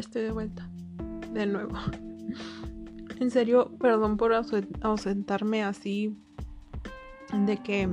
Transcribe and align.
estoy 0.00 0.22
de 0.22 0.32
vuelta. 0.32 0.68
De 1.32 1.46
nuevo. 1.46 1.76
En 3.18 3.30
serio, 3.30 3.70
perdón 3.78 4.16
por 4.16 4.32
ausentarme 4.32 5.62
así. 5.62 6.18
De 7.46 7.58
que 7.58 7.88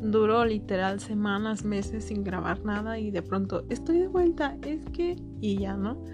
duró 0.00 0.44
literal 0.44 1.00
semanas, 1.00 1.64
meses 1.64 2.04
sin 2.04 2.22
grabar 2.22 2.64
nada 2.64 2.98
y 2.98 3.10
de 3.10 3.22
pronto 3.22 3.64
estoy 3.68 3.98
de 3.98 4.08
vuelta. 4.08 4.56
Es 4.62 4.84
que... 4.90 5.16
Y 5.40 5.58
ya, 5.58 5.76
¿no? 5.76 6.04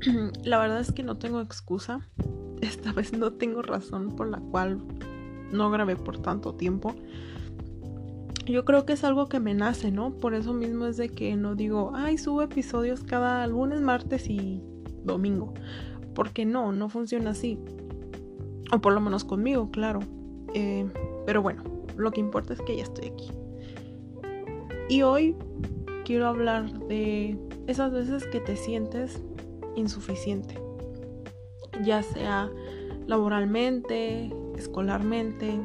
La 0.44 0.58
verdad 0.58 0.80
es 0.80 0.92
que 0.92 1.02
no 1.02 1.16
tengo 1.16 1.40
excusa. 1.40 2.08
Esta 2.60 2.92
vez 2.92 3.12
no 3.12 3.32
tengo 3.32 3.62
razón 3.62 4.14
por 4.14 4.28
la 4.28 4.38
cual 4.38 4.80
no 5.52 5.70
grabé 5.70 5.96
por 5.96 6.18
tanto 6.18 6.54
tiempo 6.54 6.94
yo 8.52 8.64
creo 8.64 8.86
que 8.86 8.92
es 8.92 9.04
algo 9.04 9.28
que 9.28 9.40
me 9.40 9.54
nace, 9.54 9.90
¿no? 9.90 10.14
Por 10.14 10.34
eso 10.34 10.52
mismo 10.52 10.86
es 10.86 10.96
de 10.96 11.08
que 11.08 11.36
no 11.36 11.54
digo, 11.54 11.92
ay, 11.94 12.18
subo 12.18 12.42
episodios 12.42 13.02
cada 13.02 13.46
lunes, 13.46 13.80
martes 13.80 14.28
y 14.30 14.62
domingo. 15.04 15.52
Porque 16.14 16.44
no, 16.46 16.72
no 16.72 16.88
funciona 16.88 17.30
así. 17.30 17.58
O 18.72 18.80
por 18.80 18.92
lo 18.92 19.00
menos 19.00 19.24
conmigo, 19.24 19.70
claro. 19.70 20.00
Eh, 20.54 20.88
pero 21.26 21.42
bueno, 21.42 21.62
lo 21.96 22.10
que 22.10 22.20
importa 22.20 22.54
es 22.54 22.60
que 22.62 22.76
ya 22.76 22.84
estoy 22.84 23.08
aquí. 23.08 23.30
Y 24.88 25.02
hoy 25.02 25.36
quiero 26.04 26.28
hablar 26.28 26.70
de 26.86 27.36
esas 27.66 27.92
veces 27.92 28.26
que 28.26 28.40
te 28.40 28.56
sientes 28.56 29.20
insuficiente. 29.74 30.60
Ya 31.84 32.02
sea 32.02 32.48
laboralmente, 33.06 34.32
escolarmente, 34.56 35.60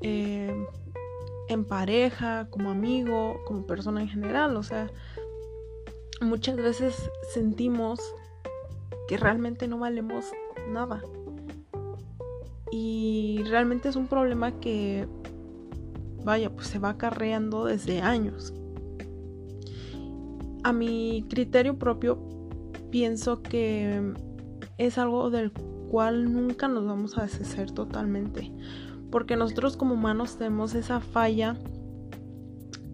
eh, 0.00 0.66
en 1.48 1.64
pareja, 1.64 2.48
como 2.50 2.70
amigo, 2.70 3.36
como 3.46 3.66
persona 3.66 4.02
en 4.02 4.08
general. 4.08 4.56
O 4.56 4.62
sea, 4.62 4.90
muchas 6.20 6.56
veces 6.56 7.10
sentimos 7.32 8.00
que 9.08 9.16
realmente 9.16 9.68
no 9.68 9.78
valemos 9.78 10.26
nada. 10.68 11.02
Y 12.70 13.42
realmente 13.48 13.88
es 13.88 13.96
un 13.96 14.06
problema 14.06 14.58
que, 14.58 15.06
vaya, 16.24 16.50
pues 16.50 16.68
se 16.68 16.78
va 16.78 16.90
acarreando 16.90 17.66
desde 17.66 18.00
años. 18.00 18.54
A 20.64 20.72
mi 20.72 21.26
criterio 21.28 21.78
propio, 21.78 22.18
pienso 22.90 23.42
que 23.42 24.14
es 24.78 24.96
algo 24.96 25.28
del 25.30 25.52
cual 25.90 26.32
nunca 26.32 26.68
nos 26.68 26.86
vamos 26.86 27.18
a 27.18 27.22
deshacer 27.22 27.70
totalmente 27.72 28.50
porque 29.12 29.36
nosotros 29.36 29.76
como 29.76 29.94
humanos 29.94 30.38
tenemos 30.38 30.74
esa 30.74 30.98
falla 31.00 31.56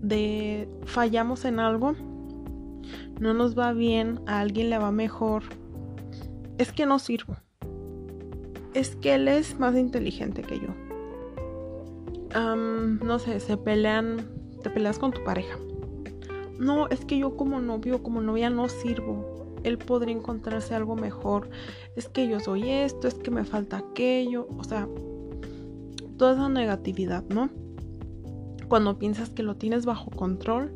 de 0.03 0.69
fallamos 0.85 1.45
en 1.45 1.61
algo, 1.61 1.95
no 3.21 3.33
nos 3.35 3.57
va 3.57 3.73
bien, 3.73 4.21
a 4.27 4.41
alguien 4.41 4.69
le 4.69 4.79
va 4.79 4.91
mejor, 4.91 5.45
es 6.59 6.73
que 6.73 6.85
no 6.87 6.99
sirvo. 6.99 7.37
Es 8.75 8.97
que 8.97 9.15
él 9.15 9.29
es 9.29 9.59
más 9.59 9.77
inteligente 9.77 10.43
que 10.43 10.61
yo. 10.61 10.69
no 12.35 13.19
sé, 13.19 13.41
se 13.41 13.57
pelean, 13.57 14.29
te 14.63 14.71
peleas 14.71 14.99
con 14.99 15.13
tu 15.13 15.23
pareja. 15.25 15.57
No, 16.59 16.89
es 16.89 17.05
que 17.05 17.17
yo 17.19 17.37
como 17.37 17.61
novio, 17.61 18.03
como 18.03 18.21
novia 18.21 18.51
no 18.51 18.69
sirvo. 18.69 19.57
Él 19.63 19.79
podría 19.79 20.15
encontrarse 20.15 20.75
algo 20.75 20.97
mejor. 20.97 21.49
Es 21.97 22.09
que 22.09 22.29
yo 22.29 22.41
soy 22.41 22.69
esto, 22.71 23.07
es 23.07 23.15
que 23.15 23.31
me 23.31 23.45
falta 23.45 23.79
aquello. 23.79 24.49
O 24.57 24.65
sea, 24.65 24.89
toda 26.19 26.33
esa 26.33 26.49
negatividad, 26.51 27.25
¿no? 27.31 27.49
Cuando 28.69 28.99
piensas 28.99 29.31
que 29.31 29.43
lo 29.43 29.57
tienes 29.57 29.87
bajo 29.87 30.11
control 30.11 30.75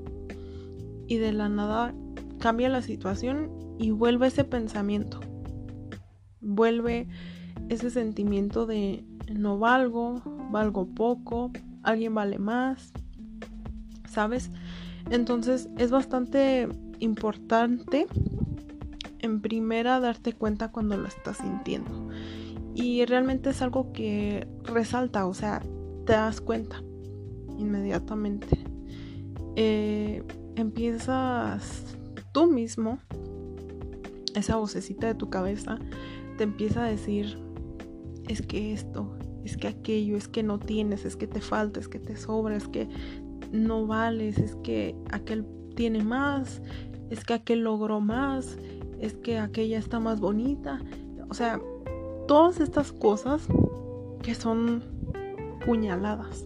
y 1.06 1.18
de 1.18 1.32
la 1.32 1.50
nada 1.50 1.94
cambia 2.38 2.70
la 2.70 2.80
situación 2.80 3.50
y 3.78 3.90
vuelve 3.90 4.28
ese 4.28 4.44
pensamiento. 4.44 5.20
Vuelve 6.40 7.06
ese 7.68 7.90
sentimiento 7.90 8.64
de 8.64 9.04
no 9.34 9.58
valgo, 9.58 10.22
valgo 10.50 10.86
poco, 10.86 11.50
alguien 11.82 12.14
vale 12.14 12.38
más, 12.38 12.92
¿sabes? 14.08 14.50
Entonces 15.10 15.68
es 15.76 15.90
bastante 15.90 16.68
importante 17.00 18.06
en 19.18 19.40
primera 19.40 20.00
darte 20.00 20.32
cuenta 20.32 20.70
cuando 20.70 20.96
lo 20.96 21.08
estás 21.08 21.38
sintiendo 21.38 22.08
y 22.74 23.04
realmente 23.04 23.50
es 23.50 23.62
algo 23.62 23.92
que 23.92 24.46
resalta, 24.64 25.26
o 25.26 25.34
sea, 25.34 25.62
te 26.06 26.12
das 26.12 26.40
cuenta 26.40 26.82
inmediatamente. 27.58 28.58
Eh, 29.56 30.22
empiezas 30.56 31.96
tú 32.32 32.50
mismo, 32.50 32.98
esa 34.34 34.56
vocecita 34.56 35.06
de 35.06 35.14
tu 35.14 35.28
cabeza, 35.28 35.78
te 36.38 36.44
empieza 36.44 36.84
a 36.84 36.88
decir, 36.88 37.38
es 38.28 38.42
que 38.42 38.72
esto, 38.72 39.16
es 39.44 39.56
que 39.56 39.68
aquello, 39.68 40.16
es 40.16 40.28
que 40.28 40.42
no 40.42 40.58
tienes, 40.58 41.04
es 41.04 41.16
que 41.16 41.26
te 41.26 41.40
falta, 41.40 41.80
es 41.80 41.88
que 41.88 41.98
te 41.98 42.16
sobra, 42.16 42.56
es 42.56 42.68
que 42.68 42.88
no 43.52 43.86
vales, 43.86 44.38
es 44.38 44.56
que 44.62 44.96
aquel 45.10 45.44
tiene 45.76 46.02
más, 46.02 46.62
es 47.10 47.24
que 47.24 47.34
aquel 47.34 47.60
logró 47.60 48.00
más, 48.00 48.56
es 49.00 49.14
que 49.14 49.38
aquella 49.38 49.78
está 49.78 50.00
más 50.00 50.20
bonita. 50.20 50.80
O 51.28 51.34
sea, 51.34 51.60
todas 52.26 52.60
estas 52.60 52.92
cosas 52.92 53.46
que 54.22 54.34
son 54.34 54.82
puñaladas. 55.64 56.44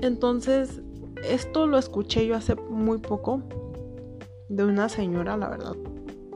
Entonces, 0.00 0.82
esto 1.24 1.66
lo 1.66 1.78
escuché 1.78 2.26
yo 2.26 2.36
hace 2.36 2.54
muy 2.54 2.98
poco 2.98 3.42
de 4.48 4.64
una 4.64 4.88
señora, 4.88 5.36
la 5.36 5.48
verdad, 5.48 5.76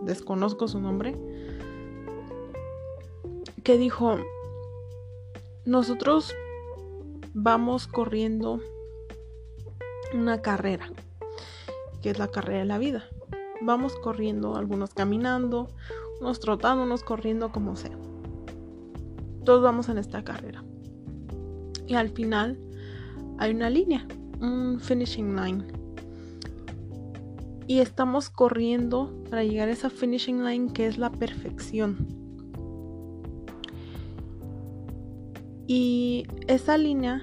desconozco 0.03 0.67
su 0.67 0.81
nombre, 0.81 1.17
que 3.63 3.77
dijo, 3.77 4.19
nosotros 5.65 6.35
vamos 7.35 7.87
corriendo 7.87 8.61
una 10.15 10.43
carrera, 10.43 10.91
que 12.03 12.11
es 12.11 12.19
la 12.19 12.29
carrera 12.29 12.61
de 12.61 12.65
la 12.65 12.79
vida. 12.79 13.05
Vamos 13.63 13.95
corriendo, 13.97 14.57
algunos 14.57 14.95
caminando, 14.95 15.69
unos 16.21 16.41
trotando, 16.41 16.85
unos 16.85 17.03
corriendo, 17.03 17.51
como 17.51 17.77
sea. 17.77 17.97
Todos 19.45 19.63
vamos 19.63 19.89
en 19.89 19.99
esta 19.99 20.23
carrera. 20.23 20.63
Y 21.87 21.95
al 21.95 22.11
final 22.11 22.59
hay 23.39 23.53
una 23.53 23.71
línea, 23.71 24.07
un 24.41 24.79
finishing 24.81 25.35
line. 25.35 25.65
Y 27.67 27.81
estamos 27.81 28.31
corriendo 28.31 29.25
para 29.31 29.45
llegar 29.45 29.69
a 29.69 29.73
esa 29.73 29.91
finishing 29.91 30.45
line 30.45 30.73
que 30.73 30.87
es 30.87 30.99
la 30.99 31.11
perfección. 31.11 32.07
Y 35.67 36.27
esa 36.49 36.77
línea 36.77 37.21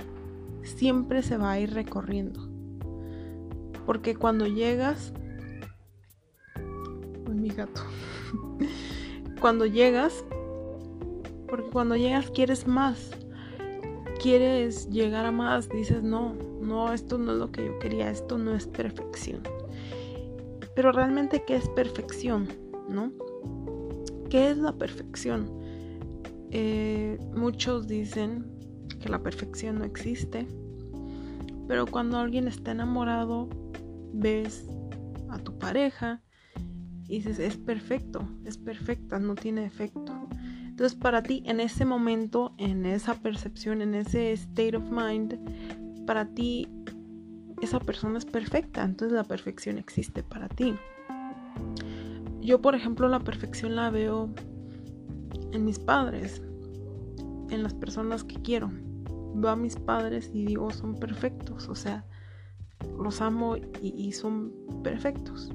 siempre 0.64 1.22
se 1.22 1.38
va 1.38 1.52
a 1.52 1.60
ir 1.60 1.74
recorriendo. 1.74 2.48
Porque 3.86 4.16
cuando 4.16 4.48
llegas... 4.48 5.14
Uy, 7.28 7.36
mi 7.36 7.50
gato 7.50 7.82
cuando 9.40 9.66
llegas, 9.66 10.24
porque 11.48 11.70
cuando 11.70 11.96
llegas 11.96 12.30
quieres 12.32 12.68
más, 12.68 13.12
quieres 14.22 14.90
llegar 14.90 15.26
a 15.26 15.32
más, 15.32 15.70
dices, 15.70 16.04
no, 16.04 16.36
no, 16.62 16.92
esto 16.94 17.18
no 17.18 17.34
es 17.34 17.38
lo 17.38 17.52
que 17.52 17.66
yo 17.66 17.80
quería, 17.80 18.10
esto 18.10 18.38
no 18.38 18.56
es 18.56 18.68
perfección. 18.68 19.42
Pero 20.76 20.92
realmente, 20.92 21.44
¿qué 21.46 21.56
es 21.56 21.68
perfección? 21.70 22.48
¿No? 22.90 23.12
¿Qué 24.30 24.50
es 24.50 24.58
la 24.58 24.74
perfección? 24.74 25.50
Eh, 26.52 27.18
muchos 27.36 27.88
dicen 27.88 28.46
que 29.00 29.10
la 29.10 29.22
perfección 29.22 29.80
no 29.80 29.86
existe, 29.86 30.48
pero 31.68 31.86
cuando 31.86 32.18
alguien 32.18 32.48
está 32.48 32.72
enamorado, 32.72 33.50
ves 34.14 34.66
a 35.30 35.38
tu 35.40 35.58
pareja 35.58 36.22
y 37.08 37.18
dices, 37.18 37.40
es 37.40 37.58
perfecto, 37.58 38.28
es 38.46 38.58
perfecta, 38.58 39.18
no 39.20 39.36
tiene 39.36 39.66
efecto. 39.66 40.28
Entonces 40.66 40.98
para 40.98 41.24
ti 41.24 41.42
en 41.46 41.60
ese 41.60 41.86
momento, 41.86 42.54
en 42.58 42.86
esa 42.86 43.16
percepción, 43.16 43.82
en 43.82 43.96
ese 43.96 44.34
state 44.34 44.76
of 44.76 44.92
mind, 44.92 45.40
para 46.06 46.26
ti 46.26 46.68
esa 47.62 47.80
persona 47.80 48.18
es 48.18 48.26
perfecta, 48.26 48.84
entonces 48.84 49.16
la 49.16 49.24
perfección 49.24 49.78
existe 49.78 50.22
para 50.22 50.50
ti. 50.50 50.76
Yo, 52.42 52.62
por 52.62 52.76
ejemplo, 52.76 53.08
la 53.08 53.20
perfección 53.20 53.76
la 53.76 53.90
veo 53.90 54.30
en 55.52 55.66
mis 55.66 55.80
padres, 55.80 56.42
en 57.50 57.64
las 57.64 57.74
personas 57.74 58.24
que 58.24 58.36
quiero. 58.42 58.72
Veo 59.34 59.52
a 59.52 59.56
mis 59.56 59.76
padres 59.76 60.30
y 60.34 60.46
digo, 60.46 60.72
son 60.72 60.96
perfectos, 61.00 61.68
o 61.70 61.76
sea, 61.76 62.06
los 63.00 63.22
amo 63.22 63.58
y, 63.58 63.94
y 63.98 64.12
son 64.12 64.54
perfectos 64.84 65.52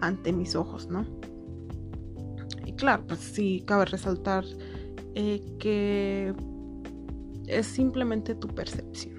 ante 0.00 0.32
mis 0.32 0.54
ojos, 0.54 0.88
¿no? 0.88 1.04
Y 2.66 2.72
claro, 2.74 3.04
pues 3.06 3.20
sí, 3.20 3.62
cabe 3.66 3.84
resaltar 3.86 4.44
eh, 5.14 5.42
que 5.58 6.34
es 7.46 7.66
simplemente 7.66 8.34
tu 8.34 8.48
percepción. 8.48 9.18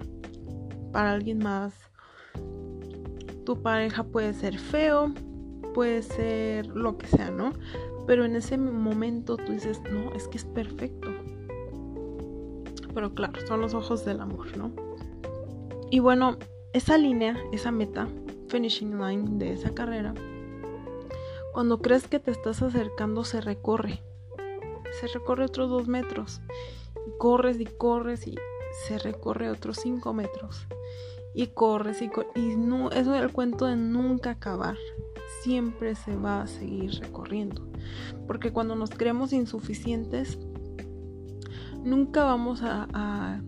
Para 0.91 1.13
alguien 1.13 1.39
más, 1.39 1.73
tu 3.45 3.61
pareja 3.61 4.03
puede 4.03 4.33
ser 4.33 4.57
feo, 4.57 5.13
puede 5.73 6.01
ser 6.01 6.67
lo 6.67 6.97
que 6.97 7.07
sea, 7.07 7.31
¿no? 7.31 7.53
Pero 8.07 8.25
en 8.25 8.35
ese 8.35 8.57
momento 8.57 9.37
tú 9.37 9.51
dices, 9.53 9.81
no, 9.91 10.13
es 10.13 10.27
que 10.27 10.37
es 10.37 10.45
perfecto. 10.45 11.09
Pero 12.93 13.13
claro, 13.13 13.33
son 13.47 13.61
los 13.61 13.73
ojos 13.73 14.03
del 14.05 14.19
amor, 14.19 14.57
¿no? 14.57 14.71
Y 15.89 15.99
bueno, 15.99 16.37
esa 16.73 16.97
línea, 16.97 17.37
esa 17.51 17.71
meta, 17.71 18.07
finishing 18.47 18.99
line 18.99 19.37
de 19.37 19.53
esa 19.53 19.73
carrera, 19.73 20.13
cuando 21.53 21.81
crees 21.81 22.07
que 22.07 22.19
te 22.19 22.31
estás 22.31 22.61
acercando 22.61 23.23
se 23.23 23.41
recorre. 23.41 24.01
Se 24.99 25.07
recorre 25.07 25.45
otros 25.45 25.69
dos 25.69 25.87
metros. 25.87 26.41
Y 27.07 27.17
corres 27.17 27.59
y 27.59 27.65
corres 27.65 28.27
y 28.27 28.35
se 28.87 28.97
recorre 28.99 29.49
otros 29.49 29.77
cinco 29.77 30.13
metros. 30.13 30.67
Y 31.33 31.47
corres 31.47 32.01
y 32.01 32.09
corres. 32.09 32.31
Y 32.35 32.55
no, 32.55 32.91
eso 32.91 33.15
es 33.15 33.21
el 33.21 33.31
cuento 33.31 33.65
de 33.65 33.75
nunca 33.75 34.31
acabar. 34.31 34.77
Siempre 35.43 35.95
se 35.95 36.15
va 36.15 36.41
a 36.41 36.47
seguir 36.47 36.91
recorriendo. 36.99 37.67
Porque 38.27 38.51
cuando 38.51 38.75
nos 38.75 38.91
creemos 38.91 39.33
insuficientes, 39.33 40.37
nunca 41.83 42.23
vamos 42.23 42.61
a, 42.61 42.87
a, 42.93 43.41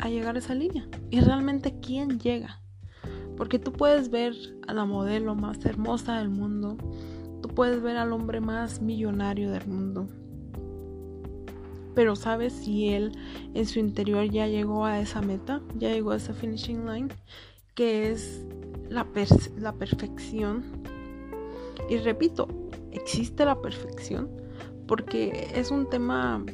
a 0.00 0.08
llegar 0.08 0.36
a 0.36 0.38
esa 0.38 0.54
línea. 0.54 0.88
Y 1.10 1.20
realmente, 1.20 1.80
¿quién 1.80 2.18
llega? 2.18 2.60
Porque 3.40 3.58
tú 3.58 3.72
puedes 3.72 4.10
ver 4.10 4.34
a 4.68 4.74
la 4.74 4.84
modelo 4.84 5.34
más 5.34 5.64
hermosa 5.64 6.18
del 6.18 6.28
mundo, 6.28 6.76
tú 7.40 7.48
puedes 7.48 7.80
ver 7.80 7.96
al 7.96 8.12
hombre 8.12 8.42
más 8.42 8.82
millonario 8.82 9.50
del 9.50 9.66
mundo, 9.66 10.06
pero 11.94 12.16
¿sabes 12.16 12.52
si 12.52 12.90
él 12.90 13.12
en 13.54 13.64
su 13.64 13.78
interior 13.78 14.28
ya 14.28 14.46
llegó 14.46 14.84
a 14.84 15.00
esa 15.00 15.22
meta? 15.22 15.62
Ya 15.78 15.88
llegó 15.88 16.10
a 16.10 16.16
esa 16.16 16.34
finishing 16.34 16.84
line, 16.84 17.08
que 17.74 18.12
es 18.12 18.44
la, 18.90 19.06
perfección. 19.06 20.62
Y 21.88 21.96
repito, 21.96 22.46
existe 22.92 23.46
la 23.46 23.58
perfección 23.62 24.28
porque 24.86 25.48
es 25.54 25.70
un 25.70 25.88
tema 25.88 26.44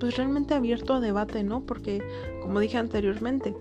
pues 0.00 0.16
realmente 0.16 0.54
abierto 0.54 0.94
a 0.94 1.00
debate, 1.00 1.44
¿no? 1.44 1.64
Porque 1.64 2.02
como 2.42 2.58
dije 2.58 2.76
anteriormente, 2.76 3.54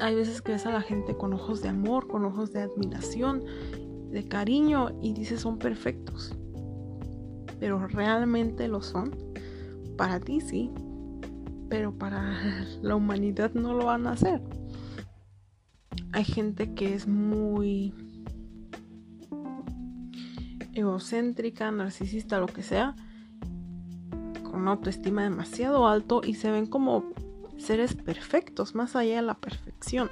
hay 0.00 0.14
veces 0.14 0.42
que 0.42 0.52
ves 0.52 0.66
a 0.66 0.72
la 0.72 0.80
gente 0.80 1.16
con 1.16 1.32
ojos 1.32 1.62
de 1.62 1.68
amor, 1.68 2.06
con 2.08 2.24
ojos 2.24 2.52
de 2.52 2.62
admiración, 2.62 3.44
de 4.10 4.26
cariño 4.26 4.90
y 5.02 5.12
dices 5.12 5.40
son 5.40 5.58
perfectos. 5.58 6.34
Pero 7.60 7.86
realmente 7.86 8.68
lo 8.68 8.82
son. 8.82 9.16
Para 9.96 10.20
ti 10.20 10.40
sí, 10.40 10.70
pero 11.68 11.92
para 11.92 12.38
la 12.82 12.94
humanidad 12.94 13.52
no 13.54 13.74
lo 13.74 13.86
van 13.86 14.06
a 14.06 14.12
hacer. 14.12 14.40
Hay 16.12 16.24
gente 16.24 16.74
que 16.74 16.94
es 16.94 17.06
muy 17.06 17.92
egocéntrica, 20.72 21.70
narcisista, 21.70 22.38
lo 22.38 22.46
que 22.46 22.62
sea, 22.62 22.94
con 24.42 24.68
autoestima 24.68 25.24
demasiado 25.24 25.86
alto 25.86 26.22
y 26.24 26.34
se 26.34 26.50
ven 26.50 26.66
como 26.66 27.04
seres 27.58 27.94
perfectos, 27.94 28.74
más 28.74 28.96
allá 28.96 29.16
de 29.16 29.22
la 29.22 29.34
perfección. 29.34 30.10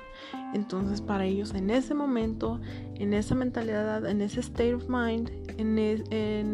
Entonces 0.53 1.01
para 1.01 1.25
ellos 1.25 1.55
en 1.55 1.71
ese 1.71 1.95
momento, 1.95 2.61
en 2.95 3.15
esa 3.15 3.35
mentalidad, 3.35 4.05
en 4.07 4.21
ese 4.21 4.41
state 4.41 4.75
of 4.75 4.89
mind, 4.89 5.31
en, 5.57 5.79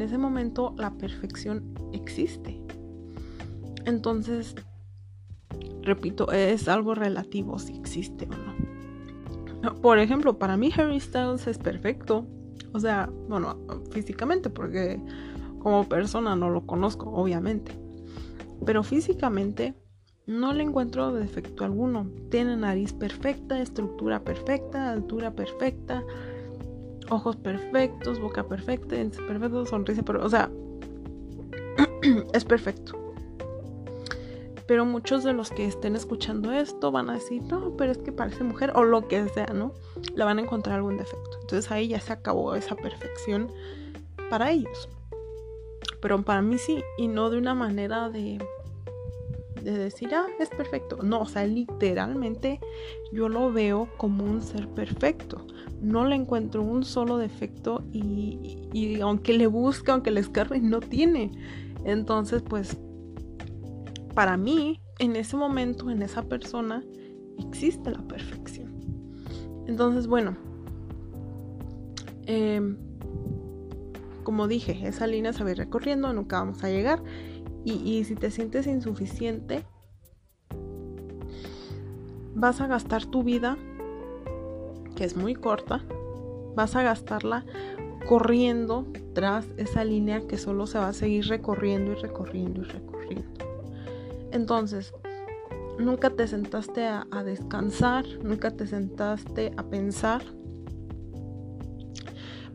ese 0.01 0.19
momento 0.19 0.75
la 0.77 0.93
perfección 0.93 1.75
existe. 1.93 2.61
Entonces, 3.85 4.55
repito, 5.83 6.31
es 6.31 6.69
algo 6.69 6.95
relativo 6.95 7.59
si 7.59 7.75
existe 7.75 8.27
o 8.27 9.63
no. 9.63 9.75
Por 9.81 9.99
ejemplo, 9.99 10.39
para 10.39 10.57
mí 10.57 10.71
Harry 10.77 11.01
Styles 11.01 11.47
es 11.47 11.59
perfecto. 11.59 12.27
O 12.73 12.81
sea, 12.81 13.11
bueno, 13.29 13.59
físicamente, 13.91 14.51
porque 14.51 15.01
como 15.59 15.89
persona 15.89 16.35
no 16.35 16.51
lo 16.51 16.67
conozco, 16.67 17.11
obviamente. 17.11 17.73
Pero 18.65 18.83
físicamente 18.83 19.75
no 20.27 20.53
le 20.53 20.63
encuentro 20.63 21.13
defecto 21.13 21.65
alguno. 21.65 22.07
Tiene 22.31 22.57
nariz 22.57 22.93
perfecta, 22.93 23.61
estructura 23.61 24.21
perfecta, 24.21 24.93
altura 24.93 25.33
perfecta, 25.33 26.05
ojos 27.11 27.37
perfectos, 27.37 28.21
boca 28.21 28.45
perfecta, 28.45 28.97
perfecto, 29.27 29.67
sonrisa, 29.67 30.03
pero, 30.03 30.25
o 30.25 30.29
sea, 30.29 30.51
es 32.33 32.45
perfecto. 32.45 32.99
Pero 34.67 34.87
muchos 34.87 35.25
de 35.25 35.33
los 35.33 35.51
que 35.51 35.67
estén 35.67 35.97
escuchando 35.97 36.53
esto 36.53 36.93
van 36.93 37.11
a 37.11 37.15
decir, 37.15 37.43
no, 37.43 37.77
pero 37.77 37.93
es 37.93 37.99
que 37.99 38.13
parece 38.13 38.45
mujer 38.45 38.73
o 38.75 38.85
lo 38.85 39.09
que 39.09 39.29
sea, 39.29 39.47
¿no? 39.47 39.75
Le 40.15 40.25
van 40.25 40.39
a 40.39 40.43
encontrar 40.43 40.77
algún 40.77 40.97
defecto. 40.97 41.39
Entonces 41.41 41.71
ahí 41.71 41.89
ya 41.89 42.01
se 42.01 42.13
acabó 42.13 42.55
esa 42.55 42.77
perfección 42.77 43.51
para 44.31 44.51
ellos. 44.51 44.89
Pero 46.01 46.23
para 46.23 46.43
mí 46.43 46.59
sí, 46.59 46.83
y 46.97 47.09
no 47.09 47.29
de 47.29 47.39
una 47.39 47.55
manera 47.55 48.09
de 48.09 48.39
de 49.63 49.79
decir, 49.79 50.15
ah, 50.15 50.27
es 50.39 50.49
perfecto. 50.51 50.99
No, 51.03 51.21
o 51.21 51.27
sea, 51.27 51.47
literalmente 51.47 52.61
yo 53.13 53.29
lo 53.29 53.53
veo 53.53 53.89
como 53.97 54.25
un 54.25 54.43
ser 54.43 54.69
perfecto. 54.69 55.47
No 55.81 56.05
le 56.05 56.17
encuentro 56.17 56.63
un 56.63 56.85
solo 56.85 57.17
defecto 57.17 57.85
y, 57.93 59.01
aunque 59.01 59.33
le 59.33 59.47
busca, 59.47 59.93
aunque 59.93 60.11
le 60.11 60.21
escarbe, 60.21 60.61
no 60.61 60.81
tiene. 60.81 61.33
Entonces, 61.85 62.43
pues, 62.43 62.77
para 64.15 64.37
mí, 64.37 64.81
en 64.99 65.17
ese 65.17 65.37
momento, 65.37 65.91
en 65.91 66.03
esa 66.03 66.23
persona, 66.23 66.85
existe 67.39 67.91
la 67.91 68.03
perfección. 68.03 68.73
Entonces, 69.67 70.07
bueno, 70.07 70.37
em, 72.27 72.77
como 74.23 74.47
dije, 74.47 74.79
esa 74.87 75.07
línea 75.07 75.33
se 75.33 75.43
va 75.43 75.51
a 75.51 75.53
ir 75.53 75.59
recorriendo, 75.59 76.13
nunca 76.13 76.39
vamos 76.39 76.63
a 76.63 76.69
llegar. 76.69 77.03
Y, 77.65 78.03
si 78.05 78.17
te 78.17 78.31
sientes 78.31 78.67
insuficiente, 78.67 79.65
vas 82.35 82.61
a 82.61 82.67
gastar 82.67 83.07
tu 83.07 83.23
vida, 83.23 83.57
que 84.97 85.05
es 85.05 85.17
muy 85.17 85.35
corta, 85.35 85.85
vas 86.57 86.75
a 86.75 86.83
gastarla 86.83 87.45
corriendo 88.09 88.87
tras 89.15 89.47
esa 89.57 89.85
línea 89.85 90.27
que 90.27 90.39
solo 90.39 90.67
se 90.67 90.79
va 90.79 90.89
a 90.89 90.93
seguir 90.93 91.27
recorriendo 91.27 91.93
y 91.93 91.95
recorriendo 91.95 92.63
y 92.63 92.65
recorriendo. 92.65 93.45
Entonces, 94.33 94.93
nunca 95.79 96.11
te 96.11 96.27
sentaste 96.27 96.85
a, 96.87 97.07
descansar, 97.25 98.05
nunca 98.23 98.51
te 98.51 98.67
sentaste 98.67 99.53
a 99.57 99.63
pensar, 99.65 100.23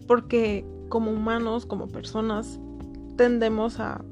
porque 0.07 0.65
como 0.89 1.11
humanos, 1.11 1.65
como 1.65 1.87
personas, 1.87 2.59
tendemos 3.15 3.79
a 3.79 4.03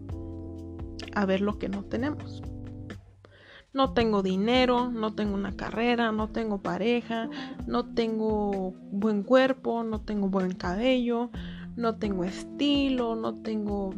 a 1.15 1.25
ver 1.25 1.41
lo 1.41 1.57
que 1.57 1.69
no 1.69 1.83
tenemos. 1.83 2.43
No 3.73 3.93
tengo 3.93 4.23
dinero, 4.23 4.89
no 4.89 5.13
tengo 5.13 5.33
una 5.33 5.57
carrera, 5.57 6.11
no 6.11 6.29
tengo 6.29 6.61
pareja, 6.61 7.29
no 7.67 7.93
tengo 7.93 8.73
buen 8.91 9.23
cuerpo, 9.23 9.83
no 9.83 10.01
tengo 10.01 10.29
buen 10.29 10.53
cabello, 10.53 11.29
no 11.75 11.97
tengo 11.97 12.23
estilo, 12.23 13.15
no 13.15 13.35
tengo 13.35 13.93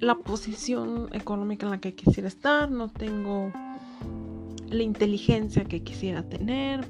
la 0.00 0.16
posición 0.16 1.08
económica 1.12 1.64
en 1.66 1.70
la 1.70 1.80
que 1.80 1.94
quisiera 1.94 2.28
estar, 2.28 2.70
no 2.70 2.88
tengo 2.90 3.52
la 4.68 4.82
inteligencia 4.82 5.64
que 5.64 5.82
quisiera 5.82 6.28
tener. 6.28 6.86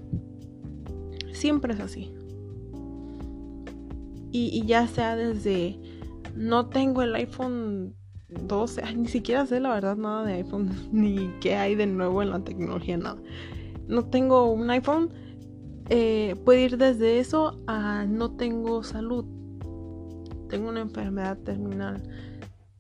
Siempre 1.33 1.75
es 1.75 1.81
así. 1.81 2.13
Y, 4.35 4.65
ya 4.65 4.87
sea 4.87 5.15
desde 5.15 5.79
no 6.35 6.71
tengo 6.71 7.03
el 7.03 7.15
iPhone 7.15 7.95
12, 8.47 8.83
ni 8.97 9.09
siquiera 9.09 9.47
sé 9.47 9.61
la 9.61 9.75
verdad 9.75 9.97
nada 9.97 10.25
de 10.25 10.35
iPhone, 10.35 10.71
ni 10.93 11.31
qué 11.41 11.57
hay 11.57 11.75
de 11.75 11.87
nuevo 11.87 12.23
en 12.23 12.31
la 12.31 12.41
tecnología, 12.41 12.97
nada. 12.97 13.19
No 13.89 14.05
tengo 14.05 14.51
un 14.51 14.71
iPhone, 14.71 15.11
eh, 15.89 16.37
puede 16.45 16.63
ir 16.63 16.79
desde 16.79 17.19
eso 17.19 17.59
a 17.67 18.05
no 18.07 18.31
tengo 18.33 18.83
salud, 18.83 19.25
tengo 20.49 20.69
una 20.69 20.81
enfermedad 20.81 21.39
terminal, 21.39 22.03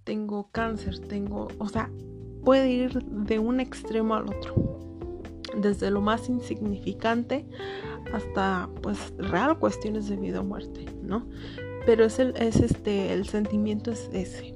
tengo 0.05 0.49
cáncer, 0.53 0.99
tengo, 0.99 1.49
o 1.59 1.69
sea, 1.69 1.91
puede 2.45 2.71
ir 2.71 3.03
de 3.03 3.39
un 3.39 3.61
extremo 3.61 4.15
al 4.15 4.29
otro, 4.29 4.81
desde 5.61 5.91
lo 5.91 6.01
más 6.01 6.29
insignificante 6.29 7.47
hasta, 8.13 8.69
pues, 8.83 9.13
real 9.19 9.59
cuestiones 9.59 10.09
de 10.09 10.17
vida 10.17 10.41
o 10.41 10.45
muerte, 10.45 10.87
¿no? 11.03 11.27
Pero 11.87 12.05
es 12.05 12.19
el, 12.19 12.35
es 12.37 12.57
este, 12.57 13.13
el 13.13 13.27
sentimiento 13.27 13.91
es 13.91 14.09
ese. 14.13 14.55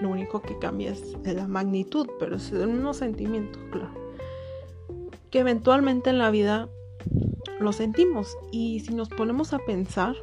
Lo 0.00 0.08
único 0.08 0.40
que 0.42 0.58
cambia 0.58 0.92
es 0.92 1.16
la 1.24 1.46
magnitud, 1.46 2.08
pero 2.18 2.36
es 2.36 2.50
el 2.52 2.68
mismo 2.68 2.94
sentimiento, 2.94 3.58
claro. 3.70 3.92
Que 5.30 5.40
eventualmente 5.40 6.10
en 6.10 6.18
la 6.18 6.30
vida 6.30 6.68
lo 7.58 7.72
sentimos. 7.72 8.36
Y 8.50 8.80
si 8.80 8.94
nos 8.94 9.08
ponemos 9.08 9.52
a 9.52 9.58
pensar, 9.58 10.16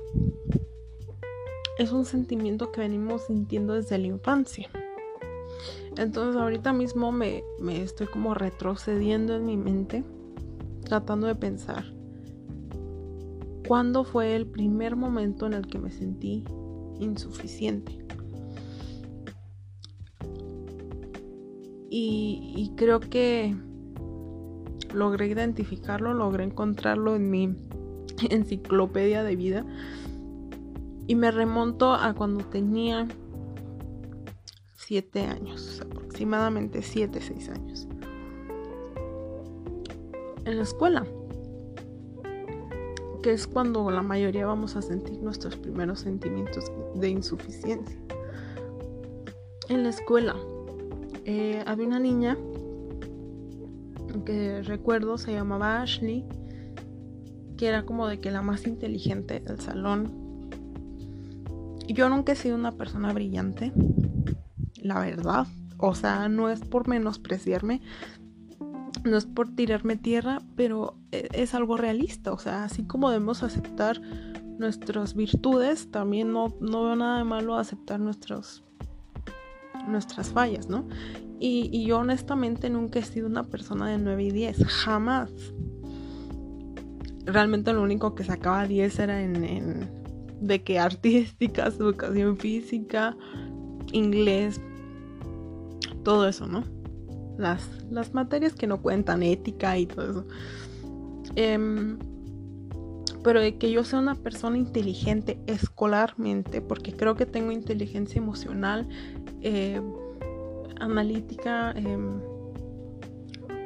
es 1.78 1.92
un 1.92 2.06
sentimiento 2.06 2.72
que 2.72 2.82
venimos 2.82 3.28
sintiendo 3.28 3.74
desde 3.74 3.98
la 3.98 4.08
infancia. 4.08 4.70
Entonces 5.96 6.40
ahorita 6.40 6.74
mismo 6.74 7.12
me, 7.12 7.44
me 7.60 7.82
estoy 7.82 8.08
como 8.08 8.34
retrocediendo 8.34 9.36
en 9.36 9.46
mi 9.46 9.58
mente, 9.58 10.04
tratando 10.84 11.28
de 11.28 11.36
pensar 11.36 11.98
¿Cuándo 13.68 14.06
fue 14.06 14.34
el 14.34 14.46
primer 14.46 14.96
momento 14.96 15.46
en 15.46 15.52
el 15.52 15.68
que 15.68 15.78
me 15.78 15.92
sentí 15.92 16.46
insuficiente? 17.02 18.07
Y, 21.90 22.74
creo 22.76 23.00
que 23.00 23.56
logré 24.94 25.28
identificarlo, 25.28 26.14
logré 26.14 26.44
encontrarlo 26.44 27.16
en 27.16 27.30
mi 27.30 27.56
enciclopedia 28.30 29.24
de 29.24 29.36
vida. 29.36 29.66
Y 31.08 31.16
me 31.16 31.32
remonto 31.32 31.94
a 31.94 32.14
cuando 32.14 32.44
tenía 32.46 33.08
7 34.76 35.22
años, 35.22 35.82
aproximadamente 35.82 36.82
7, 36.82 37.22
6 37.22 37.50
años. 37.50 37.88
En 40.44 40.58
la 40.58 40.64
escuela, 40.64 41.06
que 43.22 43.32
es 43.32 43.48
cuando 43.48 43.90
la 43.92 44.02
mayoría 44.02 44.46
vamos 44.46 44.76
a 44.76 44.82
sentir 44.82 45.22
nuestros 45.22 45.56
primeros 45.56 46.02
sentimientos 46.02 46.72
de 46.96 47.10
insuficiencia. 47.10 47.98
En 49.70 49.84
la 49.84 49.90
escuela, 49.90 50.36
eh, 51.30 51.62
había 51.68 51.88
una 51.88 52.00
niña 52.00 52.38
que 54.26 54.62
recuerdo 54.62 55.18
se 55.18 55.34
llamaba 55.34 55.82
Ashley, 55.82 56.26
que 57.58 57.68
era 57.68 57.84
como 57.84 58.08
de 58.08 58.22
que 58.22 58.32
la 58.32 58.42
más 58.42 58.66
inteligente 58.66 59.42
del 59.42 59.60
salón. 59.60 60.50
Yo 61.90 62.08
nunca 62.08 62.32
he 62.32 62.36
sido 62.38 62.56
una 62.56 62.72
persona 62.72 63.12
brillante, 63.12 63.74
la 64.82 65.02
verdad. 65.02 65.48
O 65.78 65.96
sea, 65.96 66.30
no 66.30 66.50
es 66.50 66.62
por 66.62 66.88
menospreciarme, 66.88 67.82
no 69.04 69.18
es 69.18 69.26
por 69.26 69.54
tirarme 69.54 69.98
tierra, 69.98 70.42
pero 70.56 70.96
e, 71.12 71.28
es 71.34 71.54
algo 71.54 71.76
realista. 71.76 72.32
O 72.32 72.38
sea, 72.38 72.64
así 72.64 72.84
como 72.84 73.10
debemos 73.10 73.44
aceptar 73.44 74.02
nuestras 74.60 75.14
virtudes, 75.14 75.92
también 75.92 76.32
no, 76.32 76.56
no 76.62 76.86
veo 76.86 76.96
nada 76.96 77.18
de 77.18 77.26
malo 77.26 77.58
aceptar 77.58 78.00
nuestros 78.00 78.64
nuestras 79.88 80.30
fallas, 80.30 80.70
¿no? 80.70 80.88
Y, 81.40 81.86
yo 81.86 82.00
honestamente 82.00 82.70
nunca 82.70 83.00
he 83.00 83.04
sido 83.04 83.28
una 83.28 83.44
persona 83.44 83.88
de 83.90 83.98
9 83.98 84.24
y 84.24 84.32
10, 84.32 84.66
jamás. 84.66 85.32
Realmente 87.26 87.74
lo 87.74 87.84
único 87.84 88.16
que 88.16 88.24
sacaba 88.24 88.66
10 88.66 89.00
era 89.00 89.22
en, 89.22 89.88
de 90.42 90.64
que 90.64 90.80
artísticas, 90.80 91.76
educación 91.76 92.38
física, 92.38 93.16
inglés, 93.92 94.60
todo 96.04 96.28
eso, 96.28 96.48
¿no? 96.48 96.64
Las, 97.38 97.70
las 97.92 98.14
materias 98.14 98.54
que 98.54 98.66
no 98.66 98.82
cuentan, 98.82 99.22
ética 99.22 99.78
y 99.78 99.86
todo 99.86 100.10
eso. 100.10 100.28
Em, 101.36 102.00
pero 103.28 103.42
de 103.42 103.58
que 103.58 103.70
yo 103.70 103.84
sea 103.84 104.00
una 104.00 104.16
persona 104.16 104.58
inteligente 104.58 105.38
escolarmente, 105.48 106.62
porque 106.62 106.94
creo 106.94 107.18
que 107.18 107.26
tengo 107.26 107.52
inteligencia 107.52 108.20
emocional, 108.20 108.88
eh, 109.42 109.82
analítica, 110.80 111.72
em, 111.72 112.22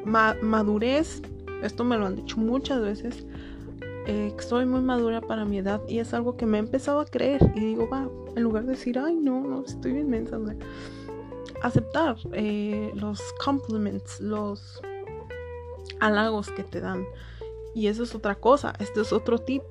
madurez, 0.04 1.22
esto 1.62 1.84
me 1.84 1.96
lo 1.96 2.08
han 2.08 2.16
dicho 2.16 2.38
muchas 2.40 2.82
veces, 2.82 3.24
eh, 4.08 4.34
soy 4.40 4.66
muy 4.66 4.82
madura 4.82 5.22
para 5.22 5.46
mi 5.46 5.60
edad 5.60 5.80
y 5.88 6.00
es 6.00 6.12
algo 6.16 6.38
que 6.38 6.48
me 6.48 6.58
he 6.58 6.62
empezado 6.62 7.00
a 7.00 7.06
creer 7.06 7.52
y 7.54 7.60
digo, 7.60 7.88
va, 7.88 8.10
en 8.36 8.42
lugar 8.42 8.64
de 8.64 8.72
decir, 8.72 8.98
ay, 8.98 9.14
no, 9.14 9.42
no, 9.42 9.64
estoy 9.64 9.92
bien 9.92 10.10
mensa, 10.10 10.40
aceptar 11.62 12.16
eh, 12.34 12.92
los 12.96 13.22
compliments, 13.46 14.20
los 14.22 14.82
halagos 16.00 16.50
que 16.50 16.64
te 16.64 16.82
dan. 16.82 17.06
Y 17.74 17.88
eso 17.88 18.04
es 18.04 18.16
otra 18.16 18.36
cosa, 18.36 18.74
esto 18.80 19.02
es 19.02 19.14
otro 19.14 19.40
tip. 19.40 19.64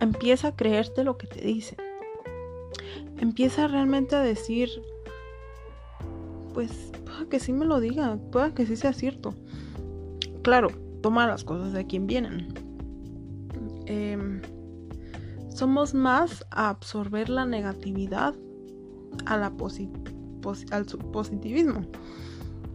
Empieza 0.00 0.48
a 0.48 0.56
creerte 0.56 1.04
lo 1.04 1.16
que 1.16 1.26
te 1.26 1.40
dicen. 1.40 1.78
Empieza 3.18 3.66
realmente 3.66 4.14
a 4.14 4.20
decir, 4.20 4.68
pues 6.52 6.92
pueda 7.04 7.28
que 7.28 7.40
sí 7.40 7.52
me 7.52 7.64
lo 7.64 7.80
diga, 7.80 8.18
pueda 8.30 8.54
que 8.54 8.66
sí 8.66 8.76
sea 8.76 8.92
cierto. 8.92 9.34
Claro, 10.42 10.68
toma 11.02 11.26
las 11.26 11.44
cosas 11.44 11.72
de 11.72 11.86
quien 11.86 12.06
vienen. 12.06 12.52
Em, 13.86 14.42
somos 15.48 15.94
más 15.94 16.44
a 16.50 16.68
absorber 16.68 17.30
la 17.30 17.46
negatividad 17.46 18.34
a 19.24 19.36
la 19.36 19.52
al 20.70 20.86
positivismo. 21.12 21.86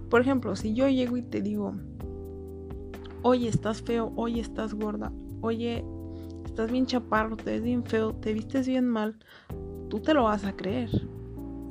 Por 0.09 0.21
ejemplo, 0.21 0.55
si 0.55 0.73
yo 0.73 0.89
llego 0.89 1.17
y 1.17 1.21
te 1.21 1.41
digo, 1.41 1.75
oye, 3.23 3.47
estás 3.47 3.81
feo, 3.81 4.11
oye, 4.15 4.41
estás 4.41 4.73
gorda, 4.73 5.11
oye, 5.41 5.83
estás 6.45 6.71
bien 6.71 6.85
chaparro, 6.85 7.37
te 7.37 7.51
ves 7.51 7.63
bien 7.63 7.83
feo, 7.83 8.13
te 8.13 8.33
vistes 8.33 8.67
bien 8.67 8.87
mal, 8.87 9.17
tú 9.89 9.99
te 9.99 10.13
lo 10.13 10.23
vas 10.23 10.45
a 10.45 10.55
creer. 10.55 10.89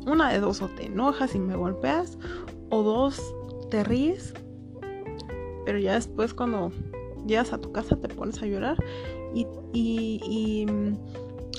Una 0.06 0.32
de 0.32 0.40
dos, 0.40 0.62
o 0.62 0.68
te 0.68 0.86
enojas 0.86 1.34
y 1.34 1.38
me 1.38 1.56
golpeas, 1.56 2.18
o 2.70 2.82
dos, 2.82 3.20
te 3.70 3.84
ríes, 3.84 4.34
pero 5.64 5.78
ya 5.78 5.94
después 5.94 6.34
cuando 6.34 6.72
llegas 7.26 7.52
a 7.52 7.58
tu 7.58 7.70
casa 7.72 7.96
te 7.96 8.08
pones 8.08 8.42
a 8.42 8.46
llorar 8.46 8.76
y, 9.34 10.66
mm, 10.66 10.94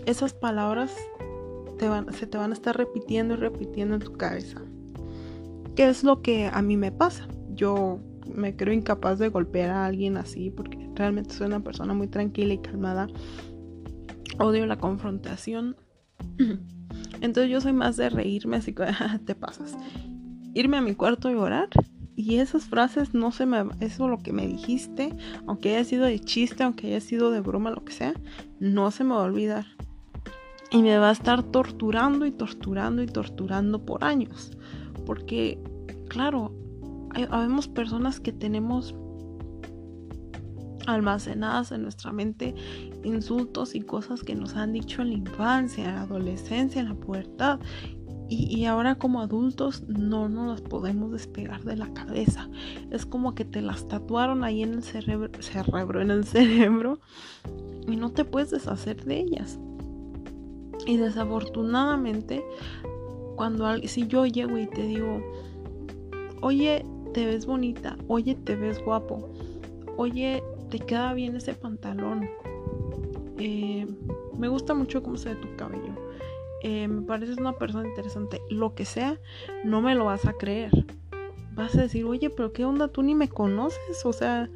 esas 0.06 0.34
palabras 0.34 0.96
se 2.12 2.28
te 2.28 2.38
van 2.38 2.52
a 2.52 2.54
estar 2.54 2.78
repitiendo 2.78 3.36
y 3.36 3.38
repitiendo 3.38 3.96
en 3.96 4.02
tu 4.02 4.14
cabeza. 4.14 4.62
¿Qué 5.76 5.90
es 5.90 6.04
lo 6.04 6.22
que 6.22 6.48
a 6.52 6.62
mí 6.62 6.78
me 6.78 6.92
pasa? 6.92 7.28
Yo 7.54 8.00
me 8.36 8.56
creo 8.56 8.74
incapaz 8.74 9.20
de 9.20 9.30
golpear 9.30 9.70
a 9.72 9.86
alguien 9.86 10.18
así 10.18 10.50
porque 10.50 10.90
realmente 10.96 11.34
soy 11.34 11.48
una 11.48 11.62
persona 11.62 11.94
muy 11.94 12.08
tranquila 12.08 12.54
y 12.54 12.60
calmada. 12.60 13.08
Odio 14.40 14.66
la 14.66 14.78
confrontación. 14.78 15.76
Entonces 17.22 17.52
yo 17.52 17.62
soy 17.62 17.74
más 17.74 17.98
de 17.98 18.10
reírme, 18.10 18.58
así 18.58 18.74
que 18.74 18.86
te 19.26 19.36
pasas. 19.36 19.78
Irme 20.54 20.78
a 20.78 20.82
mi 20.82 20.96
cuarto 20.96 21.30
y 21.30 21.36
orar. 21.36 21.70
Y 22.16 22.36
esas 22.36 22.66
frases 22.66 23.14
no 23.14 23.32
se 23.32 23.46
me... 23.46 23.64
Eso 23.80 24.08
lo 24.08 24.20
que 24.20 24.34
me 24.34 24.46
dijiste, 24.46 25.16
aunque 25.48 25.76
haya 25.76 25.84
sido 25.86 26.06
de 26.06 26.20
chiste, 26.20 26.64
aunque 26.64 26.88
haya 26.88 27.02
sido 27.02 27.32
de 27.32 27.40
broma, 27.40 27.72
lo 27.72 27.84
que 27.84 27.94
sea, 27.94 28.14
no 28.60 28.92
se 28.92 29.04
me 29.04 29.16
va 29.16 29.22
a 29.22 29.26
olvidar. 29.26 29.66
Y 30.72 30.82
me 30.84 30.98
va 30.98 31.10
a 31.10 31.14
estar 31.14 31.42
torturando 31.44 32.26
y 32.26 32.32
torturando 32.32 33.02
y 33.02 33.08
torturando 33.08 33.86
por 33.86 34.04
años. 34.04 34.52
Porque, 35.06 35.58
claro, 36.10 36.54
habemos 37.30 37.68
personas 37.68 38.20
que 38.20 38.32
tenemos 38.32 38.96
almacenadas 40.88 41.72
en 41.72 41.84
nuestra 41.84 42.12
mente 42.12 42.56
insultos 43.04 43.76
y 43.76 43.82
cosas 43.82 44.24
que 44.24 44.36
nos 44.36 44.56
han 44.56 44.74
dicho 44.74 45.02
en 45.02 45.10
la 45.10 45.16
infancia, 45.16 45.86
en 45.86 45.96
la 45.96 46.02
adolescencia, 46.02 46.82
en 46.82 46.90
la 46.90 46.96
pubertad. 46.96 47.60
Y, 48.34 48.64
ahora 48.64 48.96
como 48.96 49.20
adultos 49.20 49.84
no 49.90 50.30
nos 50.30 50.48
las 50.48 50.62
podemos 50.62 51.12
despegar 51.12 51.66
de 51.66 51.76
la 51.76 51.94
cabeza. 51.94 52.50
Es 52.90 53.06
como 53.06 53.36
que 53.36 53.44
te 53.44 53.62
las 53.62 53.90
tatuaron 53.90 54.46
ahí 54.46 54.64
en 54.64 54.76
el 54.76 54.84
cerebro, 54.84 55.30
cerebro, 55.42 56.02
en 56.02 56.12
el 56.12 56.24
cerebro 56.24 57.02
y 57.90 57.98
no 57.98 58.12
te 58.12 58.24
puedes 58.24 58.52
deshacer 58.52 59.04
de 59.04 59.20
ellas. 59.20 59.60
Y 60.88 60.96
desafortunadamente, 60.96 62.42
cuando 63.36 63.68
si 63.86 64.08
yo 64.08 64.26
llego 64.26 64.58
y 64.58 64.68
te 64.68 64.84
digo, 64.84 65.22
oye, 66.42 66.86
te 67.14 67.26
ves 67.26 67.46
bonita, 67.46 67.98
oye, 68.08 68.36
te 68.36 68.56
ves 68.56 68.84
guapo, 68.84 69.30
oye, 69.98 70.44
te 70.70 70.80
queda 70.80 71.14
bien 71.14 71.36
ese 71.36 71.54
pantalón. 71.54 72.30
Eh, 73.38 73.88
me 74.38 74.48
gusta 74.48 74.74
mucho 74.74 75.04
cómo 75.04 75.18
se 75.18 75.30
ve 75.30 75.36
tu 75.36 75.56
cabello. 75.56 75.94
Eh, 76.64 76.88
me 76.88 77.02
pareces 77.02 77.38
una 77.38 77.54
persona 77.54 77.88
interesante. 77.88 78.42
Lo 78.50 78.76
que 78.76 78.86
sea, 78.86 79.20
no 79.64 79.82
me 79.82 79.96
lo 79.96 80.06
vas 80.06 80.26
a 80.26 80.34
creer. 80.34 80.72
Vas 81.54 81.76
a 81.76 81.82
decir, 81.82 82.06
oye, 82.06 82.30
pero 82.30 82.54
¿qué 82.54 82.66
onda? 82.66 82.88
Tú 82.88 83.04
ni 83.04 83.16
me 83.16 83.30
conoces. 83.30 84.06
O 84.06 84.14
sea, 84.14 84.50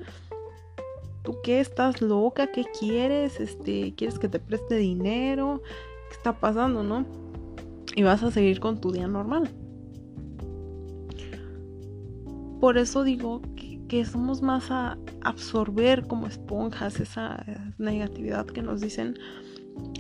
¿tú 1.24 1.38
qué 1.44 1.60
estás 1.60 2.02
loca? 2.02 2.52
¿Qué 2.52 2.64
quieres? 2.80 3.40
Este, 3.40 3.94
¿Quieres 3.96 4.20
que 4.20 4.30
te 4.30 4.40
preste 4.40 4.76
dinero? 4.78 5.62
¿Qué 6.10 6.16
está 6.16 6.40
pasando, 6.40 6.84
no? 6.84 7.06
Y 7.96 8.04
vas 8.04 8.24
a 8.24 8.32
seguir 8.32 8.60
con 8.60 8.80
tu 8.80 8.92
día 8.92 9.08
normal. 9.08 9.50
Por 12.66 12.80
eso 12.80 13.04
digo 13.04 13.44
que 13.88 14.06
somos 14.06 14.42
más 14.42 14.72
a 14.72 14.98
absorber 15.22 16.08
como 16.08 16.26
esponjas 16.26 17.00
esa 17.00 17.46
negatividad 17.78 18.48
que 18.48 18.64
nos 18.64 18.82
dicen 18.82 19.20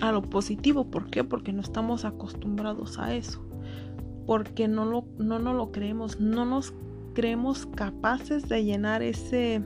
a 0.01 0.11
lo 0.11 0.23
positivo. 0.23 0.89
¿Por 0.89 1.11
qué? 1.11 1.23
Porque 1.23 1.53
no 1.53 1.61
estamos 1.61 2.05
acostumbrados 2.05 2.97
a 2.97 3.13
eso. 3.13 3.47
Porque 4.25 4.67
no, 4.67 4.83
lo, 4.85 5.05
no 5.19 5.37
nos 5.37 5.55
lo 5.55 5.71
creemos, 5.71 6.19
no 6.19 6.43
nos 6.43 6.73
creemos 7.13 7.67
capaces 7.67 8.49
de 8.49 8.65
llenar 8.65 9.03
ese, 9.03 9.61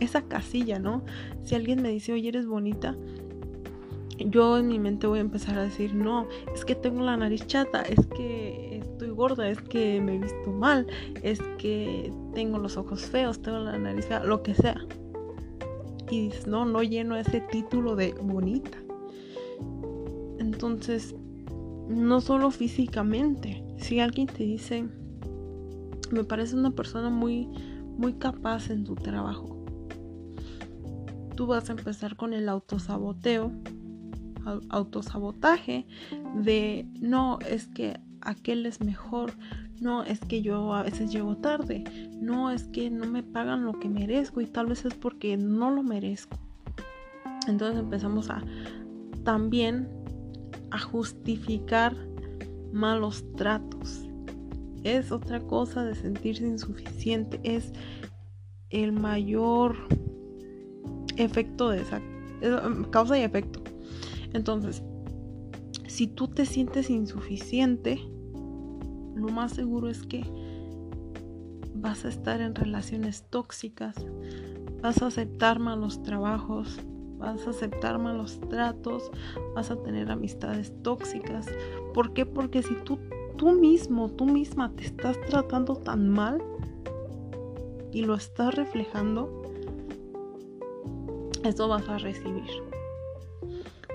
esa 0.00 0.22
casilla, 0.22 0.78
¿no? 0.78 1.04
Si 1.44 1.54
alguien 1.54 1.82
me 1.82 1.90
dice, 1.90 2.14
oye, 2.14 2.28
eres 2.30 2.46
bonita, 2.46 2.96
yo 4.20 4.56
en 4.56 4.68
mi 4.68 4.78
mente 4.78 5.06
voy 5.06 5.18
a 5.18 5.20
empezar 5.20 5.58
a 5.58 5.64
decir, 5.64 5.94
no, 5.94 6.26
es 6.54 6.64
que 6.64 6.74
tengo 6.74 7.02
la 7.02 7.18
nariz 7.18 7.46
chata, 7.46 7.82
es 7.82 8.06
que 8.06 8.77
gorda, 9.18 9.50
es 9.50 9.60
que 9.60 10.00
me 10.00 10.14
he 10.14 10.18
visto 10.18 10.52
mal, 10.52 10.86
es 11.22 11.40
que 11.58 12.10
tengo 12.34 12.56
los 12.56 12.76
ojos 12.76 13.02
feos, 13.02 13.42
tengo 13.42 13.58
la 13.58 13.76
nariz 13.76 14.06
fea, 14.06 14.24
lo 14.24 14.42
que 14.42 14.54
sea. 14.54 14.80
y 16.10 16.28
dices, 16.28 16.46
no, 16.46 16.64
no 16.64 16.82
lleno 16.82 17.16
ese 17.16 17.42
título 17.42 17.94
de 17.96 18.14
bonita. 18.14 18.78
Entonces, 20.38 21.14
no 21.88 22.20
solo 22.22 22.50
físicamente, 22.50 23.62
si 23.76 24.00
alguien 24.00 24.26
te 24.26 24.44
dice, 24.44 24.86
me 26.10 26.24
parece 26.24 26.56
una 26.56 26.70
persona 26.70 27.10
muy, 27.10 27.46
muy 27.98 28.14
capaz 28.14 28.70
en 28.70 28.84
tu 28.84 28.94
trabajo, 28.94 29.58
tú 31.34 31.46
vas 31.46 31.68
a 31.68 31.72
empezar 31.72 32.16
con 32.16 32.32
el 32.32 32.48
autosaboteo, 32.48 33.52
autosabotaje 34.70 35.86
de, 36.42 36.86
no, 37.00 37.38
es 37.40 37.66
que 37.66 38.00
aquel 38.28 38.66
es 38.66 38.80
mejor, 38.80 39.32
no, 39.80 40.02
es 40.04 40.20
que 40.20 40.42
yo 40.42 40.74
a 40.74 40.82
veces 40.82 41.10
llego 41.10 41.36
tarde, 41.36 41.84
no, 42.20 42.50
es 42.50 42.64
que 42.64 42.90
no 42.90 43.06
me 43.06 43.22
pagan 43.22 43.64
lo 43.64 43.78
que 43.78 43.88
merezco 43.88 44.40
y 44.42 44.46
tal 44.46 44.66
vez 44.66 44.84
es 44.84 44.94
porque 44.94 45.36
no 45.36 45.70
lo 45.70 45.82
merezco. 45.82 46.38
Entonces 47.46 47.80
empezamos 47.80 48.28
a 48.28 48.42
también 49.24 49.88
a 50.70 50.78
justificar 50.78 51.96
malos 52.70 53.24
tratos. 53.36 54.04
Es 54.84 55.10
otra 55.10 55.40
cosa 55.40 55.84
de 55.84 55.94
sentirse 55.94 56.46
insuficiente, 56.46 57.40
es 57.42 57.72
el 58.68 58.92
mayor 58.92 59.76
efecto 61.16 61.70
de 61.70 61.80
esa 61.80 62.02
causa 62.90 63.18
y 63.18 63.22
efecto. 63.22 63.62
Entonces, 64.34 64.82
si 65.86 66.06
tú 66.06 66.28
te 66.28 66.44
sientes 66.44 66.90
insuficiente, 66.90 67.98
lo 69.18 69.28
más 69.28 69.52
seguro 69.52 69.88
es 69.88 70.02
que 70.02 70.24
vas 71.74 72.04
a 72.04 72.08
estar 72.08 72.40
en 72.40 72.54
relaciones 72.54 73.24
tóxicas, 73.30 73.94
vas 74.82 75.02
a 75.02 75.06
aceptar 75.06 75.58
malos 75.58 76.02
trabajos, 76.02 76.78
vas 77.18 77.46
a 77.46 77.50
aceptar 77.50 77.98
malos 77.98 78.40
tratos, 78.48 79.10
vas 79.54 79.70
a 79.70 79.76
tener 79.82 80.10
amistades 80.10 80.72
tóxicas. 80.82 81.46
¿Por 81.94 82.12
qué? 82.12 82.26
Porque 82.26 82.62
si 82.62 82.74
tú, 82.84 82.98
tú 83.36 83.52
mismo, 83.52 84.08
tú 84.10 84.24
misma 84.24 84.72
te 84.74 84.84
estás 84.84 85.20
tratando 85.28 85.76
tan 85.76 86.08
mal 86.08 86.42
y 87.92 88.02
lo 88.02 88.14
estás 88.14 88.54
reflejando, 88.54 89.42
eso 91.44 91.68
vas 91.68 91.88
a 91.88 91.98
recibir. 91.98 92.44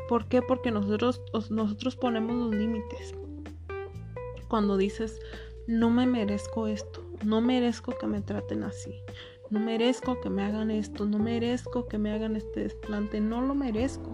¿Por 0.09 0.25
qué? 0.25 0.41
Porque 0.41 0.71
nosotros, 0.71 1.21
nosotros 1.49 1.95
ponemos 1.95 2.35
los 2.35 2.55
límites. 2.55 3.15
Cuando 4.53 4.77
dices, 4.77 5.19
no 5.65 5.89
me 5.89 6.05
merezco 6.05 6.67
esto, 6.67 7.03
no 7.25 7.41
merezco 7.41 7.97
que 7.97 8.05
me 8.05 8.21
traten 8.21 8.61
así, 8.61 8.91
no 9.49 9.59
merezco 9.59 10.21
que 10.21 10.29
me 10.29 10.43
hagan 10.43 10.69
esto, 10.69 11.07
no 11.07 11.17
merezco 11.17 11.87
que 11.87 11.97
me 11.97 12.11
hagan 12.11 12.35
este 12.35 12.59
desplante, 12.59 13.19
no 13.19 13.41
lo 13.41 13.55
merezco. 13.55 14.11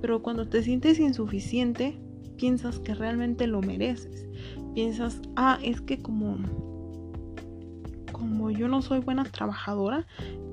Pero 0.00 0.22
cuando 0.22 0.48
te 0.48 0.64
sientes 0.64 0.98
insuficiente, 0.98 2.00
piensas 2.36 2.80
que 2.80 2.96
realmente 2.96 3.46
lo 3.46 3.60
mereces. 3.60 4.26
Piensas, 4.74 5.22
ah, 5.36 5.60
es 5.62 5.80
que 5.80 6.02
como, 6.02 6.38
como 8.10 8.50
yo 8.50 8.66
no 8.66 8.82
soy 8.82 8.98
buena 8.98 9.22
trabajadora, 9.22 10.04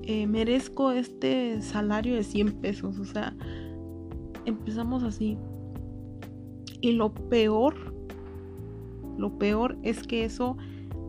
eh, 0.04 0.28
merezco 0.28 0.92
este 0.92 1.60
salario 1.64 2.14
de 2.14 2.24
100 2.24 2.62
pesos. 2.62 3.00
O 3.00 3.06
sea, 3.06 3.36
empezamos 4.46 5.02
así. 5.02 5.40
Y 6.82 6.92
lo 6.92 7.12
peor, 7.16 7.97
lo 9.18 9.38
peor 9.38 9.78
es 9.84 10.04
que 10.04 10.26
eso 10.26 10.58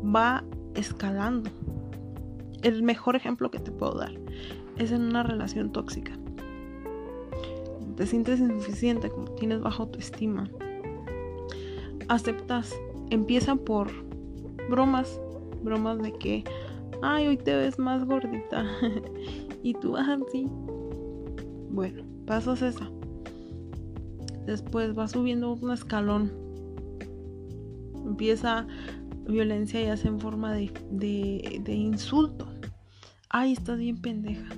va 0.04 0.44
escalando 0.74 1.50
el 2.62 2.82
mejor 2.82 3.16
ejemplo 3.16 3.50
que 3.50 3.58
te 3.58 3.70
puedo 3.70 3.98
dar 3.98 4.12
es 4.76 4.92
en 4.92 5.02
una 5.02 5.22
relación 5.22 5.72
tóxica. 5.72 6.12
Te 7.96 8.06
sientes 8.06 8.38
insuficiente, 8.38 9.10
como 9.10 9.26
tienes 9.32 9.60
baja 9.60 9.82
autoestima. 9.82 10.48
Aceptas, 12.08 12.74
empiezan 13.10 13.58
por 13.58 13.90
bromas, 14.70 15.20
bromas 15.62 16.00
de 16.00 16.12
que, 16.12 16.44
ay, 17.02 17.26
hoy 17.26 17.36
te 17.36 17.56
ves 17.56 17.78
más 17.78 18.04
gordita. 18.04 18.64
y 19.62 19.74
tú 19.74 19.96
así. 19.96 20.48
Bueno, 21.70 22.04
pasas 22.24 22.62
esa. 22.62 22.88
Después 24.46 24.94
vas 24.94 25.10
subiendo 25.10 25.52
un 25.52 25.72
escalón. 25.72 26.47
Empieza 28.08 28.66
violencia 29.28 29.80
ya 29.82 29.96
sea 29.96 30.10
en 30.10 30.18
forma 30.18 30.52
de, 30.52 30.72
de, 30.90 31.74
insulto. 31.74 32.48
Ay, 33.28 33.52
estás 33.52 33.78
bien 33.78 33.98
pendeja. 33.98 34.48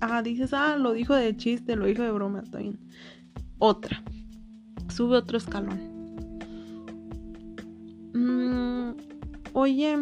Ah, 0.00 0.22
dices, 0.22 0.52
ah, 0.52 0.76
lo 0.76 0.92
dijo 0.92 1.14
de 1.14 1.36
chiste, 1.36 1.76
lo 1.76 1.86
dijo 1.86 2.02
de 2.02 2.10
broma, 2.10 2.40
está 2.40 2.58
bien. 2.58 2.78
Otra. 3.58 4.02
Sube 4.88 5.16
otro 5.16 5.38
escalón. 5.38 5.78
Mm, 8.14 8.96
oye, 9.52 9.96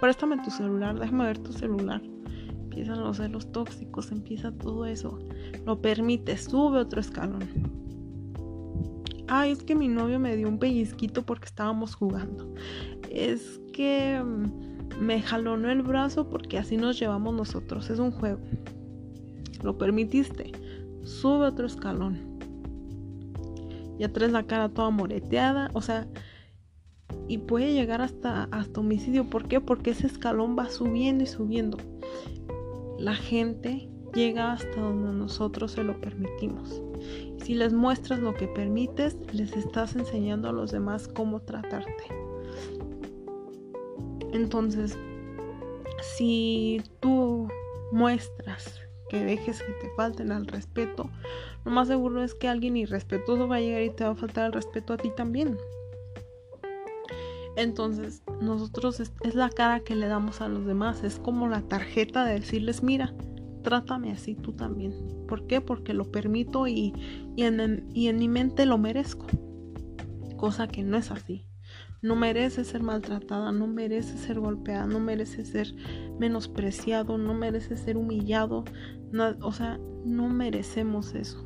préstame 0.00 0.36
tu 0.42 0.50
celular, 0.50 0.98
déjame 0.98 1.24
ver 1.24 1.38
tu 1.38 1.52
celular. 1.52 2.02
Empiezan 2.50 3.00
los 3.00 3.16
celos 3.16 3.50
tóxicos, 3.52 4.12
empieza 4.12 4.52
todo 4.52 4.84
eso. 4.84 5.18
Lo 5.64 5.80
permite, 5.80 6.36
sube 6.36 6.78
otro 6.78 7.00
escalón 7.00 7.85
ay, 9.28 9.52
es 9.52 9.62
que 9.62 9.74
mi 9.74 9.88
novio 9.88 10.18
me 10.18 10.36
dio 10.36 10.48
un 10.48 10.58
pellizquito 10.58 11.22
porque 11.22 11.46
estábamos 11.46 11.94
jugando. 11.94 12.52
Es 13.10 13.60
que 13.72 14.22
mm, 14.22 15.00
me 15.00 15.22
jalonó 15.22 15.70
el 15.70 15.82
brazo 15.82 16.28
porque 16.28 16.58
así 16.58 16.76
nos 16.76 16.98
llevamos 16.98 17.34
nosotros. 17.34 17.90
Es 17.90 17.98
un 17.98 18.10
juego. 18.10 18.40
Lo 19.62 19.78
permitiste. 19.78 20.52
Sube 21.02 21.46
otro 21.46 21.66
escalón. 21.66 22.38
Ya 23.98 24.12
traes 24.12 24.32
la 24.32 24.44
cara 24.44 24.68
toda 24.68 24.90
moreteada. 24.90 25.70
O 25.72 25.82
sea, 25.82 26.06
y 27.28 27.38
puede 27.38 27.72
llegar 27.72 28.02
hasta, 28.02 28.44
hasta 28.44 28.80
homicidio. 28.80 29.24
¿Por 29.24 29.48
qué? 29.48 29.60
Porque 29.60 29.90
ese 29.90 30.06
escalón 30.06 30.56
va 30.58 30.68
subiendo 30.68 31.24
y 31.24 31.26
subiendo. 31.26 31.78
La 32.98 33.14
gente 33.14 33.88
llega 34.14 34.52
hasta 34.52 34.80
donde 34.80 35.12
nosotros 35.12 35.72
se 35.72 35.84
lo 35.84 36.00
permitimos. 36.00 36.82
Si 37.46 37.54
les 37.54 37.72
muestras 37.72 38.18
lo 38.18 38.34
que 38.34 38.48
permites, 38.48 39.16
les 39.32 39.56
estás 39.56 39.94
enseñando 39.94 40.48
a 40.48 40.52
los 40.52 40.72
demás 40.72 41.06
cómo 41.06 41.38
tratarte. 41.38 41.92
Entonces, 44.32 44.98
si 46.02 46.82
tú 46.98 47.46
muestras 47.92 48.80
que 49.10 49.24
dejes 49.24 49.62
que 49.62 49.72
te 49.74 49.94
falten 49.94 50.32
al 50.32 50.48
respeto, 50.48 51.08
lo 51.64 51.70
más 51.70 51.86
seguro 51.86 52.24
es 52.24 52.34
que 52.34 52.48
alguien 52.48 52.76
irrespetuoso 52.76 53.46
va 53.46 53.56
a 53.56 53.60
llegar 53.60 53.82
y 53.82 53.90
te 53.90 54.02
va 54.02 54.10
a 54.10 54.16
faltar 54.16 54.46
el 54.46 54.52
respeto 54.52 54.94
a 54.94 54.96
ti 54.96 55.12
también. 55.16 55.56
Entonces, 57.54 58.24
nosotros 58.40 58.98
es, 58.98 59.12
es, 59.22 59.36
la 59.36 59.50
cara 59.50 59.78
que 59.78 59.94
le 59.94 60.08
damos 60.08 60.40
a 60.40 60.48
los 60.48 60.66
demás, 60.66 61.04
es 61.04 61.20
como 61.20 61.46
la 61.46 61.62
tarjeta 61.62 62.24
de 62.24 62.40
decirles, 62.40 62.82
mira, 62.82 63.14
trátame 63.66 64.12
así 64.12 64.36
tú 64.36 64.52
también. 64.52 64.94
¿Por 65.26 65.48
qué? 65.48 65.60
Porque 65.60 65.92
lo 65.92 66.04
permito 66.12 66.68
y, 66.68 66.92
en, 67.36 67.84
y 67.92 68.06
en 68.06 68.16
mi 68.16 68.28
mente 68.28 68.64
lo 68.64 68.78
merezco. 68.78 69.26
Cosa 70.36 70.68
que 70.68 70.84
no 70.84 70.96
es 70.96 71.10
así. 71.10 71.42
No 72.00 72.14
merece 72.14 72.64
ser 72.64 72.84
maltratada, 72.84 73.50
no 73.50 73.66
merece 73.66 74.18
ser 74.18 74.38
golpeada, 74.38 74.86
no 74.86 75.00
merece 75.00 75.44
ser 75.44 75.74
menospreciado, 76.20 77.18
no 77.18 77.34
merece 77.34 77.76
ser 77.76 77.96
humillado. 77.96 78.64
o 79.40 79.50
sea, 79.50 79.80
no 80.04 80.28
merecemos 80.28 81.16
eso. 81.16 81.44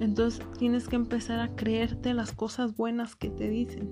Entonces 0.00 0.44
tienes 0.58 0.88
que 0.88 0.96
empezar 0.96 1.38
a 1.38 1.54
creerte 1.54 2.14
las 2.14 2.32
cosas 2.32 2.76
buenas 2.76 3.14
que 3.14 3.30
te 3.30 3.48
dicen. 3.48 3.90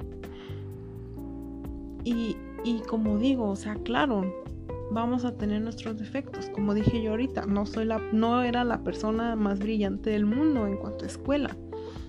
Y, 2.02 2.36
y 2.64 2.80
como 2.88 3.18
digo, 3.18 3.48
o 3.50 3.56
sea, 3.56 3.76
claro, 3.76 4.45
vamos 4.90 5.24
a 5.24 5.36
tener 5.36 5.62
nuestros 5.62 5.98
defectos. 5.98 6.48
Como 6.50 6.74
dije 6.74 7.02
yo 7.02 7.12
ahorita, 7.12 7.46
no, 7.46 7.66
soy 7.66 7.84
la, 7.84 7.98
no 8.12 8.42
era 8.42 8.64
la 8.64 8.82
persona 8.82 9.36
más 9.36 9.58
brillante 9.58 10.10
del 10.10 10.26
mundo 10.26 10.66
en 10.66 10.76
cuanto 10.76 11.04
a 11.04 11.08
escuela. 11.08 11.56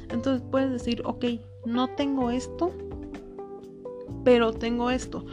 Entonces 0.10 0.44
puedes 0.50 0.72
decir, 0.72 1.02
ok, 1.06 1.26
no 1.66 1.90
tengo 1.90 2.32
esto, 2.32 2.72
pero 4.24 4.54
tengo 4.54 4.90
esto. 4.90 5.26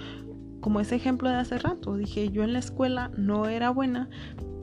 Como 0.60 0.80
ese 0.80 0.96
ejemplo 0.96 1.28
de 1.28 1.36
hace 1.36 1.58
rato, 1.58 1.96
dije, 1.96 2.30
yo 2.30 2.42
en 2.42 2.54
la 2.54 2.58
escuela 2.58 3.10
no 3.16 3.46
era 3.46 3.70
buena, 3.70 4.08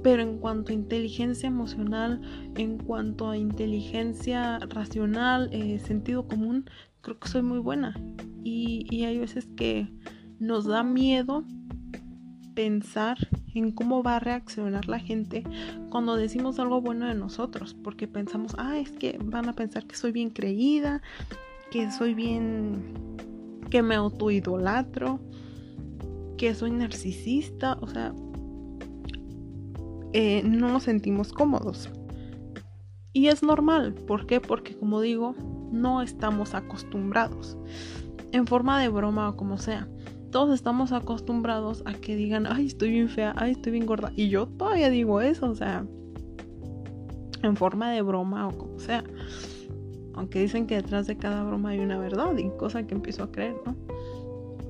pero 0.04 0.24
en 0.24 0.40
cuanto 0.40 0.72
a 0.72 0.76
inteligencia 0.76 1.48
emocional, 1.48 2.22
en 2.56 2.80
cuanto 2.80 3.30
a 3.30 3.38
inteligencia 3.38 4.60
racional, 4.60 5.50
eh, 5.52 5.80
sentido 5.80 6.28
común, 6.28 6.66
creo 7.02 7.20
que 7.20 7.30
soy 7.30 7.44
muy 7.44 7.60
buena. 7.60 7.96
Y, 8.44 8.88
y 8.90 9.06
hay 9.06 9.20
veces 9.20 9.48
que 9.56 9.88
nos 10.40 10.66
da 10.66 10.82
miedo 10.82 11.46
pensar 12.54 13.18
en 13.54 13.72
cómo 13.72 14.04
va 14.04 14.18
a 14.18 14.20
reaccionar 14.20 14.88
la 14.88 15.00
gente 15.00 15.44
cuando 15.90 16.16
decimos 16.16 16.60
algo 16.60 16.82
bueno 16.82 17.08
de 17.08 17.16
nosotros, 17.16 17.76
porque 17.84 18.08
pensamos, 18.08 18.56
ah, 18.58 18.78
es 18.78 18.92
que 18.92 19.18
van 19.24 19.50
a 19.50 19.54
pensar 19.54 19.86
que 19.86 19.96
soy 19.96 20.12
bien 20.12 20.30
creída, 20.30 21.02
que 21.72 21.92
soy 21.92 22.14
bien, 22.14 23.18
que 23.70 23.82
me 23.82 23.96
autoidolatro, 23.96 25.20
que 26.38 26.54
soy 26.56 26.72
narcisista, 26.72 27.78
o 27.82 27.88
sea, 27.88 28.14
eh, 30.14 30.42
no 30.44 30.70
nos 30.70 30.84
sentimos 30.84 31.32
cómodos. 31.32 31.90
Y 33.14 33.28
es 33.28 33.44
normal, 33.44 33.94
¿por 33.94 34.26
qué? 34.26 34.40
Porque 34.40 34.76
como 34.76 35.02
digo, 35.02 35.36
no 35.72 36.02
estamos 36.02 36.54
acostumbrados, 36.54 37.58
en 38.32 38.48
forma 38.48 38.80
de 38.82 38.90
broma 38.90 39.30
o 39.30 39.36
como 39.36 39.58
sea. 39.58 39.88
Todos 40.32 40.54
estamos 40.54 40.94
acostumbrados 40.94 41.84
a 41.86 41.94
que 41.94 42.16
digan, 42.16 42.48
ay, 42.48 42.68
estoy 42.68 42.92
bien 42.92 43.10
fea, 43.10 43.34
ay, 43.38 43.52
estoy 43.52 43.74
bien 43.74 43.86
gorda. 43.86 44.14
Y 44.16 44.30
yo 44.30 44.48
todavía 44.48 44.90
digo 44.90 45.20
eso, 45.20 45.50
o 45.50 45.56
sea, 45.56 45.86
en 47.44 47.56
forma 47.56 47.92
de 47.92 48.02
broma 48.02 48.48
o 48.48 48.58
como 48.58 48.80
sea. 48.80 49.04
Aunque 50.14 50.40
dicen 50.40 50.68
que 50.68 50.76
detrás 50.76 51.08
de 51.08 51.18
cada 51.18 51.44
broma 51.44 51.70
hay 51.70 51.80
una 51.80 51.98
verdad 51.98 52.38
y 52.38 52.50
cosa 52.58 52.88
que 52.88 52.96
empiezo 52.96 53.24
a 53.24 53.32
creer, 53.32 53.56
¿no? 53.66 53.76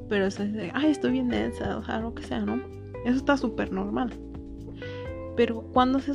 Pero 0.09 0.25
es 0.25 0.37
de, 0.37 0.71
ay, 0.73 0.91
estoy 0.91 1.11
bien 1.11 1.29
densa, 1.29 1.77
o 1.77 1.83
sea, 1.83 1.99
lo 1.99 2.13
que 2.13 2.23
sea, 2.23 2.39
¿no? 2.39 2.61
Eso 3.05 3.17
está 3.17 3.37
súper 3.37 3.71
normal. 3.71 4.11
Pero 5.35 5.61
cuando 5.73 5.99
has 5.99 6.09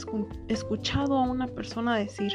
escuchado 0.49 1.17
a 1.17 1.23
una 1.23 1.47
persona 1.47 1.97
decir, 1.97 2.33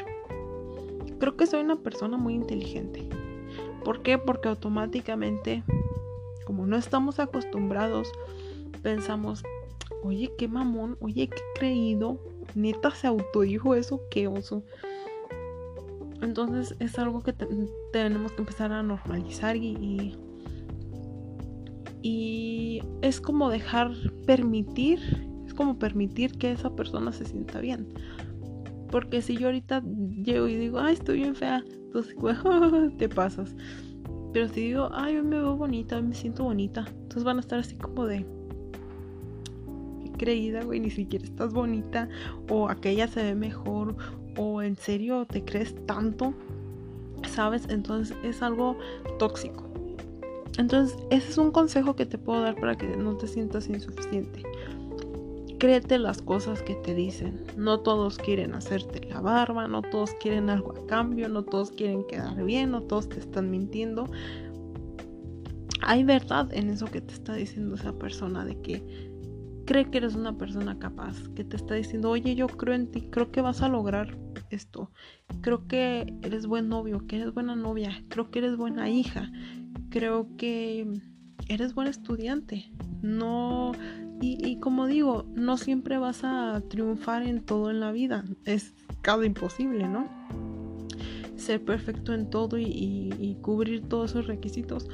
creo 1.19 1.37
que 1.37 1.45
soy 1.45 1.61
una 1.61 1.75
persona 1.75 2.17
muy 2.17 2.33
inteligente. 2.33 3.07
¿Por 3.83 4.01
qué? 4.01 4.17
Porque 4.17 4.49
automáticamente, 4.49 5.63
como 6.51 6.67
no 6.67 6.75
estamos 6.75 7.17
acostumbrados, 7.21 8.11
pensamos, 8.83 9.41
oye, 10.03 10.33
qué 10.37 10.49
mamón, 10.49 10.97
oye, 10.99 11.29
qué 11.29 11.41
creído, 11.55 12.19
neta 12.55 12.91
se 12.91 13.07
autodijo 13.07 13.73
eso, 13.73 14.01
qué 14.11 14.27
oso. 14.27 14.61
Entonces 16.21 16.75
es 16.79 16.99
algo 16.99 17.23
que 17.23 17.31
tenemos 17.93 18.33
que 18.33 18.41
empezar 18.41 18.73
a 18.73 18.83
normalizar 18.83 19.55
y, 19.55 20.13
y, 22.01 22.81
es 23.01 23.21
como 23.21 23.49
dejar 23.49 23.93
permitir, 24.25 24.99
es 25.47 25.53
como 25.53 25.79
permitir 25.79 26.37
que 26.37 26.51
esa 26.51 26.75
persona 26.75 27.13
se 27.13 27.23
sienta 27.23 27.61
bien. 27.61 27.87
Porque 28.89 29.21
si 29.21 29.37
yo 29.37 29.47
ahorita 29.47 29.83
llego 30.21 30.49
y 30.49 30.55
digo, 30.57 30.81
ay, 30.81 30.95
estoy 30.95 31.19
bien 31.19 31.33
fea, 31.33 31.63
entonces, 31.69 32.13
te 32.97 33.07
pasas. 33.07 33.55
Pero 34.33 34.47
si 34.47 34.61
digo, 34.61 34.89
ay, 34.93 35.17
hoy 35.17 35.23
me 35.23 35.37
veo 35.37 35.55
bonita, 35.55 35.97
hoy 35.97 36.03
me 36.03 36.15
siento 36.15 36.43
bonita, 36.43 36.85
entonces 36.87 37.23
van 37.23 37.37
a 37.37 37.41
estar 37.41 37.59
así 37.59 37.75
como 37.75 38.05
de, 38.05 38.25
creída, 40.21 40.63
güey, 40.63 40.79
ni 40.79 40.91
siquiera 40.91 41.25
estás 41.25 41.51
bonita, 41.51 42.07
o 42.47 42.69
aquella 42.69 43.07
se 43.07 43.23
ve 43.23 43.33
mejor, 43.33 43.95
o 44.37 44.61
en 44.61 44.75
serio 44.75 45.25
te 45.25 45.43
crees 45.43 45.75
tanto, 45.87 46.35
¿sabes? 47.27 47.67
Entonces 47.69 48.15
es 48.23 48.43
algo 48.43 48.77
tóxico. 49.17 49.67
Entonces, 50.57 50.95
ese 51.09 51.29
es 51.29 51.37
un 51.39 51.51
consejo 51.51 51.95
que 51.95 52.05
te 52.05 52.19
puedo 52.19 52.41
dar 52.41 52.55
para 52.55 52.77
que 52.77 52.95
no 52.95 53.15
te 53.17 53.27
sientas 53.27 53.67
insuficiente. 53.67 54.43
Créete 55.61 55.99
las 55.99 56.23
cosas 56.23 56.63
que 56.63 56.73
te 56.73 56.95
dicen. 56.95 57.43
No 57.55 57.81
todos 57.81 58.17
quieren 58.17 58.55
hacerte 58.55 59.07
la 59.07 59.21
barba, 59.21 59.67
no 59.67 59.83
todos 59.83 60.09
quieren 60.15 60.49
algo 60.49 60.73
a 60.75 60.87
cambio, 60.87 61.29
no 61.29 61.43
todos 61.43 61.69
quieren 61.69 62.03
quedar 62.07 62.43
bien, 62.43 62.71
no 62.71 62.81
todos 62.81 63.07
te 63.09 63.19
están 63.19 63.51
mintiendo. 63.51 64.09
Hay 65.83 66.03
verdad 66.03 66.51
en 66.51 66.71
eso 66.71 66.87
que 66.87 67.01
te 67.01 67.13
está 67.13 67.35
diciendo 67.35 67.75
esa 67.75 67.93
persona 67.93 68.43
de 68.43 68.59
que 68.59 69.11
cree 69.67 69.91
que 69.91 69.99
eres 69.99 70.15
una 70.15 70.35
persona 70.35 70.79
capaz, 70.79 71.27
que 71.35 71.43
te 71.43 71.57
está 71.57 71.75
diciendo, 71.75 72.09
oye, 72.09 72.33
yo 72.33 72.47
creo 72.47 72.73
en 72.73 72.89
ti, 72.89 73.01
creo 73.11 73.31
que 73.31 73.41
vas 73.41 73.61
a 73.61 73.69
lograr 73.69 74.17
esto, 74.49 74.89
creo 75.41 75.67
que 75.67 76.11
eres 76.23 76.47
buen 76.47 76.69
novio, 76.69 77.05
que 77.05 77.17
eres 77.17 77.35
buena 77.35 77.55
novia, 77.55 78.03
creo 78.09 78.31
que 78.31 78.39
eres 78.39 78.57
buena 78.57 78.89
hija, 78.89 79.31
creo 79.91 80.27
que 80.37 80.87
eres 81.47 81.75
buen 81.75 81.87
estudiante, 81.87 82.71
no, 83.03 83.73
y, 84.21 84.37
y 84.47 84.59
como 84.59 84.87
digo, 84.87 85.25
no 85.35 85.57
siempre 85.57 85.97
vas 85.97 86.23
a 86.23 86.61
triunfar 86.69 87.23
en 87.23 87.41
todo 87.41 87.71
en 87.71 87.79
la 87.79 87.91
vida, 87.91 88.23
es 88.45 88.73
cada 89.01 89.25
imposible, 89.25 89.87
¿no? 89.87 90.07
Ser 91.35 91.63
perfecto 91.63 92.13
en 92.13 92.29
todo 92.29 92.57
y, 92.57 93.37
cubrir 93.41 93.87
todos 93.87 94.11
esos 94.11 94.27
requisitos, 94.27 94.87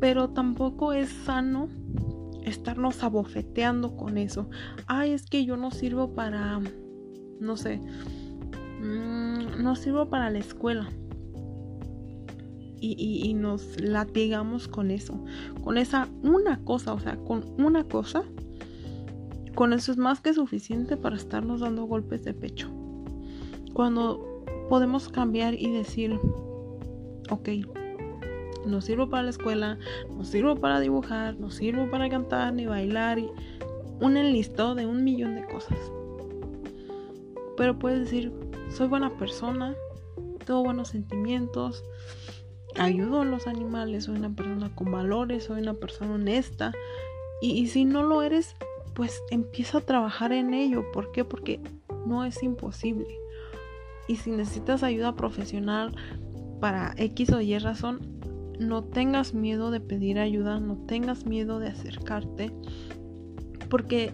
pero 0.00 0.30
tampoco 0.30 0.92
es 0.92 1.08
sano 1.08 1.68
estarnos 2.44 3.02
abofeteando 3.02 3.96
con 3.96 4.16
eso. 4.16 4.48
Ay, 4.86 5.12
es 5.12 5.26
que 5.26 5.44
yo 5.44 5.56
no 5.56 5.72
sirvo 5.72 6.14
para, 6.14 6.60
no 7.40 7.56
sé, 7.56 7.80
mm, 8.80 9.60
no 9.60 9.74
sirvo 9.74 10.08
para 10.08 10.30
la 10.30 10.38
escuela. 10.38 10.88
Y, 12.80 13.34
nos 13.34 13.80
latigamos 13.80 14.68
con 14.68 14.90
eso, 14.90 15.24
con 15.62 15.78
esa 15.78 16.08
una 16.22 16.62
cosa, 16.64 16.92
o 16.92 17.00
sea, 17.00 17.16
con 17.16 17.44
una 17.58 17.84
cosa, 17.84 18.22
con 19.54 19.72
eso 19.72 19.92
es 19.92 19.98
más 19.98 20.20
que 20.20 20.32
suficiente 20.32 20.96
para 20.96 21.16
estarnos 21.16 21.60
dando 21.60 21.84
golpes 21.84 22.24
de 22.24 22.34
pecho. 22.34 22.70
Cuando 23.72 24.44
podemos 24.68 25.08
cambiar 25.08 25.54
y 25.54 25.70
decir, 25.70 26.18
ok, 27.30 27.48
no 28.66 28.80
sirvo 28.80 29.08
para 29.08 29.24
la 29.24 29.30
escuela, 29.30 29.78
no 30.10 30.24
sirvo 30.24 30.56
para 30.56 30.80
dibujar, 30.80 31.38
no 31.38 31.50
sirvo 31.50 31.90
para 31.90 32.08
cantar 32.08 32.54
ni 32.54 32.66
bailar 32.66 33.18
un 34.00 34.16
enlistado 34.16 34.74
de 34.74 34.86
un 34.86 35.04
millón 35.04 35.34
de 35.34 35.44
cosas. 35.46 35.78
Pero 37.56 37.78
puedes 37.78 38.00
decir, 38.00 38.32
soy 38.70 38.88
buena 38.88 39.16
persona, 39.16 39.74
tengo 40.44 40.62
buenos 40.62 40.88
sentimientos, 40.88 41.84
ayudo 42.78 43.20
a 43.20 43.24
los 43.24 43.46
animales, 43.46 44.04
soy 44.04 44.16
una 44.16 44.30
persona 44.30 44.74
con 44.74 44.90
valores, 44.90 45.44
soy 45.44 45.60
una 45.60 45.74
persona 45.74 46.14
honesta. 46.14 46.72
Y, 47.40 47.52
y 47.52 47.66
si 47.68 47.84
no 47.84 48.02
lo 48.02 48.22
eres, 48.22 48.56
pues 48.94 49.22
empieza 49.30 49.78
a 49.78 49.82
trabajar 49.82 50.32
en 50.32 50.54
ello. 50.54 50.90
¿Por 50.92 51.12
qué? 51.12 51.24
Porque 51.24 51.60
no 52.06 52.24
es 52.24 52.42
imposible. 52.42 53.06
Y 54.08 54.16
si 54.16 54.30
necesitas 54.30 54.82
ayuda 54.82 55.14
profesional 55.14 55.94
para 56.60 56.94
X 56.96 57.30
o 57.32 57.40
Y 57.40 57.58
razón, 57.58 58.00
no 58.58 58.84
tengas 58.84 59.34
miedo 59.34 59.70
de 59.70 59.80
pedir 59.80 60.18
ayuda, 60.18 60.58
no 60.58 60.76
tengas 60.86 61.26
miedo 61.26 61.60
de 61.60 61.68
acercarte, 61.68 62.52
porque 63.70 64.12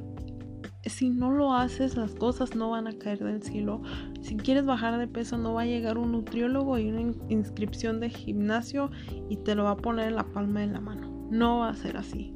si 0.91 1.11
no 1.11 1.31
lo 1.31 1.55
haces, 1.55 1.97
las 1.97 2.15
cosas 2.15 2.55
no 2.55 2.71
van 2.71 2.87
a 2.87 2.99
caer 2.99 3.19
del 3.23 3.43
cielo. 3.43 3.83
Si 4.23 4.37
quieres 4.37 4.65
bajar 4.67 4.99
de 4.99 5.09
peso, 5.09 5.39
no 5.39 5.55
va 5.55 5.63
a 5.63 5.67
llegar 5.67 5.99
un 5.99 6.13
nutriólogo 6.13 6.79
y 6.79 6.89
una 6.89 7.15
inscripción 7.29 8.01
de 8.01 8.11
gimnasio 8.11 8.91
y 9.29 9.37
te 9.37 9.55
lo 9.55 9.65
va 9.65 9.73
a 9.73 9.77
poner 9.77 10.09
en 10.09 10.17
la 10.17 10.25
palma 10.25 10.61
de 10.61 10.69
la 10.69 10.81
mano. 10.81 11.29
No 11.31 11.61
va 11.61 11.71
a 11.71 11.75
ser 11.75 11.97
así. 11.97 12.35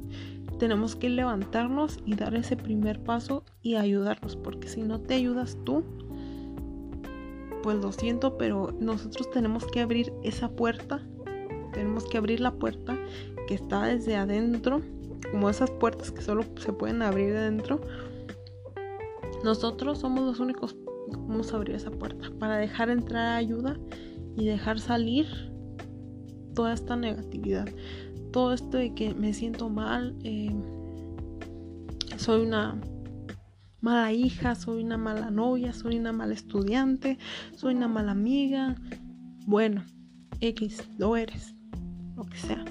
Tenemos 0.57 0.95
que 0.95 1.09
levantarnos 1.09 1.99
y 2.05 2.15
dar 2.15 2.35
ese 2.35 2.57
primer 2.57 3.01
paso 3.01 3.43
y 3.61 3.75
ayudarnos, 3.75 4.35
porque 4.35 4.67
si 4.67 4.81
no 4.81 4.99
te 4.99 5.13
ayudas 5.13 5.57
tú, 5.63 5.83
pues 7.63 7.77
lo 7.77 7.91
siento, 7.91 8.37
pero 8.37 8.75
nosotros 8.79 9.29
tenemos 9.31 9.65
que 9.67 9.79
abrir 9.79 10.11
esa 10.23 10.49
puerta 10.49 11.01
tenemos 11.71 12.05
que 12.05 12.17
abrir 12.17 12.39
la 12.39 12.51
puerta 12.51 12.97
que 13.47 13.53
está 13.53 13.83
desde 13.83 14.15
adentro, 14.15 14.81
como 15.31 15.49
esas 15.49 15.71
puertas 15.71 16.11
que 16.11 16.21
solo 16.21 16.43
se 16.57 16.73
pueden 16.73 17.01
abrir 17.01 17.31
de 17.31 17.39
adentro. 17.39 17.81
Nosotros 19.43 19.99
somos 19.99 20.23
los 20.25 20.39
únicos 20.39 20.73
que 20.73 21.17
podemos 21.17 21.53
abrir 21.53 21.75
esa 21.75 21.91
puerta 21.91 22.29
para 22.39 22.57
dejar 22.57 22.89
entrar 22.89 23.37
ayuda 23.37 23.77
y 24.35 24.45
dejar 24.45 24.79
salir 24.79 25.27
toda 26.53 26.73
esta 26.73 26.95
negatividad. 26.95 27.67
Todo 28.31 28.53
esto 28.53 28.77
de 28.77 28.93
que 28.93 29.13
me 29.13 29.33
siento 29.33 29.69
mal, 29.69 30.15
eh, 30.23 30.53
soy 32.17 32.45
una 32.45 32.79
mala 33.81 34.11
hija, 34.11 34.55
soy 34.55 34.83
una 34.83 34.97
mala 34.97 35.31
novia, 35.31 35.73
soy 35.73 35.97
una 35.97 36.11
mala 36.11 36.33
estudiante, 36.33 37.17
soy 37.55 37.75
una 37.75 37.87
mala 37.87 38.11
amiga. 38.11 38.75
Bueno, 39.45 39.83
X, 40.41 40.83
lo 40.97 41.15
eres 41.15 41.55
lo 42.15 42.25
que 42.25 42.37
sea. 42.37 42.63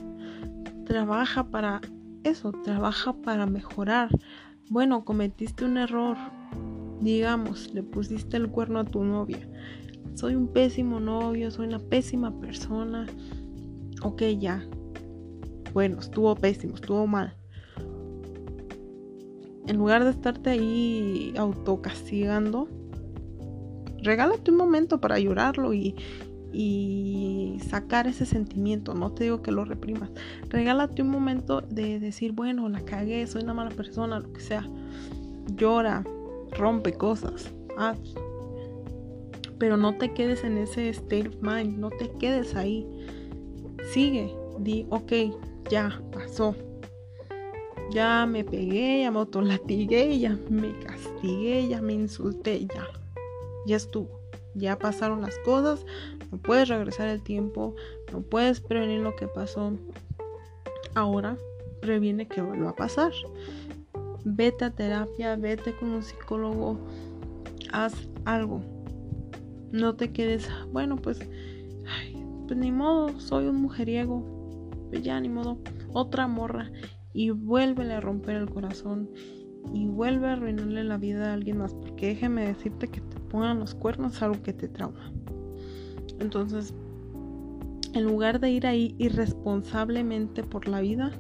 Trabaja 0.85 1.45
para 1.45 1.81
eso, 2.25 2.53
trabaja 2.53 3.15
para 3.15 3.47
mejorar. 3.47 4.11
Bueno, 4.69 5.05
cometiste 5.05 5.65
un 5.65 5.79
error. 5.79 6.17
Digamos, 7.01 7.73
le 7.75 7.83
pusiste 7.83 8.37
el 8.37 8.49
cuerno 8.49 8.81
a 8.81 8.85
tu 8.85 9.05
novia. 9.05 9.39
Soy 10.15 10.35
un 10.35 10.49
pésimo 10.49 10.99
novio, 10.99 11.51
soy 11.51 11.69
una 11.69 11.79
pésima 11.79 12.41
persona. 12.41 13.07
Ok, 14.03 14.23
ya. 14.39 14.65
Bueno, 15.73 16.01
estuvo 16.01 16.35
pésimo, 16.35 16.75
estuvo 16.75 17.07
mal. 17.07 17.35
En 19.67 19.77
lugar 19.77 20.03
de 20.03 20.11
estarte 20.11 20.51
ahí 20.51 21.35
autocastigando, 21.37 22.69
regálate 24.03 24.51
un 24.51 24.57
momento 24.57 25.01
para 25.01 25.19
llorarlo 25.19 25.75
y, 25.75 25.95
y 26.53 27.59
sacar 27.69 28.07
ese 28.07 28.25
sentimiento. 28.25 28.95
No 28.95 29.13
te 29.13 29.25
digo 29.25 29.43
que 29.43 29.53
lo 29.53 29.65
reprimas. 29.65 30.11
Regálate 30.49 31.03
un 31.03 31.11
momento 31.11 31.61
de 31.61 32.01
decir, 32.01 32.33
bueno, 32.33 32.69
la 32.69 32.81
cagué, 32.81 33.27
soy 33.27 33.43
una 33.43 33.55
mala 33.55 33.71
persona, 33.71 34.19
lo 34.21 34.33
que 34.33 34.41
sea. 34.41 34.67
Llora, 35.55 36.03
rompe 36.53 36.93
cosas, 36.93 37.53
haz. 37.77 37.99
Pero 39.59 39.77
no 39.77 39.97
te 39.99 40.13
quedes 40.13 40.45
en 40.45 40.59
ese 40.59 40.89
state 40.91 41.29
of 41.29 41.37
mind, 41.41 41.79
no 41.79 41.91
te 41.91 42.11
quedes 42.13 42.55
ahí. 42.55 42.87
Sigue, 43.93 44.35
di, 44.59 44.87
ok, 44.91 45.13
ya 45.71 46.01
pasó. 46.13 46.55
Ya 47.91 48.27
me 48.27 48.45
pegué, 48.45 49.03
ya 49.03 49.11
me 49.11 49.19
autolatigué, 49.19 50.19
ya 50.19 50.39
me 50.51 50.79
castigué, 50.81 51.69
ya 51.69 51.81
me 51.81 51.95
insulté, 51.95 52.67
ya. 52.67 52.87
Ya 53.67 53.77
estuvo. 53.77 54.21
Ya 54.55 54.79
pasaron 54.79 55.23
las 55.23 55.39
cosas. 55.39 55.87
No 56.31 56.39
puedes 56.39 56.69
regresar 56.69 57.09
el 57.09 57.23
tiempo. 57.23 57.75
No 58.13 58.21
puedes 58.21 58.61
prevenir 58.61 59.01
lo 59.01 59.17
que 59.17 59.27
pasó. 59.27 59.73
Ahora 60.95 61.39
previene 61.81 62.27
que 62.27 62.43
vuelva 62.43 62.71
a 62.71 62.77
pasar. 62.77 63.13
Vete 64.31 64.67
a 64.67 64.71
terapia, 64.71 65.37
vete 65.37 65.75
con 65.75 65.89
un 65.89 66.03
psicólogo. 66.03 66.79
Haz 67.73 67.95
algo. 68.27 68.61
No 69.73 69.95
te 69.95 70.13
quedes, 70.13 70.47
bueno, 70.71 70.97
pues, 70.97 71.19
pues 72.47 72.59
ni 72.59 72.71
modo, 72.71 73.19
soy 73.21 73.47
un 73.47 73.57
mujeriego. 73.57 74.23
Pues 74.91 75.03
ya, 75.03 75.19
ni 75.19 75.31
modo. 75.31 75.59
Otra 75.95 76.29
morra 76.29 76.71
y 77.15 77.31
vuélvele 77.31 77.95
a 77.95 78.01
romper 78.01 78.37
el 78.37 78.51
corazón 78.51 79.09
y 79.73 79.87
vuelve 79.87 80.29
a 80.29 80.35
arruinarle 80.35 80.85
la 80.85 80.99
vida 80.99 81.31
a 81.31 81.33
alguien 81.33 81.57
más. 81.57 81.73
Porque 81.73 82.09
déjeme 82.09 82.47
decirte 82.47 82.89
que 82.89 83.01
te 83.01 83.21
pongan 83.31 83.61
los 83.61 83.75
cuernos 83.75 84.21
algo 84.21 84.43
que 84.43 84.53
te 84.53 84.69
trauma. 84.69 85.11
Entonces, 86.21 86.75
en 87.95 88.05
lugar 88.05 88.41
de 88.41 88.51
ir 88.51 88.67
ahí 88.67 88.95
irresponsablemente 88.99 90.43
por 90.43 90.69
la 90.69 90.83
vida, 90.83 91.13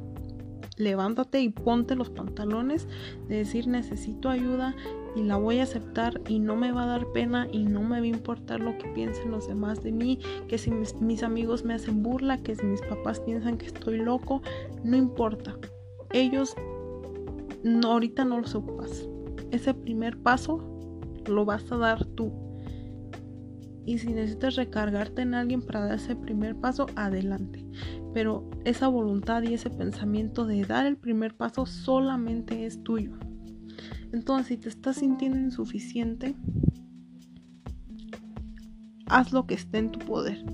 levántate 0.79 1.41
y 1.41 1.49
ponte 1.49 1.95
los 1.95 2.11
pantalones 2.11 2.87
de 3.29 3.37
decir 3.37 3.67
necesito 3.67 4.29
ayuda 4.29 4.75
y 5.17 5.23
la 5.23 5.37
voy 5.37 5.59
a 5.59 5.65
aceptar 5.65 6.21
y 6.29 6.39
no 6.39 6.57
me 6.57 6.73
va 6.73 6.85
a 6.85 6.87
dar 6.87 7.07
pena 7.13 7.49
y 7.51 7.65
no 7.65 7.83
me 7.83 7.99
va 7.99 8.05
a 8.05 8.07
importar 8.07 8.61
lo 8.61 8.77
que 8.79 8.89
piensen 8.89 9.31
los 9.31 9.49
demás 9.49 9.83
de 9.83 9.93
mí, 9.93 10.21
que 10.47 10.59
si 10.59 10.71
mis, 10.71 11.23
amigos 11.23 11.65
me 11.65 11.75
hacen 11.75 12.03
burla, 12.03 12.39
que 12.39 12.55
si 12.55 12.67
mis 12.67 12.83
papás 12.83 13.21
piensan 13.21 13.59
que 13.59 13.67
estoy 13.67 13.99
loco, 13.99 14.43
no 14.85 14.97
importa 14.97 15.57
ellos 16.13 16.55
ahorita 17.85 18.25
no 18.25 18.41
los 18.41 18.55
ocupas. 18.55 19.09
Ese 19.51 19.75
primer 19.75 20.19
paso 20.19 20.63
lo 21.27 21.45
vas 21.45 21.71
a 21.73 21.77
dar 21.77 22.05
tú. 22.05 22.33
Y 23.85 23.99
si 23.99 24.13
necesitas 24.13 24.57
recargarte 24.57 25.23
en 25.23 25.35
alguien 25.35 25.63
para 25.63 25.81
dar 25.81 25.95
ese 25.95 26.15
primer 26.15 26.57
paso, 26.57 26.87
adelante. 26.95 27.65
Pero 28.19 28.51
esa 28.65 28.89
voluntad 28.89 29.45
y 29.45 29.55
ese 29.55 29.71
pensamiento 29.71 30.45
de 30.45 30.65
dar 30.65 30.87
el 30.87 30.97
primer 30.97 31.37
paso 31.37 31.67
solamente 31.67 32.67
es 32.67 32.83
tuyo. 32.83 33.13
Entonces, 34.13 34.49
si 34.49 34.57
te 34.57 34.69
estás 34.69 34.97
sintiendo 34.97 35.39
insuficiente, 35.39 36.35
haz 39.07 39.33
lo 39.33 39.47
que 39.47 39.55
esté 39.55 39.79
en 39.79 39.93
tu 39.93 40.01
poder. 40.01 40.45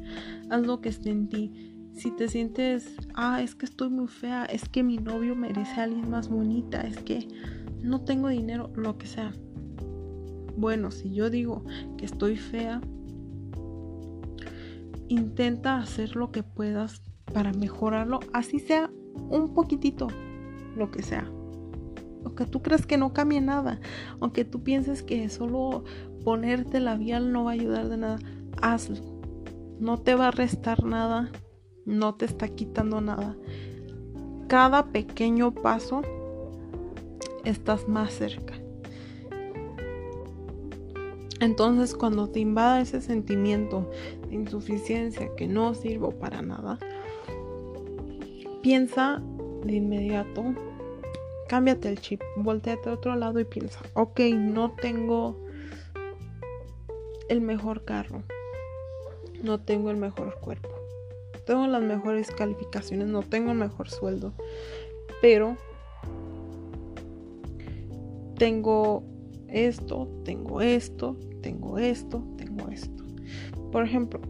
Haz 0.51 0.67
lo 0.67 0.83
que 0.83 0.91
esté 0.91 1.09
en 1.09 1.31
ti 1.31 1.89
si 1.95 2.11
te 2.11 2.29
sientes, 2.29 2.97
ah, 3.15 3.41
es 3.41 3.55
que 3.55 3.65
estoy 3.65 3.89
muy 3.89 4.09
fea, 4.09 4.45
es 4.45 4.69
que 4.69 4.83
mi 4.83 4.99
novio 4.99 5.35
merece 5.35 5.81
a 5.81 5.85
alguien 5.85 6.11
más 6.11 6.29
bonita, 6.29 6.83
es 6.83 6.99
que 6.99 7.27
no 7.81 8.03
tengo 8.03 8.29
dinero, 8.29 8.71
lo 8.77 8.99
que 8.99 9.07
sea. 9.07 9.33
Bueno, 10.59 10.91
si 10.91 11.15
yo 11.15 11.31
digo 11.31 11.65
que 11.97 12.05
estoy 12.05 12.37
fea, 12.37 12.83
intenta 15.09 15.79
hacer 15.79 16.15
lo 16.15 16.31
que 16.31 16.43
puedas 16.43 17.01
para 17.33 17.53
mejorarlo, 17.53 18.21
así 18.33 18.59
sea 18.59 18.91
un 19.31 19.55
poquitito, 19.55 20.09
lo 20.77 20.91
que 20.91 21.03
sea. 21.03 21.31
Aunque 22.25 22.47
tú 22.47 22.63
creas 22.63 22.87
que 22.87 22.97
no 22.97 23.13
cambie 23.13 23.41
nada, 23.41 23.81
aunque 24.21 24.45
tú 24.45 24.63
pienses 24.63 25.03
que 25.03 25.29
solo 25.29 25.85
ponerte 26.25 26.81
labial 26.81 27.33
no 27.33 27.45
va 27.45 27.51
a 27.51 27.55
ayudar 27.55 27.89
de 27.89 27.97
nada, 27.97 28.19
hazlo. 28.63 28.97
No 29.79 29.99
te 29.99 30.15
va 30.15 30.29
a 30.29 30.31
restar 30.31 30.85
nada, 30.85 31.31
no 31.85 32.15
te 32.15 32.25
está 32.25 32.49
quitando 32.49 33.01
nada. 33.01 33.37
Cada 34.49 34.87
pequeño 34.87 35.53
paso 35.53 36.03
estás 37.45 37.89
más 37.89 38.13
cerca. 38.13 38.55
Entonces 41.41 41.95
cuando 41.95 42.29
te 42.29 42.41
invada 42.41 42.81
ese 42.81 43.03
sentimiento 43.03 43.91
de 44.29 44.37
insuficiencia 44.37 45.29
que 45.37 45.47
no 45.47 45.75
sirvo 45.75 46.13
para 46.13 46.41
nada, 46.41 46.79
piensa 48.65 49.21
de 49.67 49.75
inmediato, 49.75 50.43
cámbiate 51.49 51.91
el 51.91 52.01
chip, 52.01 52.23
volteate 52.37 52.89
a 52.89 52.95
otro 52.95 53.15
lado 53.15 53.39
y 53.39 53.45
piensa, 53.45 53.81
ok, 53.93 54.21
no 54.39 54.71
tengo 54.71 55.39
el 57.29 57.43
mejor 57.43 57.85
carro, 57.85 58.23
no 59.43 59.61
tengo 59.61 59.91
el 59.91 59.99
mejor 59.99 60.41
cuerpo, 60.41 60.71
tengo 61.45 61.67
las 61.67 61.83
mejores 61.83 62.31
calificaciones, 62.31 63.07
no 63.07 63.21
tengo 63.21 63.53
el 63.53 63.59
mejor 63.59 63.91
sueldo, 63.91 64.33
pero 65.21 65.59
tengo 68.39 69.05
esto, 69.49 70.09
tengo 70.25 70.63
esto, 70.63 71.19
tengo 71.43 71.77
esto, 71.77 72.25
tengo 72.39 72.71
esto. 72.71 73.05
Por 73.71 73.85
ejemplo, 73.85 74.23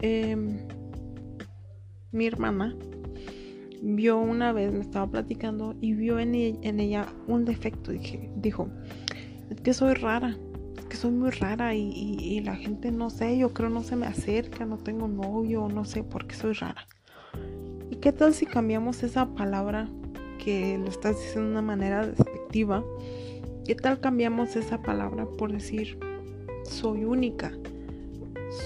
em, 0.00 0.66
mi 2.10 2.26
hermana 2.26 2.76
vio 3.80 4.18
una 4.18 4.52
vez, 4.52 4.72
me 4.72 4.80
estaba 4.80 5.10
platicando 5.10 5.74
y 5.80 5.94
vio 5.94 6.18
en 6.18 6.34
ella, 6.34 6.58
en 6.62 6.80
ella 6.80 7.06
un 7.26 7.44
defecto. 7.44 7.92
Dije, 7.92 8.30
dijo, 8.36 8.68
es 9.50 9.60
que 9.60 9.72
soy 9.72 9.94
rara 9.94 10.36
que 10.90 10.96
soy 10.96 11.12
muy 11.12 11.30
rara 11.30 11.74
y, 11.74 12.40
la 12.44 12.56
gente 12.56 12.90
no 12.90 13.08
sé, 13.08 13.38
yo 13.38 13.54
creo 13.54 13.70
no 13.70 13.82
se 13.82 13.96
me 13.96 14.06
acerca, 14.06 14.66
no 14.66 14.76
tengo 14.76 15.08
novio, 15.08 15.68
no 15.68 15.86
sé 15.86 16.02
por 16.02 16.26
qué 16.26 16.34
soy 16.34 16.52
rara. 16.52 16.86
¿Y 17.88 17.96
qué 17.96 18.12
tal 18.12 18.34
si 18.34 18.44
cambiamos 18.44 19.02
esa 19.02 19.32
palabra 19.34 19.88
que 20.44 20.76
lo 20.76 20.88
estás 20.88 21.16
diciendo 21.16 21.44
de 21.44 21.50
una 21.52 21.62
manera 21.62 22.06
despectiva? 22.06 22.84
¿Qué 23.64 23.74
tal 23.76 24.00
cambiamos 24.00 24.56
esa 24.56 24.82
palabra 24.82 25.26
por 25.38 25.52
decir 25.52 25.98
soy 26.64 27.04
única, 27.04 27.52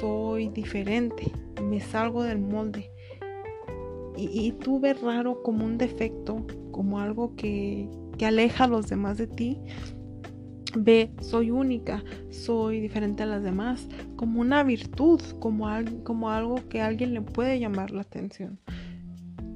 soy 0.00 0.48
diferente, 0.48 1.30
me 1.62 1.80
salgo 1.80 2.22
del 2.22 2.38
molde? 2.38 2.90
Y, 4.16 4.52
tú 4.52 4.78
ves 4.78 5.00
raro 5.00 5.42
como 5.42 5.64
un 5.64 5.76
defecto, 5.76 6.46
como 6.70 7.00
algo 7.00 7.34
que, 7.34 7.88
que 8.16 8.26
aleja 8.26 8.64
a 8.64 8.68
los 8.68 8.88
demás 8.88 9.18
de 9.18 9.26
ti, 9.26 9.58
Ve, 10.76 11.10
soy 11.20 11.50
única, 11.50 12.02
soy 12.30 12.80
diferente 12.80 13.22
a 13.22 13.26
las 13.26 13.42
demás, 13.42 13.88
como 14.16 14.40
una 14.40 14.62
virtud, 14.64 15.20
como, 15.38 15.68
como 16.02 16.30
algo 16.30 16.56
que 16.68 16.80
a 16.80 16.86
alguien 16.86 17.14
le 17.14 17.20
puede 17.20 17.60
llamar 17.60 17.92
la 17.92 18.02
atención. 18.02 18.58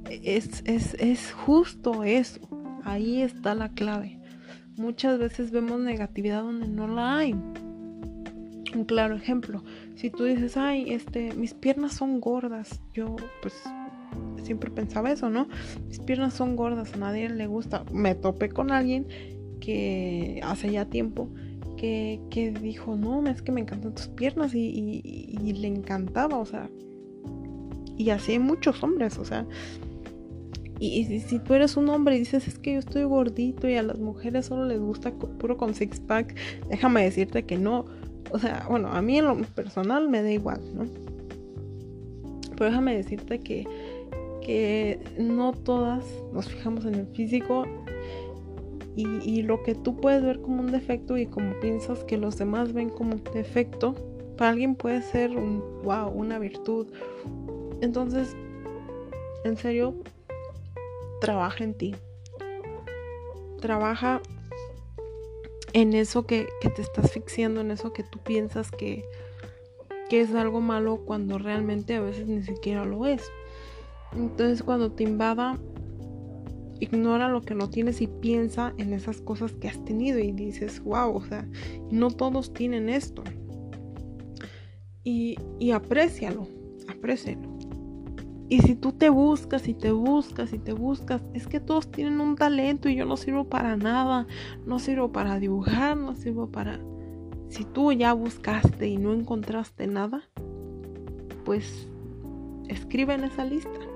Es, 0.09 0.62
es, 0.64 0.94
es 0.94 1.33
justo 1.33 2.05
eso, 2.05 2.40
ahí 2.85 3.23
está 3.23 3.55
la 3.55 3.71
clave. 3.71 4.21
Muchas 4.77 5.18
veces 5.18 5.51
vemos 5.51 5.81
negatividad 5.81 6.42
donde 6.42 6.68
no 6.68 6.87
la 6.87 7.16
hay. 7.16 7.33
Un 7.33 8.85
claro 8.87 9.16
ejemplo, 9.16 9.64
si 9.97 10.11
tú 10.11 10.25
dices, 10.25 10.57
ay, 10.57 10.92
este, 10.92 11.33
mis 11.35 11.55
piernas 11.55 11.94
son 11.94 12.21
gordas, 12.21 12.81
yo 12.92 13.16
pues 13.42 13.55
siempre 14.42 14.71
pensaba 14.71 15.11
eso, 15.12 15.31
¿no? 15.31 15.49
Mis 15.88 15.99
piernas 16.01 16.35
son 16.35 16.57
gordas, 16.57 16.94
a 16.94 16.97
nadie 16.97 17.29
le 17.29 17.47
gusta. 17.47 17.85
Me 17.92 18.14
topé 18.14 18.49
con 18.49 18.71
alguien 18.71 19.07
que 19.61 20.40
hace 20.42 20.73
ya 20.73 20.87
tiempo 20.87 21.29
que, 21.79 22.55
dijo, 22.61 22.97
no, 22.97 23.27
es 23.29 23.40
que 23.42 23.53
me 23.53 23.61
encantan 23.61 23.94
tus 23.94 24.09
piernas 24.09 24.55
y, 24.55 25.53
le 25.55 25.68
encantaba, 25.68 26.37
o 26.38 26.44
sea, 26.44 26.68
y 27.97 28.11
así 28.11 28.33
hay 28.33 28.38
muchos 28.38 28.83
hombres, 28.83 29.18
o 29.18 29.25
sea, 29.25 29.47
y, 30.81 31.05
si, 31.21 31.38
tú 31.38 31.55
eres 31.55 31.77
un 31.77 31.88
hombre 31.88 32.16
y 32.16 32.21
dices, 32.21 32.47
es 32.49 32.59
que 32.59 32.75
yo 32.75 32.79
estoy 32.79 33.05
gordito 33.05 33.68
y 33.68 33.77
a 33.77 33.83
las 33.83 33.99
mujeres 33.99 34.47
solo 34.47 34.66
les 34.66 34.81
gusta 34.81 35.12
puro 35.12 35.57
con 35.57 35.75
six 35.75 36.01
pack, 36.01 36.35
déjame 36.68 37.03
decirte 37.03 37.44
que 37.44 37.59
no, 37.59 37.85
o 38.31 38.38
sea, 38.38 38.66
bueno, 38.68 38.88
a 38.88 39.01
mí 39.01 39.18
en 39.18 39.27
lo 39.27 39.37
personal 39.42 40.09
me 40.09 40.23
da 40.23 40.31
igual, 40.31 40.61
¿no? 40.75 40.85
Pero 42.57 42.71
déjame 42.71 42.97
decirte 42.97 43.38
que, 43.38 43.66
que 44.48 44.98
no 45.18 45.52
todas 45.52 46.06
nos 46.32 46.48
fijamos 46.48 46.87
en 46.87 46.94
el 46.94 47.06
físico 47.08 47.66
y, 48.96 49.42
lo 49.42 49.62
que 49.62 49.74
tú 49.74 49.94
puedes 50.00 50.22
ver 50.22 50.40
como 50.40 50.62
un 50.62 50.72
defecto 50.72 51.18
y 51.18 51.26
como 51.26 51.61
piensas 51.61 52.02
que 52.04 52.16
los 52.16 52.38
demás 52.38 52.72
ven 52.72 52.88
como 52.88 53.16
un 53.16 53.22
defecto, 53.34 53.94
para 54.38 54.52
alguien 54.52 54.74
puede 54.74 55.02
ser 55.02 55.37
un 55.37 55.62
wow, 55.84 56.08
una 56.08 56.38
virtud. 56.38 56.87
Entonces, 57.82 58.34
en 59.44 59.58
serio, 59.58 59.94
trabaja 61.20 61.62
en 61.62 61.74
ti. 61.74 61.94
Trabaja 63.61 64.22
en 65.74 65.92
eso 65.92 66.26
que, 66.26 66.48
te 66.74 66.80
estás 66.80 67.04
asfixiando, 67.04 67.61
en 67.61 67.70
eso 67.70 67.92
que 67.92 68.02
tú 68.02 68.18
piensas 68.18 68.70
que, 68.70 69.04
que 70.08 70.22
es 70.22 70.34
algo 70.34 70.62
malo 70.62 71.02
cuando 71.04 71.37
realmente 71.37 71.96
a 71.96 72.00
veces 72.00 72.26
ni 72.26 72.42
siquiera 72.42 72.87
lo 72.87 73.04
es. 73.04 73.30
Entonces 74.16 74.62
cuando 74.62 74.92
te 74.92 75.05
invada 75.05 75.59
ignora 76.81 77.29
lo 77.29 77.42
que 77.42 77.55
no 77.55 77.71
tienes 77.71 78.01
y 78.01 78.07
piensa 78.07 78.73
en 78.79 78.92
esas 78.92 79.21
cosas 79.21 79.53
que 79.53 79.68
has 79.68 79.85
tenido 79.85 80.18
y 80.18 80.33
dices, 80.33 80.83
wow, 80.85 81.16
o 81.16 81.25
sea, 81.25 81.47
no 81.90 82.11
todos 82.11 82.53
tienen 82.53 82.88
esto. 82.88 83.23
Y, 85.05 85.37
y 85.59 85.73
aprécialo, 85.73 86.47
aprécialo. 86.88 87.59
Y 88.51 88.61
si 88.61 88.75
tú 88.75 88.92
te 88.92 89.11
buscas 89.11 89.68
y 89.68 89.75
te 89.75 89.92
buscas 89.92 90.53
y 90.55 90.59
te 90.59 90.73
buscas, 90.73 91.23
es 91.35 91.47
que 91.47 91.61
todos 91.61 91.90
tienen 91.90 92.21
un 92.21 92.35
talento 92.35 92.88
y 92.88 92.97
yo 92.97 93.05
no 93.05 93.18
sirvo 93.18 93.44
para 93.44 93.77
nada. 93.77 94.27
No 94.64 94.79
sirvo 94.79 95.12
para 95.12 95.38
dibujar, 95.38 95.97
no 95.97 96.14
sirvo 96.14 96.51
para... 96.51 96.81
Si 97.51 97.64
tú 97.64 97.92
ya 97.92 98.14
buscaste 98.14 98.88
y 98.88 98.97
no 98.97 99.12
encontraste 99.12 99.87
nada, 99.87 100.23
pues 101.44 101.88
escribe 102.68 103.14
en 103.14 103.25
esa 103.25 103.44
lista. 103.44 103.88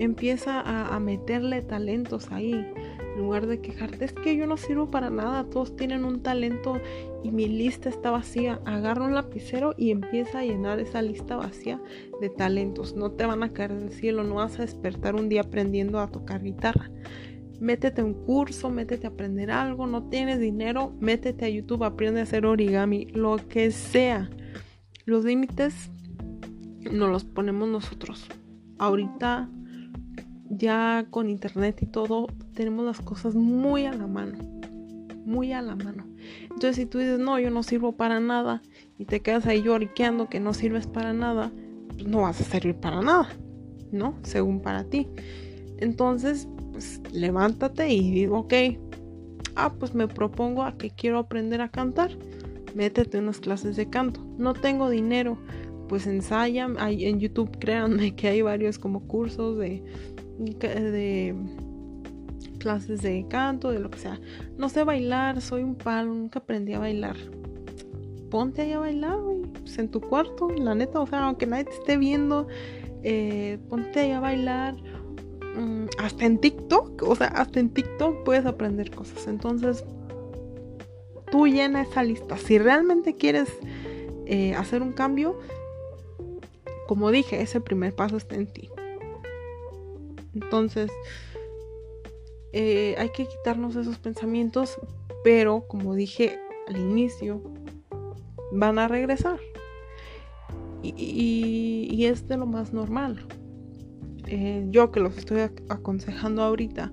Empieza 0.00 0.62
a, 0.62 0.98
meterle 0.98 1.60
talentos 1.60 2.32
ahí 2.32 2.54
en 2.54 3.18
lugar 3.18 3.46
de 3.46 3.60
quejarte, 3.60 4.06
es 4.06 4.14
que 4.14 4.34
yo 4.34 4.46
no 4.46 4.56
sirvo 4.56 4.90
para 4.90 5.10
nada, 5.10 5.44
todos 5.44 5.76
tienen 5.76 6.06
un 6.06 6.22
talento 6.22 6.80
y 7.22 7.30
mi 7.30 7.48
lista 7.48 7.90
está 7.90 8.10
vacía. 8.10 8.62
Agarra 8.64 9.04
un 9.04 9.14
lapicero 9.14 9.74
y 9.76 9.90
empieza 9.90 10.38
a 10.38 10.44
llenar 10.44 10.80
esa 10.80 11.02
lista 11.02 11.36
vacía 11.36 11.82
de 12.18 12.30
talentos. 12.30 12.96
No 12.96 13.10
te 13.10 13.26
van 13.26 13.42
a 13.42 13.52
caer 13.52 13.74
del 13.74 13.90
cielo, 13.90 14.24
no 14.24 14.36
vas 14.36 14.58
a 14.58 14.62
despertar 14.62 15.16
un 15.16 15.28
día 15.28 15.42
aprendiendo 15.42 16.00
a 16.00 16.10
tocar 16.10 16.42
guitarra. 16.42 16.90
Métete 17.60 18.00
a 18.00 18.04
un 18.06 18.14
curso, 18.14 18.70
métete 18.70 19.06
a 19.06 19.10
aprender 19.10 19.50
algo, 19.50 19.86
no 19.86 20.08
tienes 20.08 20.40
dinero, 20.40 20.94
métete 20.98 21.44
a 21.44 21.50
YouTube, 21.50 21.84
aprende 21.84 22.20
a 22.20 22.22
hacer 22.22 22.46
origami, 22.46 23.04
lo 23.12 23.36
que 23.36 23.70
sea. 23.70 24.30
Los 25.04 25.26
límites 25.26 25.90
nos 26.90 27.10
los 27.10 27.24
ponemos 27.24 27.68
nosotros. 27.68 28.26
Ahorita 28.78 29.50
ya 30.50 31.06
con 31.10 31.30
internet 31.30 31.78
y 31.80 31.86
todo 31.86 32.26
tenemos 32.54 32.84
las 32.84 33.00
cosas 33.00 33.34
muy 33.34 33.86
a 33.86 33.92
la 33.92 34.06
mano, 34.06 34.36
muy 35.24 35.52
a 35.52 35.62
la 35.62 35.76
mano. 35.76 36.06
Entonces 36.42 36.76
si 36.76 36.86
tú 36.86 36.98
dices, 36.98 37.18
no, 37.18 37.38
yo 37.38 37.50
no 37.50 37.62
sirvo 37.62 37.92
para 37.92 38.20
nada 38.20 38.60
y 38.98 39.04
te 39.04 39.20
quedas 39.20 39.46
ahí 39.46 39.62
lloriqueando 39.62 40.28
que 40.28 40.40
no 40.40 40.52
sirves 40.52 40.86
para 40.86 41.12
nada, 41.12 41.52
pues 41.88 42.06
no 42.06 42.22
vas 42.22 42.40
a 42.40 42.44
servir 42.44 42.74
para 42.74 43.00
nada, 43.00 43.28
¿no? 43.92 44.14
Según 44.22 44.60
para 44.60 44.84
ti. 44.84 45.06
Entonces, 45.78 46.48
pues 46.72 47.00
levántate 47.12 47.88
y 47.88 48.10
digo, 48.10 48.40
ok, 48.40 48.54
ah, 49.54 49.72
pues 49.78 49.94
me 49.94 50.08
propongo 50.08 50.64
a 50.64 50.76
que 50.76 50.90
quiero 50.90 51.18
aprender 51.18 51.60
a 51.60 51.70
cantar. 51.70 52.10
Métete 52.74 53.18
unas 53.18 53.40
clases 53.40 53.76
de 53.76 53.88
canto. 53.88 54.20
No 54.38 54.54
tengo 54.54 54.90
dinero, 54.90 55.38
pues 55.88 56.06
ensaya. 56.06 56.68
en 56.88 57.20
YouTube, 57.20 57.50
créanme 57.58 58.14
que 58.14 58.28
hay 58.28 58.42
varios 58.42 58.78
como 58.78 59.00
cursos 59.06 59.58
de 59.58 59.82
de 60.40 61.34
clases 62.60 63.02
de 63.02 63.26
canto, 63.28 63.72
de 63.72 63.80
lo 63.80 63.90
que 63.90 63.98
sea. 63.98 64.20
No 64.56 64.68
sé 64.68 64.84
bailar, 64.84 65.40
soy 65.40 65.64
un 65.64 65.74
palo, 65.74 66.14
nunca 66.14 66.38
aprendí 66.38 66.74
a 66.74 66.78
bailar. 66.78 67.16
Ponte 68.30 68.62
ahí 68.62 68.72
a 68.72 68.78
bailar, 68.78 69.18
pues, 69.60 69.76
en 69.78 69.88
tu 69.88 70.00
cuarto, 70.00 70.48
la 70.50 70.76
neta, 70.76 71.00
o 71.00 71.06
sea, 71.06 71.24
aunque 71.24 71.46
nadie 71.46 71.64
te 71.64 71.72
esté 71.72 71.96
viendo, 71.96 72.46
eh, 73.02 73.58
ponte 73.68 73.98
ahí 73.98 74.12
a 74.12 74.20
bailar. 74.20 74.76
Mm, 75.56 75.86
hasta 75.98 76.26
en 76.26 76.38
TikTok, 76.38 77.02
o 77.02 77.16
sea, 77.16 77.26
hasta 77.28 77.58
en 77.58 77.70
TikTok 77.70 78.22
puedes 78.22 78.46
aprender 78.46 78.94
cosas. 78.94 79.26
Entonces, 79.26 79.84
tú 81.32 81.48
llena 81.48 81.82
esa 81.82 82.04
lista. 82.04 82.36
Si 82.36 82.58
realmente 82.58 83.16
quieres 83.16 83.48
eh, 84.26 84.54
hacer 84.54 84.80
un 84.80 84.92
cambio, 84.92 85.40
como 86.86 87.10
dije, 87.10 87.40
ese 87.40 87.60
primer 87.60 87.94
paso 87.96 88.16
está 88.16 88.36
en 88.36 88.46
ti. 88.46 88.70
Entonces, 90.34 90.90
eh, 92.52 92.94
hay 92.98 93.10
que 93.10 93.26
quitarnos 93.26 93.76
esos 93.76 93.98
pensamientos, 93.98 94.78
pero 95.22 95.66
como 95.68 95.94
dije 95.94 96.38
al 96.68 96.76
inicio, 96.76 97.42
van 98.52 98.78
a 98.78 98.88
regresar. 98.88 99.38
Y, 100.82 102.04
es 102.06 102.26
de 102.26 102.38
lo 102.38 102.46
más 102.46 102.72
normal. 102.72 103.26
Eh, 104.26 104.66
yo 104.70 104.90
que 104.90 105.00
los 105.00 105.16
estoy 105.18 105.40
aconsejando 105.68 106.42
ahorita, 106.42 106.90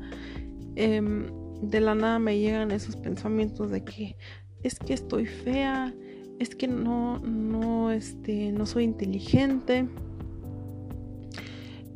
em, 0.76 1.28
de 1.62 1.80
la 1.80 1.96
nada 1.96 2.20
me 2.20 2.38
llegan 2.38 2.72
esos 2.72 2.98
pensamientos 2.98 3.72
de 3.72 3.84
que 3.84 4.16
es 4.64 4.80
que 4.80 4.94
estoy 4.94 5.26
fea, 5.26 5.94
es 6.40 6.56
que 6.56 6.68
no, 6.68 7.20
no, 7.20 7.92
este, 7.92 8.52
no 8.52 8.66
soy 8.66 8.84
inteligente, 8.84 9.88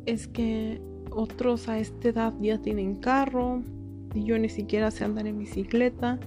es 0.06 0.26
que 0.26 0.80
otros 1.14 1.68
a 1.68 1.78
esta 1.78 2.08
edad 2.08 2.34
ya 2.40 2.58
tienen 2.58 2.96
carro 2.96 3.62
y 4.14 4.24
yo 4.24 4.38
ni 4.38 4.48
siquiera 4.48 4.90
sé 4.90 5.04
andar 5.04 5.26
en 5.26 5.38
bicicleta. 5.38 6.18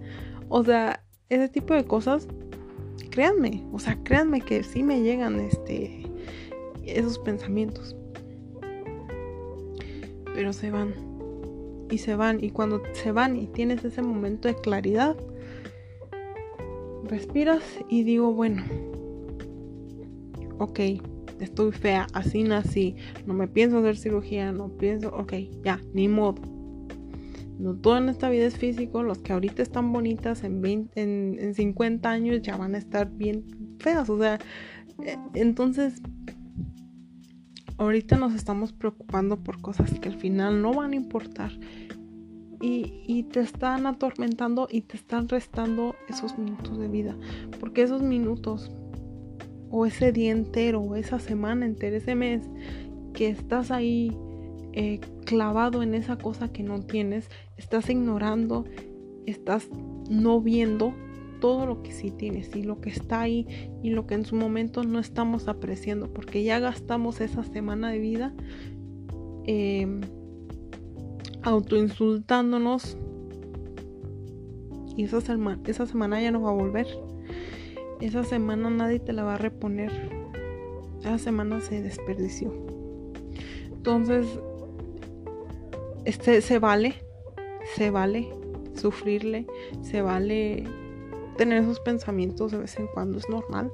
O 0.49 0.63
sea, 0.63 1.03
ese 1.29 1.49
tipo 1.49 1.73
de 1.73 1.85
cosas, 1.85 2.27
créanme, 3.09 3.63
o 3.71 3.79
sea, 3.79 3.97
créanme 4.03 4.41
que 4.41 4.63
sí 4.63 4.83
me 4.83 5.01
llegan 5.01 5.39
este 5.39 6.05
esos 6.85 7.19
pensamientos. 7.19 7.95
Pero 10.33 10.53
se 10.53 10.69
van. 10.71 10.93
Y 11.89 11.97
se 11.99 12.15
van. 12.15 12.43
Y 12.43 12.51
cuando 12.51 12.81
se 12.93 13.11
van 13.11 13.37
y 13.37 13.47
tienes 13.47 13.83
ese 13.83 14.01
momento 14.01 14.47
de 14.47 14.55
claridad, 14.55 15.15
respiras 17.05 17.63
y 17.89 18.03
digo, 18.03 18.33
bueno, 18.33 18.63
ok, 20.59 20.79
estoy 21.39 21.71
fea, 21.71 22.07
así 22.13 22.43
nací, 22.43 22.95
no 23.25 23.33
me 23.33 23.47
pienso 23.47 23.79
hacer 23.79 23.97
cirugía, 23.97 24.51
no 24.51 24.69
pienso, 24.69 25.09
ok, 25.15 25.33
ya, 25.63 25.81
ni 25.93 26.07
modo. 26.07 26.41
No 27.57 27.73
todo 27.75 27.97
en 27.97 28.09
esta 28.09 28.29
vida 28.29 28.45
es 28.45 28.57
físico, 28.57 29.03
los 29.03 29.19
que 29.19 29.33
ahorita 29.33 29.61
están 29.61 29.93
bonitas 29.93 30.43
en, 30.43 30.61
20, 30.61 31.01
en, 31.01 31.53
50 31.53 32.09
años 32.09 32.41
ya 32.41 32.57
van 32.57 32.75
a 32.75 32.77
estar 32.77 33.09
bien 33.09 33.45
feas, 33.79 34.09
o 34.09 34.19
sea, 34.19 34.39
eh, 35.03 35.17
entonces 35.33 36.01
ahorita 37.77 38.17
nos 38.17 38.33
estamos 38.33 38.73
preocupando 38.73 39.37
por 39.37 39.61
cosas 39.61 39.99
que 39.99 40.09
al 40.09 40.17
final 40.17 40.61
no 40.61 40.73
van 40.73 40.93
a 40.93 40.95
importar 40.95 41.51
y, 42.61 43.03
y, 43.05 43.23
te 43.23 43.41
están 43.41 43.85
atormentando 43.85 44.67
y 44.71 44.81
te 44.81 44.95
están 44.97 45.27
restando 45.27 45.95
esos 46.07 46.37
minutos 46.37 46.79
de 46.79 46.87
vida. 46.87 47.15
Porque 47.59 47.83
esos 47.83 48.01
minutos 48.01 48.71
o 49.69 49.85
ese 49.85 50.11
día 50.11 50.31
entero, 50.31 50.81
o 50.81 50.95
esa 50.95 51.19
semana 51.19 51.65
entera, 51.65 51.97
ese 51.97 52.15
mes, 52.15 52.49
que 53.13 53.29
estás 53.29 53.71
ahí 53.71 54.15
eh, 54.73 54.99
clavado 55.25 55.83
en 55.83 55.95
esa 55.95 56.17
cosa 56.17 56.49
que 56.49 56.63
no 56.63 56.81
tienes, 56.81 57.29
estás 57.57 57.89
ignorando, 57.89 58.65
estás 59.25 59.69
no 60.09 60.41
viendo 60.41 60.93
todo 61.39 61.65
lo 61.65 61.81
que 61.81 61.91
sí 61.91 62.11
tienes 62.11 62.55
y 62.55 62.63
lo 62.63 62.81
que 62.81 62.89
está 62.89 63.21
ahí 63.21 63.47
y 63.83 63.91
lo 63.91 64.07
que 64.07 64.15
en 64.15 64.25
su 64.25 64.35
momento 64.35 64.83
no 64.83 64.99
estamos 64.99 65.47
apreciando 65.47 66.11
porque 66.11 66.43
ya 66.43 66.59
gastamos 66.59 67.21
esa 67.21 67.43
semana 67.43 67.91
de 67.91 67.99
vida 67.99 68.33
eh, 69.45 69.87
autoinsultándonos 71.43 72.97
y 74.97 75.03
esa, 75.03 75.19
esa 75.65 75.85
semana 75.85 76.21
ya 76.21 76.31
no 76.31 76.41
va 76.41 76.49
a 76.49 76.53
volver. 76.53 76.87
Esa 78.01 78.23
semana 78.23 78.69
nadie 78.69 78.99
te 78.99 79.13
la 79.13 79.23
va 79.23 79.35
a 79.35 79.37
reponer. 79.37 79.91
Esa 81.01 81.17
semana 81.17 81.61
se 81.61 81.81
desperdició. 81.81 82.53
Entonces, 83.71 84.27
este 86.05 86.41
se 86.41 86.59
vale, 86.59 86.95
se 87.75 87.91
vale 87.91 88.27
sufrirle, 88.75 89.45
se 89.81 90.01
vale 90.01 90.63
tener 91.37 91.63
esos 91.63 91.79
pensamientos 91.79 92.51
de 92.51 92.59
vez 92.59 92.77
en 92.77 92.87
cuando, 92.87 93.17
es 93.17 93.29
normal. 93.29 93.71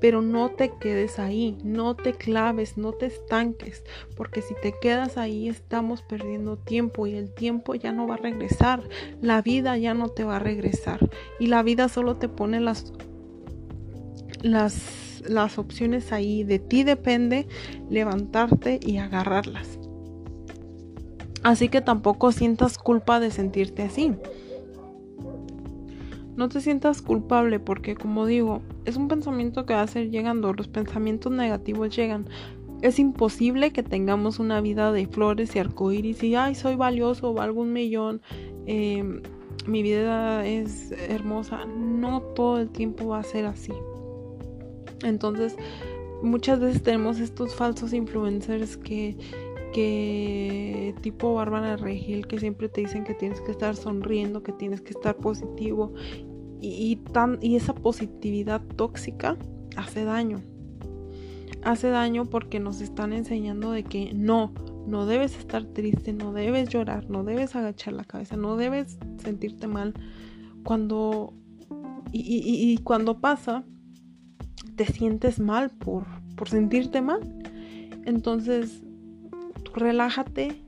Pero 0.00 0.20
no 0.20 0.50
te 0.50 0.72
quedes 0.80 1.18
ahí, 1.18 1.56
no 1.62 1.94
te 1.94 2.12
claves, 2.12 2.76
no 2.76 2.92
te 2.92 3.06
estanques, 3.06 3.84
porque 4.16 4.42
si 4.42 4.54
te 4.60 4.74
quedas 4.80 5.16
ahí 5.16 5.48
estamos 5.48 6.02
perdiendo 6.02 6.56
tiempo 6.56 7.06
y 7.06 7.14
el 7.14 7.32
tiempo 7.32 7.74
ya 7.74 7.92
no 7.92 8.08
va 8.08 8.14
a 8.14 8.18
regresar, 8.18 8.82
la 9.20 9.42
vida 9.42 9.76
ya 9.78 9.94
no 9.94 10.08
te 10.08 10.24
va 10.24 10.36
a 10.36 10.40
regresar 10.40 11.08
y 11.38 11.46
la 11.46 11.62
vida 11.62 11.88
solo 11.88 12.16
te 12.16 12.28
pone 12.28 12.60
las 12.60 12.92
las, 14.42 15.22
las 15.26 15.58
opciones 15.58 16.12
ahí. 16.12 16.44
De 16.44 16.58
ti 16.58 16.84
depende 16.84 17.46
levantarte 17.88 18.78
y 18.82 18.98
agarrarlas. 18.98 19.78
Así 21.42 21.68
que 21.68 21.80
tampoco 21.80 22.30
sientas 22.30 22.78
culpa 22.78 23.18
de 23.18 23.30
sentirte 23.30 23.82
así. 23.82 24.14
No 26.36 26.48
te 26.48 26.60
sientas 26.60 27.02
culpable 27.02 27.60
porque, 27.60 27.94
como 27.94 28.26
digo, 28.26 28.62
es 28.84 28.96
un 28.96 29.08
pensamiento 29.08 29.66
que 29.66 29.74
va 29.74 29.82
a 29.82 29.86
ser 29.86 30.10
llegando. 30.10 30.52
Los 30.52 30.68
pensamientos 30.68 31.32
negativos 31.32 31.94
llegan. 31.94 32.26
Es 32.80 32.98
imposible 32.98 33.72
que 33.72 33.82
tengamos 33.82 34.38
una 34.38 34.60
vida 34.60 34.92
de 34.92 35.06
flores 35.06 35.54
y 35.54 35.58
arcoíris 35.58 36.22
y, 36.22 36.34
ay, 36.34 36.54
soy 36.54 36.74
valioso, 36.74 37.32
valgo 37.34 37.60
un 37.60 37.72
millón, 37.72 38.22
em, 38.66 39.22
mi 39.66 39.82
vida 39.82 40.44
es 40.46 40.90
hermosa. 40.92 41.64
No 41.66 42.22
todo 42.22 42.58
el 42.58 42.70
tiempo 42.70 43.08
va 43.08 43.18
a 43.18 43.24
ser 43.24 43.46
así. 43.46 43.72
Entonces, 45.02 45.56
muchas 46.22 46.60
veces 46.60 46.82
tenemos 46.82 47.18
estos 47.20 47.54
falsos 47.54 47.92
influencers 47.92 48.76
que, 48.76 49.16
que 49.72 50.94
tipo 51.00 51.34
Bárbara 51.34 51.76
Regil, 51.76 52.26
que 52.26 52.38
siempre 52.38 52.68
te 52.68 52.82
dicen 52.82 53.04
que 53.04 53.14
tienes 53.14 53.40
que 53.40 53.50
estar 53.50 53.76
sonriendo, 53.76 54.42
que 54.42 54.52
tienes 54.52 54.80
que 54.80 54.90
estar 54.90 55.16
positivo. 55.16 55.92
Y, 56.60 56.96
tan, 57.12 57.38
y 57.40 57.56
esa 57.56 57.74
positividad 57.74 58.62
tóxica 58.76 59.36
hace 59.76 60.04
daño. 60.04 60.42
hace 61.64 61.88
daño 61.88 62.26
porque 62.26 62.60
nos 62.60 62.80
están 62.80 63.12
enseñando 63.12 63.72
de 63.72 63.82
que 63.82 64.12
no, 64.14 64.52
no 64.86 65.06
debes 65.06 65.36
estar 65.36 65.64
triste, 65.64 66.12
no 66.12 66.32
debes 66.32 66.68
llorar, 66.68 67.10
no 67.10 67.24
debes 67.24 67.56
agachar 67.56 67.94
la 67.94 68.04
cabeza, 68.04 68.36
no 68.36 68.56
debes 68.56 68.96
sentirte 69.18 69.66
mal. 69.66 69.94
Cuando 70.62 71.34
y, 72.12 72.78
cuando 72.84 73.20
pasa, 73.20 73.64
te 74.76 74.86
sientes 74.86 75.38
mal 75.38 75.70
por, 75.70 76.04
por 76.36 76.48
sentirte 76.48 77.00
mal. 77.00 77.20
Entonces, 78.04 78.82
relájate, 79.74 80.62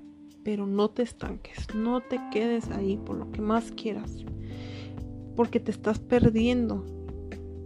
pero 0.45 0.67
no 0.67 0.91
te 0.91 1.03
estanques, 1.03 1.67
no 1.75 2.01
te 2.01 2.21
quedes 2.33 2.71
ahí 2.71 2.97
por 2.97 3.17
lo 3.17 3.33
que 3.33 3.41
más 3.41 3.73
quieras, 3.73 4.25
porque 5.37 5.59
te 5.59 5.71
estás 5.71 5.99
perdiendo. 5.99 6.85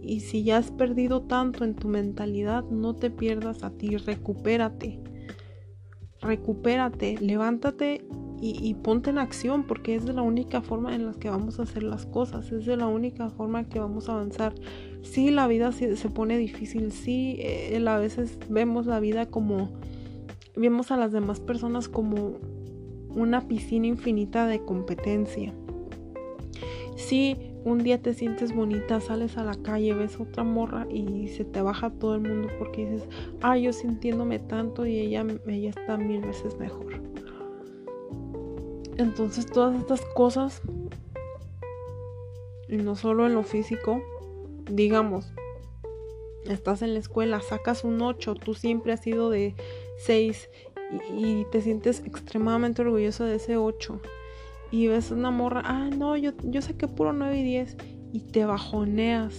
Y 0.01 0.21
si 0.21 0.43
ya 0.43 0.57
has 0.57 0.71
perdido 0.71 1.21
tanto 1.21 1.65
en 1.65 1.75
tu 1.75 1.87
mentalidad, 1.87 2.63
no 2.63 2.95
te 2.95 3.11
pierdas 3.11 3.63
a 3.63 3.71
ti, 3.71 3.97
recupérate. 3.97 4.99
Recupérate, 6.21 7.17
levántate 7.19 8.05
y, 8.41 8.73
ponte 8.75 9.09
en 9.09 9.17
acción 9.17 9.63
porque 9.63 9.95
es 9.95 10.05
de 10.05 10.13
la 10.13 10.21
única 10.21 10.61
forma 10.61 10.95
en 10.95 11.05
la 11.05 11.13
que 11.13 11.29
vamos 11.29 11.59
a 11.59 11.63
hacer 11.63 11.83
las 11.83 12.05
cosas, 12.05 12.51
es 12.51 12.65
de 12.65 12.77
la 12.77 12.87
única 12.87 13.29
forma 13.29 13.67
que 13.67 13.79
vamos 13.79 14.07
a 14.07 14.13
avanzar. 14.13 14.53
Sí, 15.01 15.31
la 15.31 15.47
vida 15.47 15.71
se, 15.71 15.95
se 15.95 16.09
pone 16.09 16.37
difícil, 16.37 16.91
sí, 16.91 17.37
eh, 17.39 17.83
a 17.87 17.97
veces 17.97 18.37
vemos 18.49 18.85
la 18.85 18.99
vida 18.99 19.27
como, 19.27 19.69
vemos 20.55 20.91
a 20.91 20.97
las 20.97 21.11
demás 21.11 21.39
personas 21.39 21.87
como 21.87 22.37
una 23.09 23.47
piscina 23.47 23.87
infinita 23.87 24.45
de 24.47 24.63
competencia. 24.63 25.53
Sí, 26.95 27.37
un 27.63 27.79
día 27.79 28.01
te 28.01 28.13
sientes 28.13 28.53
bonita, 28.53 28.99
sales 29.01 29.37
a 29.37 29.43
la 29.43 29.55
calle, 29.55 29.93
ves 29.93 30.19
otra 30.19 30.43
morra 30.43 30.85
y 30.89 31.27
se 31.29 31.45
te 31.45 31.61
baja 31.61 31.89
todo 31.89 32.15
el 32.15 32.21
mundo 32.21 32.49
porque 32.57 32.89
dices, 32.89 33.07
ah, 33.41 33.57
yo 33.57 33.73
sintiéndome 33.73 34.39
tanto 34.39 34.85
y 34.85 34.99
ella, 34.99 35.25
ella 35.47 35.69
está 35.69 35.97
mil 35.97 36.21
veces 36.21 36.57
mejor. 36.57 37.01
Entonces 38.97 39.45
todas 39.45 39.79
estas 39.79 40.01
cosas, 40.13 40.61
y 42.67 42.77
no 42.77 42.95
solo 42.95 43.25
en 43.27 43.33
lo 43.33 43.43
físico, 43.43 44.01
digamos, 44.69 45.31
estás 46.45 46.81
en 46.81 46.93
la 46.93 46.99
escuela, 46.99 47.41
sacas 47.41 47.83
un 47.83 48.01
8, 48.01 48.35
tú 48.35 48.53
siempre 48.53 48.93
has 48.93 49.01
sido 49.01 49.29
de 49.29 49.55
6 50.05 50.49
y, 51.15 51.45
te 51.51 51.61
sientes 51.61 52.01
extremadamente 52.05 52.81
orgulloso 52.81 53.25
de 53.25 53.35
ese 53.35 53.57
8. 53.57 54.01
Y 54.71 54.87
ves 54.87 55.11
una 55.11 55.31
morra, 55.31 55.61
ah, 55.65 55.89
no, 55.89 56.15
yo, 56.15 56.31
yo 56.43 56.61
saqué 56.61 56.87
puro 56.87 57.13
9 57.13 57.39
y 57.39 57.43
10 57.43 57.77
y 58.13 58.19
te 58.31 58.45
bajoneas. 58.45 59.35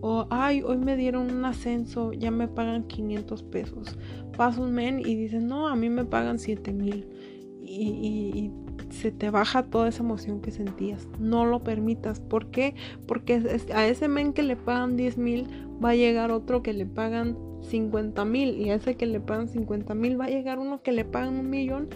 O, 0.00 0.26
ay, 0.28 0.62
hoy 0.62 0.76
me 0.76 0.96
dieron 0.96 1.30
un 1.30 1.44
ascenso, 1.46 2.12
ya 2.12 2.30
me 2.30 2.46
pagan 2.46 2.86
500 2.86 3.42
pesos. 3.44 3.98
Pasa 4.36 4.60
un 4.60 4.72
men 4.72 5.00
y 5.00 5.14
dices, 5.14 5.42
no, 5.42 5.68
a 5.68 5.76
mí 5.76 5.88
me 5.88 6.04
pagan 6.04 6.38
7 6.38 6.72
mil. 6.72 7.08
y, 7.62 8.50
se 8.94 9.12
te 9.12 9.30
baja 9.30 9.64
toda 9.64 9.88
esa 9.88 10.02
emoción 10.02 10.40
que 10.40 10.50
sentías. 10.50 11.06
No 11.18 11.44
lo 11.44 11.62
permitas. 11.62 12.20
¿Por 12.20 12.46
qué? 12.46 12.74
Porque 13.06 13.60
a 13.74 13.86
ese 13.86 14.08
men 14.08 14.32
que 14.32 14.42
le 14.42 14.56
pagan 14.56 14.96
10 14.96 15.18
mil 15.18 15.46
va 15.84 15.90
a 15.90 15.94
llegar 15.94 16.30
otro 16.30 16.62
que 16.62 16.72
le 16.72 16.86
pagan 16.86 17.36
50 17.62 18.24
mil 18.24 18.60
y 18.60 18.70
a 18.70 18.74
ese 18.74 18.96
que 18.96 19.06
le 19.06 19.20
pagan 19.20 19.48
50 19.48 19.94
mil 19.94 20.20
va 20.20 20.26
a 20.26 20.30
llegar 20.30 20.58
uno 20.58 20.82
que 20.82 20.92
le 20.92 21.04
pagan 21.04 21.38
un 21.38 21.50
millón 21.50 21.88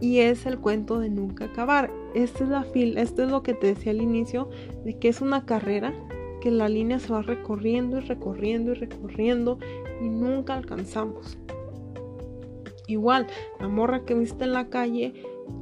y 0.00 0.18
es 0.18 0.46
el 0.46 0.58
cuento 0.58 0.98
de 1.00 1.10
nunca 1.10 1.46
acabar. 1.46 1.90
Esta 2.14 2.44
es 2.44 2.50
la 2.50 2.64
fil, 2.64 2.98
esto 2.98 3.24
es 3.24 3.30
lo 3.30 3.42
que 3.42 3.54
te 3.54 3.68
decía 3.68 3.92
al 3.92 4.02
inicio 4.02 4.48
de 4.84 4.98
que 4.98 5.08
es 5.08 5.20
una 5.20 5.44
carrera 5.44 5.94
que 6.40 6.50
la 6.50 6.68
línea 6.68 6.98
se 6.98 7.12
va 7.12 7.22
recorriendo 7.22 7.98
y 7.98 8.00
recorriendo 8.00 8.72
y 8.72 8.74
recorriendo 8.74 9.58
y 10.00 10.08
nunca 10.08 10.54
alcanzamos. 10.54 11.38
Igual, 12.86 13.26
la 13.58 13.68
morra 13.68 14.04
que 14.04 14.14
viste 14.14 14.44
en 14.44 14.52
la 14.52 14.68
calle 14.68 15.12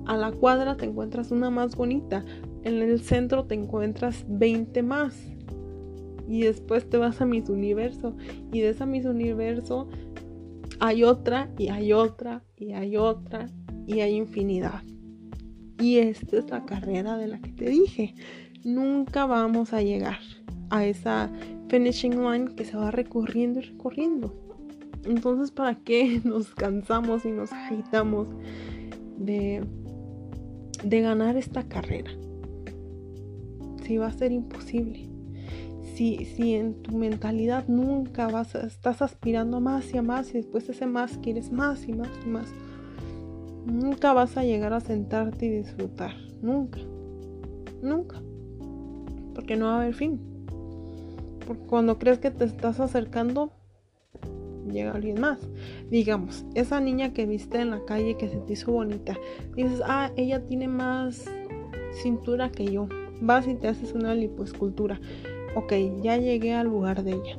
a 0.06 0.16
la 0.16 0.32
cuadra 0.32 0.76
te 0.76 0.86
encuentras 0.86 1.30
una 1.30 1.50
más 1.50 1.76
bonita. 1.76 2.24
En 2.62 2.82
el 2.82 3.00
centro 3.00 3.44
te 3.44 3.54
encuentras 3.54 4.24
20 4.28 4.82
más. 4.82 5.16
Y 6.28 6.42
después 6.42 6.88
te 6.88 6.96
vas 6.96 7.20
a 7.20 7.26
Miss 7.26 7.48
Universo. 7.48 8.16
Y 8.52 8.60
de 8.60 8.70
esa 8.70 8.86
Miss 8.86 9.04
Universo 9.04 9.88
hay 10.80 11.04
otra 11.04 11.50
y 11.58 11.68
hay 11.68 11.92
otra 11.92 12.42
y 12.56 12.72
hay 12.72 12.96
otra 12.96 13.48
y 13.86 14.00
hay 14.00 14.14
infinidad. 14.14 14.82
Y 15.78 15.98
esta 15.98 16.38
es 16.38 16.50
la 16.50 16.64
carrera 16.64 17.16
de 17.16 17.28
la 17.28 17.40
que 17.40 17.50
te 17.52 17.68
dije. 17.68 18.14
Nunca 18.64 19.26
vamos 19.26 19.72
a 19.72 19.82
llegar 19.82 20.18
a 20.70 20.86
esa 20.86 21.30
finishing 21.68 22.22
line 22.22 22.54
que 22.54 22.64
se 22.64 22.76
va 22.76 22.90
recorriendo 22.90 23.60
y 23.60 23.64
recorriendo. 23.64 24.34
Entonces, 25.04 25.50
¿para 25.50 25.74
qué 25.74 26.20
nos 26.24 26.54
cansamos 26.54 27.24
y 27.24 27.30
nos 27.30 27.52
agitamos? 27.52 28.28
De, 29.18 29.64
de 30.82 31.00
ganar 31.00 31.36
esta 31.36 31.64
carrera. 31.64 32.10
Si 33.84 33.98
va 33.98 34.06
a 34.06 34.12
ser 34.12 34.32
imposible. 34.32 35.08
Si, 35.94 36.24
si 36.24 36.54
en 36.54 36.82
tu 36.82 36.96
mentalidad 36.96 37.68
nunca 37.68 38.26
vas 38.26 38.56
a, 38.56 38.66
estás 38.66 39.02
aspirando 39.02 39.60
más 39.60 39.92
y 39.94 39.98
a 39.98 40.02
más 40.02 40.30
y 40.30 40.34
después 40.34 40.68
ese 40.68 40.86
más 40.86 41.18
quieres 41.18 41.52
más 41.52 41.86
y 41.86 41.92
más 41.92 42.08
y 42.24 42.28
más, 42.28 42.52
nunca 43.66 44.12
vas 44.12 44.36
a 44.36 44.44
llegar 44.44 44.72
a 44.72 44.80
sentarte 44.80 45.46
y 45.46 45.50
disfrutar. 45.50 46.12
Nunca. 46.42 46.80
Nunca. 47.82 48.20
Porque 49.34 49.56
no 49.56 49.66
va 49.66 49.74
a 49.74 49.82
haber 49.82 49.94
fin. 49.94 50.20
Porque 51.46 51.66
cuando 51.66 51.98
crees 51.98 52.18
que 52.18 52.30
te 52.30 52.44
estás 52.44 52.80
acercando, 52.80 53.52
llega 54.70 54.92
alguien 54.92 55.20
más. 55.20 55.38
Digamos, 55.90 56.44
esa 56.54 56.80
niña 56.80 57.12
que 57.12 57.26
viste 57.26 57.60
en 57.60 57.70
la 57.70 57.84
calle 57.84 58.16
que 58.16 58.28
se 58.28 58.36
te 58.38 58.54
hizo 58.54 58.72
bonita. 58.72 59.16
Dices, 59.54 59.80
ah, 59.84 60.10
ella 60.16 60.44
tiene 60.46 60.68
más 60.68 61.24
cintura 62.02 62.50
que 62.50 62.66
yo. 62.66 62.88
Vas 63.20 63.46
y 63.46 63.54
te 63.54 63.68
haces 63.68 63.92
una 63.92 64.14
lipoescultura. 64.14 65.00
Ok, 65.54 65.72
ya 66.02 66.16
llegué 66.16 66.54
al 66.54 66.66
lugar 66.66 67.04
de 67.04 67.12
ella. 67.12 67.38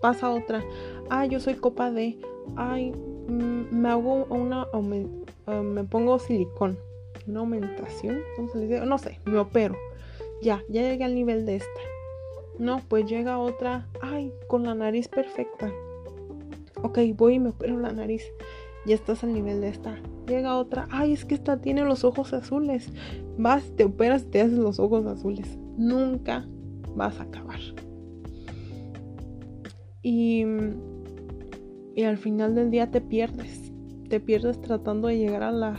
Pasa 0.00 0.30
otra. 0.30 0.64
Ah, 1.08 1.26
yo 1.26 1.40
soy 1.40 1.54
copa 1.54 1.90
de. 1.90 2.18
Ay, 2.56 2.92
mm, 2.92 3.74
me 3.74 3.88
hago 3.90 4.24
una. 4.24 4.66
Ah, 5.46 5.62
me 5.62 5.84
pongo 5.84 6.18
silicón. 6.18 6.78
Una 7.26 7.40
aumentación. 7.40 8.20
No 8.86 8.98
sé, 8.98 9.20
me 9.24 9.38
opero. 9.38 9.76
Ya, 10.42 10.62
ya 10.68 10.82
llegué 10.82 11.04
al 11.04 11.14
nivel 11.14 11.44
de 11.46 11.56
esta. 11.56 11.80
No, 12.58 12.82
pues 12.88 13.06
llega 13.06 13.38
otra, 13.38 13.86
ay, 14.02 14.34
con 14.46 14.64
la 14.64 14.74
nariz 14.74 15.08
perfecta 15.08 15.72
ok, 16.82 16.98
voy 17.16 17.34
y 17.34 17.38
me 17.38 17.50
opero 17.50 17.78
la 17.78 17.92
nariz. 17.92 18.22
Ya 18.86 18.94
estás 18.94 19.24
al 19.24 19.34
nivel 19.34 19.60
de 19.60 19.68
esta. 19.68 19.98
Llega 20.26 20.56
otra, 20.56 20.86
ay, 20.90 21.12
es 21.12 21.24
que 21.24 21.34
esta 21.34 21.60
tiene 21.60 21.84
los 21.84 22.04
ojos 22.04 22.32
azules. 22.32 22.88
Vas, 23.36 23.64
te 23.76 23.84
operas 23.84 24.24
te 24.30 24.40
haces 24.40 24.58
los 24.58 24.78
ojos 24.78 25.04
azules. 25.06 25.58
Nunca 25.76 26.46
vas 26.94 27.20
a 27.20 27.24
acabar. 27.24 27.60
Y, 30.02 30.44
y 31.94 32.02
al 32.04 32.16
final 32.16 32.54
del 32.54 32.70
día 32.70 32.90
te 32.90 33.00
pierdes. 33.00 33.72
Te 34.08 34.18
pierdes 34.18 34.60
tratando 34.60 35.08
de 35.08 35.18
llegar 35.18 35.42
a 35.42 35.52
la 35.52 35.76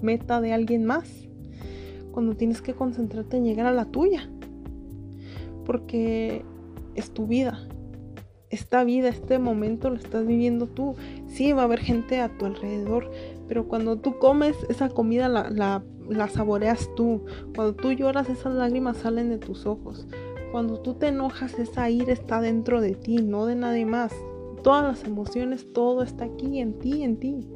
meta 0.00 0.40
de 0.40 0.52
alguien 0.52 0.84
más. 0.84 1.28
Cuando 2.12 2.34
tienes 2.34 2.62
que 2.62 2.74
concentrarte 2.74 3.36
en 3.36 3.44
llegar 3.44 3.66
a 3.66 3.72
la 3.72 3.86
tuya. 3.86 4.30
Porque 5.66 6.44
es 6.94 7.10
tu 7.10 7.26
vida 7.26 7.68
esta 8.52 8.84
vida, 8.84 9.08
este 9.08 9.38
momento 9.38 9.88
lo 9.88 9.96
estás 9.96 10.26
viviendo 10.26 10.66
tú. 10.66 10.94
Sí, 11.26 11.52
va 11.52 11.62
a 11.62 11.64
haber 11.64 11.80
gente 11.80 12.20
a 12.20 12.28
tu 12.36 12.44
alrededor, 12.44 13.10
pero 13.48 13.66
cuando 13.66 13.96
tú 13.96 14.18
comes 14.18 14.54
esa 14.68 14.90
comida 14.90 15.28
la, 15.28 15.82
la, 16.08 16.28
saboreas 16.28 16.90
tú. 16.94 17.24
Cuando 17.54 17.74
tú 17.74 17.92
lloras, 17.92 18.28
esas 18.28 18.54
lágrimas 18.54 18.98
salen 18.98 19.30
de 19.30 19.38
tus 19.38 19.64
ojos. 19.64 20.06
Cuando 20.52 20.78
tú 20.80 20.94
te 20.94 21.08
enojas, 21.08 21.58
esa 21.58 21.88
ira 21.88 22.12
está 22.12 22.42
dentro 22.42 22.82
de 22.82 22.94
ti, 22.94 23.16
no 23.16 23.46
de 23.46 23.56
nadie 23.56 23.86
más. 23.86 24.12
Todas 24.62 24.84
las 24.84 25.04
emociones, 25.08 25.72
todo 25.72 26.02
está 26.02 26.26
aquí, 26.26 26.60
en 26.60 26.78
ti, 26.78 27.02
en 27.02 27.16
ti. 27.16 27.48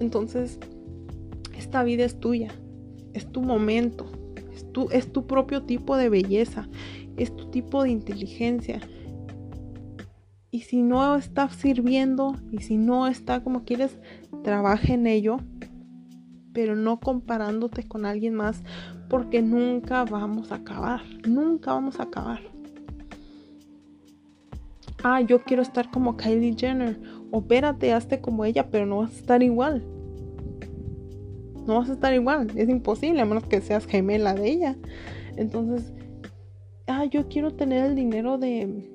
Entonces, 0.00 0.58
esta 1.56 1.84
vida 1.84 2.04
es 2.04 2.18
tuya, 2.18 2.50
es 3.12 3.30
tu 3.30 3.40
momento, 3.40 4.06
es 4.52 4.70
tu, 4.72 4.88
es 4.90 5.12
tu 5.12 5.28
propio 5.28 5.62
tipo 5.62 5.96
de 5.96 6.08
belleza, 6.08 6.68
es 7.16 7.34
tu 7.36 7.46
tipo 7.46 7.84
de 7.84 7.90
inteligencia, 7.90 8.80
y 10.54 10.60
si 10.60 10.82
no 10.82 11.16
está 11.16 11.48
sirviendo 11.48 12.36
y 12.52 12.58
si 12.58 12.76
no 12.76 13.08
está 13.08 13.42
como 13.42 13.64
quieres, 13.64 13.98
trabaja 14.44 14.94
en 14.94 15.08
ello, 15.08 15.38
pero 16.52 16.76
no 16.76 17.00
comparándote 17.00 17.88
con 17.88 18.06
alguien 18.06 18.36
más 18.36 18.62
porque 19.10 19.42
nunca 19.42 20.04
vamos 20.04 20.52
a 20.52 20.56
acabar, 20.56 21.00
nunca 21.26 21.72
vamos 21.72 21.98
a 21.98 22.04
acabar. 22.04 22.38
Ah, 25.02 25.22
yo 25.22 25.42
quiero 25.42 25.60
estar 25.60 25.90
como 25.90 26.16
Kylie 26.16 26.54
Jenner. 26.56 27.00
Opérate, 27.32 27.92
hazte 27.92 28.20
como 28.20 28.44
ella, 28.44 28.70
pero 28.70 28.86
no 28.86 28.98
vas 28.98 29.10
a 29.10 29.18
estar 29.18 29.42
igual. 29.42 29.84
No 31.66 31.80
vas 31.80 31.90
a 31.90 31.94
estar 31.94 32.14
igual, 32.14 32.52
es 32.54 32.68
imposible, 32.68 33.20
a 33.20 33.24
menos 33.24 33.42
que 33.42 33.60
seas 33.60 33.86
gemela 33.86 34.34
de 34.34 34.50
ella. 34.52 34.76
Entonces, 35.36 35.92
ah, 36.86 37.06
yo 37.06 37.26
quiero 37.26 37.50
tener 37.50 37.86
el 37.86 37.96
dinero 37.96 38.38
de 38.38 38.94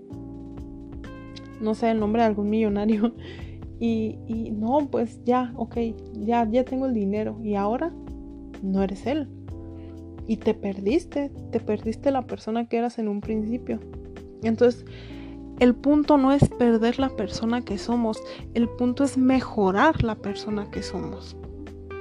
no 1.62 1.76
sé, 1.76 1.92
el 1.92 2.00
nombre 2.00 2.22
de 2.22 2.28
algún 2.28 2.50
millonario. 2.50 3.14
Y, 3.82 4.18
y 4.28 4.52
no, 4.52 4.90
pues 4.92 5.24
ya, 5.24 5.54
ok, 5.56 5.78
ya, 6.12 6.46
ya 6.52 6.66
tengo 6.66 6.86
el 6.86 6.94
dinero. 6.94 7.40
Y 7.42 7.56
ahora 7.56 7.94
no 8.62 8.84
eres 8.84 9.06
él. 9.06 9.30
Y 10.28 10.36
te 10.36 10.54
perdiste, 10.54 11.32
te 11.52 11.62
perdiste 11.62 12.12
la 12.12 12.28
persona 12.28 12.68
que 12.68 12.76
eras 12.76 13.00
en 13.00 13.08
un 13.08 13.22
principio. 13.22 13.80
Entonces, 14.44 14.86
el 15.60 15.76
punto 15.76 16.18
no 16.18 16.32
es 16.32 16.48
perder 16.48 17.00
la 17.00 17.10
persona 17.10 17.62
que 17.62 17.78
somos, 17.78 18.22
el 18.54 18.70
punto 18.70 19.04
es 19.04 19.18
mejorar 19.18 20.04
la 20.04 20.16
persona 20.16 20.72
que 20.72 20.82
somos. 20.82 21.36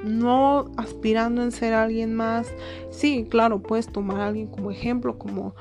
No 0.04 0.66
aspirando 0.76 1.42
en 1.42 1.50
ser 1.50 1.74
alguien 1.74 2.14
más. 2.14 2.54
Sí, 2.90 3.26
claro, 3.28 3.60
puedes 3.60 3.88
tomar 3.88 4.20
a 4.20 4.26
alguien 4.28 4.46
como 4.46 4.70
ejemplo, 4.70 5.18
como 5.18 5.54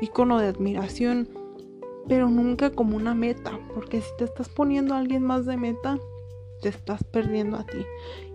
icono 0.00 0.40
de 0.40 0.48
admiración, 0.48 1.28
pero 2.08 2.28
nunca 2.28 2.70
como 2.70 2.96
una 2.96 3.14
meta, 3.14 3.58
porque 3.74 4.00
si 4.00 4.10
te 4.18 4.24
estás 4.24 4.48
poniendo 4.48 4.94
a 4.94 4.98
alguien 4.98 5.22
más 5.22 5.46
de 5.46 5.56
meta, 5.56 5.98
te 6.60 6.68
estás 6.68 7.04
perdiendo 7.04 7.56
a 7.56 7.66
ti. 7.66 7.84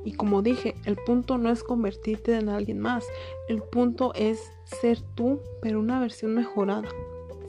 Y 0.05 0.13
como 0.13 0.41
dije, 0.41 0.75
el 0.85 0.95
punto 0.95 1.37
no 1.37 1.49
es 1.49 1.63
convertirte 1.63 2.35
en 2.35 2.49
alguien 2.49 2.79
más, 2.79 3.05
el 3.47 3.61
punto 3.61 4.13
es 4.15 4.51
ser 4.63 4.99
tú, 5.15 5.39
pero 5.61 5.79
una 5.79 5.99
versión 5.99 6.33
mejorada 6.33 6.89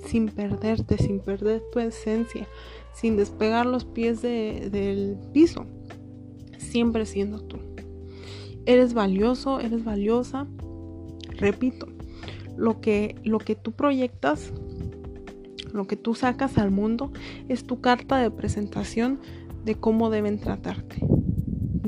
sin 0.04 0.28
perderte, 0.28 0.96
sin 0.98 1.20
perder 1.20 1.62
tu 1.72 1.78
esencia, 1.78 2.48
sin 2.92 3.16
despegar 3.16 3.66
los 3.66 3.84
pies 3.84 4.22
del 4.22 5.16
piso, 5.32 5.66
siempre 6.58 7.06
siendo 7.06 7.40
tú. 7.40 7.58
Eres 8.66 8.94
valioso, 8.94 9.60
eres 9.60 9.84
valiosa. 9.84 10.46
Repito, 11.36 11.86
lo 12.56 12.80
que, 12.80 13.16
lo 13.24 13.38
que 13.38 13.54
tú 13.54 13.72
proyectas, 13.72 14.52
lo 15.72 15.86
que 15.86 15.96
tú 15.96 16.14
sacas 16.14 16.58
al 16.58 16.70
mundo, 16.70 17.12
es 17.48 17.64
tu 17.64 17.80
carta 17.80 18.18
de 18.18 18.30
presentación 18.30 19.20
de 19.64 19.74
cómo 19.74 20.10
deben 20.10 20.38
tratarte 20.38 21.06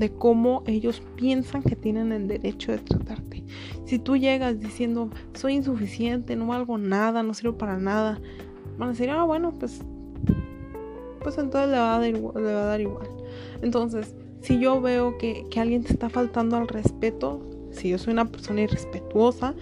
de 0.03 0.11
cómo 0.11 0.64
ellos 0.66 1.01
piensan 1.14 1.62
que 1.62 1.76
tienen 1.76 2.11
el 2.11 2.26
derecho 2.26 2.72
de 2.72 2.78
tratarte. 2.78 3.45
Si 3.85 4.01
tú 4.01 4.16
llegas 4.16 4.59
diciendo, 4.59 5.11
soy 5.35 5.55
insuficiente, 5.55 6.35
no 6.35 6.49
valgo 6.49 6.76
nada, 6.76 7.22
no 7.22 7.35
sirvo 7.35 7.57
para 7.57 7.78
nada, 7.78 8.20
van 8.78 8.89
a 8.89 8.93
decir, 8.93 9.11
ah, 9.11 9.22
bueno, 9.22 9.53
pues, 9.59 9.80
pues 11.22 11.39
entonces 11.39 11.70
le 11.70 11.78
va 11.78 11.95
a 11.95 11.99
dar 12.01 12.09
igual. 12.09 12.35
Le 12.43 12.53
va 12.53 12.62
a 12.62 12.66
dar 12.66 12.80
igual. 12.80 13.07
Entonces, 13.62 14.16
si 14.41 14.59
yo 14.59 14.80
veo 14.80 15.18
que, 15.18 15.47
que 15.51 15.61
alguien 15.61 15.85
te 15.85 15.93
está 15.93 16.09
faltando 16.09 16.57
al 16.57 16.66
respeto, 16.66 17.41
si 17.70 17.91
yo 17.91 17.99
soy 17.99 18.12
una 18.12 18.24
persona 18.24 18.62
irrespetuosa, 18.62 19.55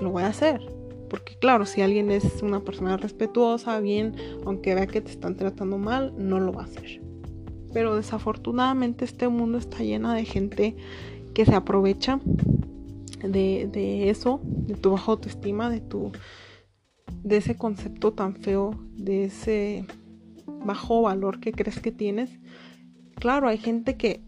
lo 0.00 0.10
voy 0.10 0.24
a 0.24 0.28
hacer. 0.28 0.73
Porque 1.14 1.36
claro, 1.36 1.64
si 1.64 1.80
alguien 1.80 2.10
es 2.10 2.42
una 2.42 2.64
persona 2.64 2.96
respetuosa, 2.96 3.78
bien, 3.78 4.16
aunque 4.44 4.74
vea 4.74 4.88
que 4.88 5.00
te 5.00 5.12
están 5.12 5.36
tratando 5.36 5.78
mal, 5.78 6.12
no 6.18 6.40
lo 6.40 6.52
va 6.52 6.62
a 6.62 6.64
hacer. 6.64 7.00
Pero 7.72 7.94
desafortunadamente 7.94 9.04
este 9.04 9.28
mundo 9.28 9.58
está 9.58 9.84
lleno 9.84 10.12
de 10.12 10.24
gente 10.24 10.74
que 11.32 11.46
se 11.46 11.54
aprovecha 11.54 12.18
de, 13.22 14.10
eso, 14.10 14.40
de 14.42 14.74
tu 14.74 14.90
baja 14.90 15.12
autoestima, 15.12 15.70
de 15.70 15.82
tu 15.82 16.10
de 17.22 17.36
ese 17.36 17.56
concepto 17.56 18.12
tan 18.12 18.34
feo, 18.34 18.72
de 18.96 19.26
ese 19.26 19.86
bajo 20.64 21.02
valor 21.02 21.38
que 21.38 21.52
crees 21.52 21.78
que 21.78 21.92
tienes. 21.92 22.40
Claro, 23.14 23.46
hay 23.46 23.58
gente 23.58 23.96
que 23.96 24.20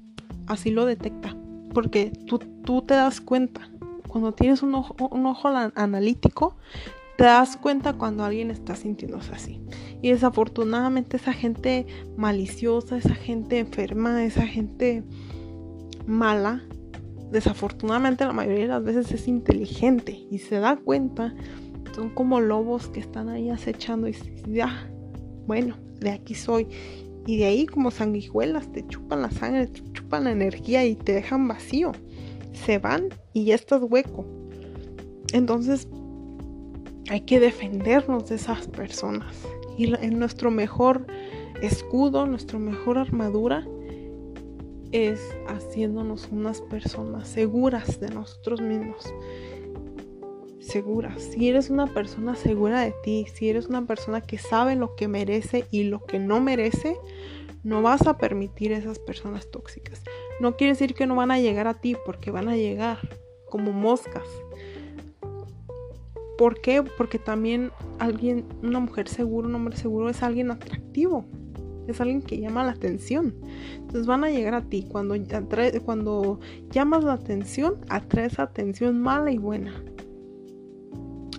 así 0.47 0.71
lo 0.71 0.87
detecta, 0.87 1.37
porque 1.75 2.13
tú, 2.29 2.39
tú 2.39 2.83
te 2.83 2.95
das 2.95 3.21
cuenta. 3.21 3.69
Cuando 4.17 4.33
tienes 4.33 4.63
un 4.63 4.75
ojo, 4.75 5.49
analítico, 5.75 6.57
te 7.19 7.25
das 7.25 7.59
cuenta 7.59 7.93
cuando 7.93 8.25
alguien 8.25 8.51
está 8.51 8.75
sintiéndose 8.75 9.31
así. 9.35 9.61
Y 10.01 10.11
desafortunadamente 10.11 11.19
esa 11.19 11.35
gente 11.35 11.87
maliciosa, 12.17 12.97
esa 12.97 13.15
gente 13.15 13.59
enferma, 13.59 14.25
esa 14.25 14.47
gente 14.47 15.05
mala, 16.07 16.63
desafortunadamente 17.31 18.25
la 18.25 18.33
mayoría 18.33 18.63
de 18.63 18.69
las 18.69 18.85
veces 18.85 19.13
es 19.13 19.29
inteligente 19.29 20.19
y 20.31 20.39
se 20.39 20.61
da 20.61 20.77
cuenta. 20.77 21.35
Son 21.95 22.09
como 22.09 22.41
lobos 22.41 22.89
que 22.89 23.01
están 23.01 23.29
ahí 23.29 23.51
acechando 23.51 24.09
y 24.09 24.17
ya, 24.49 24.91
bueno, 25.47 25.77
de 26.01 26.09
aquí 26.13 26.35
soy. 26.35 26.69
Y 27.27 27.37
de 27.37 27.45
ahí 27.45 27.67
como 27.67 27.91
sanguijuelas 27.91 28.73
te 28.73 28.87
chupan 28.87 29.21
la 29.21 29.31
sangre, 29.31 29.67
te 29.67 29.83
chupan 29.93 30.25
la 30.25 30.33
energía 30.33 30.87
y 30.87 30.95
te 30.95 31.13
dejan 31.13 31.47
vacío. 31.47 31.93
Se 32.65 32.79
van 32.79 33.09
y 33.33 33.45
ya 33.45 33.55
estás 33.55 33.83
hueco. 33.83 34.25
Entonces 35.33 35.89
hay 37.09 37.21
que 37.21 37.41
defendernos 37.41 38.29
de 38.29 38.37
esas 38.37 38.67
personas. 38.69 39.37
Y 39.77 39.95
en 39.95 40.19
nuestro 40.19 40.51
mejor 40.51 41.07
escudo, 41.63 42.27
nuestra 42.27 42.59
mejor 42.59 42.99
armadura 42.99 43.67
es 44.93 45.21
haciéndonos 45.49 46.29
unas 46.31 46.61
personas 46.63 47.29
seguras 47.29 48.01
de 48.01 48.09
nosotros 48.09 48.61
mismos. 48.61 49.13
Seguras. 50.61 51.23
Si 51.23 51.49
eres 51.49 51.71
una 51.71 51.87
persona 51.87 52.35
segura 52.35 52.81
de 52.81 52.95
ti, 53.05 53.27
si 53.33 53.49
eres 53.49 53.67
una 53.67 53.87
persona 53.87 54.21
que 54.21 54.39
sabe 54.39 54.75
lo 54.75 54.97
que 54.97 55.07
merece 55.07 55.67
y 55.71 55.85
lo 55.85 56.05
que 56.05 56.19
no 56.19 56.41
merece, 56.41 56.97
no 57.63 57.83
vas 57.83 58.07
a 58.07 58.17
permitir 58.19 58.73
esas 58.73 58.99
personas 58.99 59.51
tóxicas. 59.51 60.03
No 60.41 60.57
quiere 60.57 60.73
decir 60.73 60.95
que 60.95 61.07
no 61.07 61.17
van 61.17 61.31
a 61.31 61.39
llegar 61.39 61.67
a 61.67 61.75
ti, 61.75 61.97
porque 62.05 62.31
van 62.31 62.49
a 62.49 62.57
llegar 62.57 62.99
como 63.49 63.73
moscas 63.73 64.25
¿Por 66.37 66.61
qué? 66.61 66.83
Porque 66.83 67.19
también 67.19 67.71
alguien, 67.99 68.45
una 68.63 68.79
mujer 68.81 69.09
segura, 69.09 69.49
un 69.49 69.55
hombre 69.55 69.77
seguro 69.77 70.11
es 70.11 70.23
alguien 70.23 70.51
atractivo. 70.51 71.25
Es 71.89 72.01
alguien 72.01 72.21
que 72.21 72.39
llama 72.39 72.65
la 72.65 72.73
atención. 72.73 73.35
Entonces 73.77 74.07
van 74.07 74.25
a 74.25 74.31
llegar 74.31 74.55
a 74.55 74.63
ti. 74.63 74.87
Cuando, 74.91 75.15
cuando 75.85 76.41
llamas 76.71 77.05
la 77.05 77.15
atención, 77.15 77.77
atraes 77.89 78.39
atención 78.39 79.01
mala 79.01 79.31
y 79.31 79.39
buena. 79.39 79.83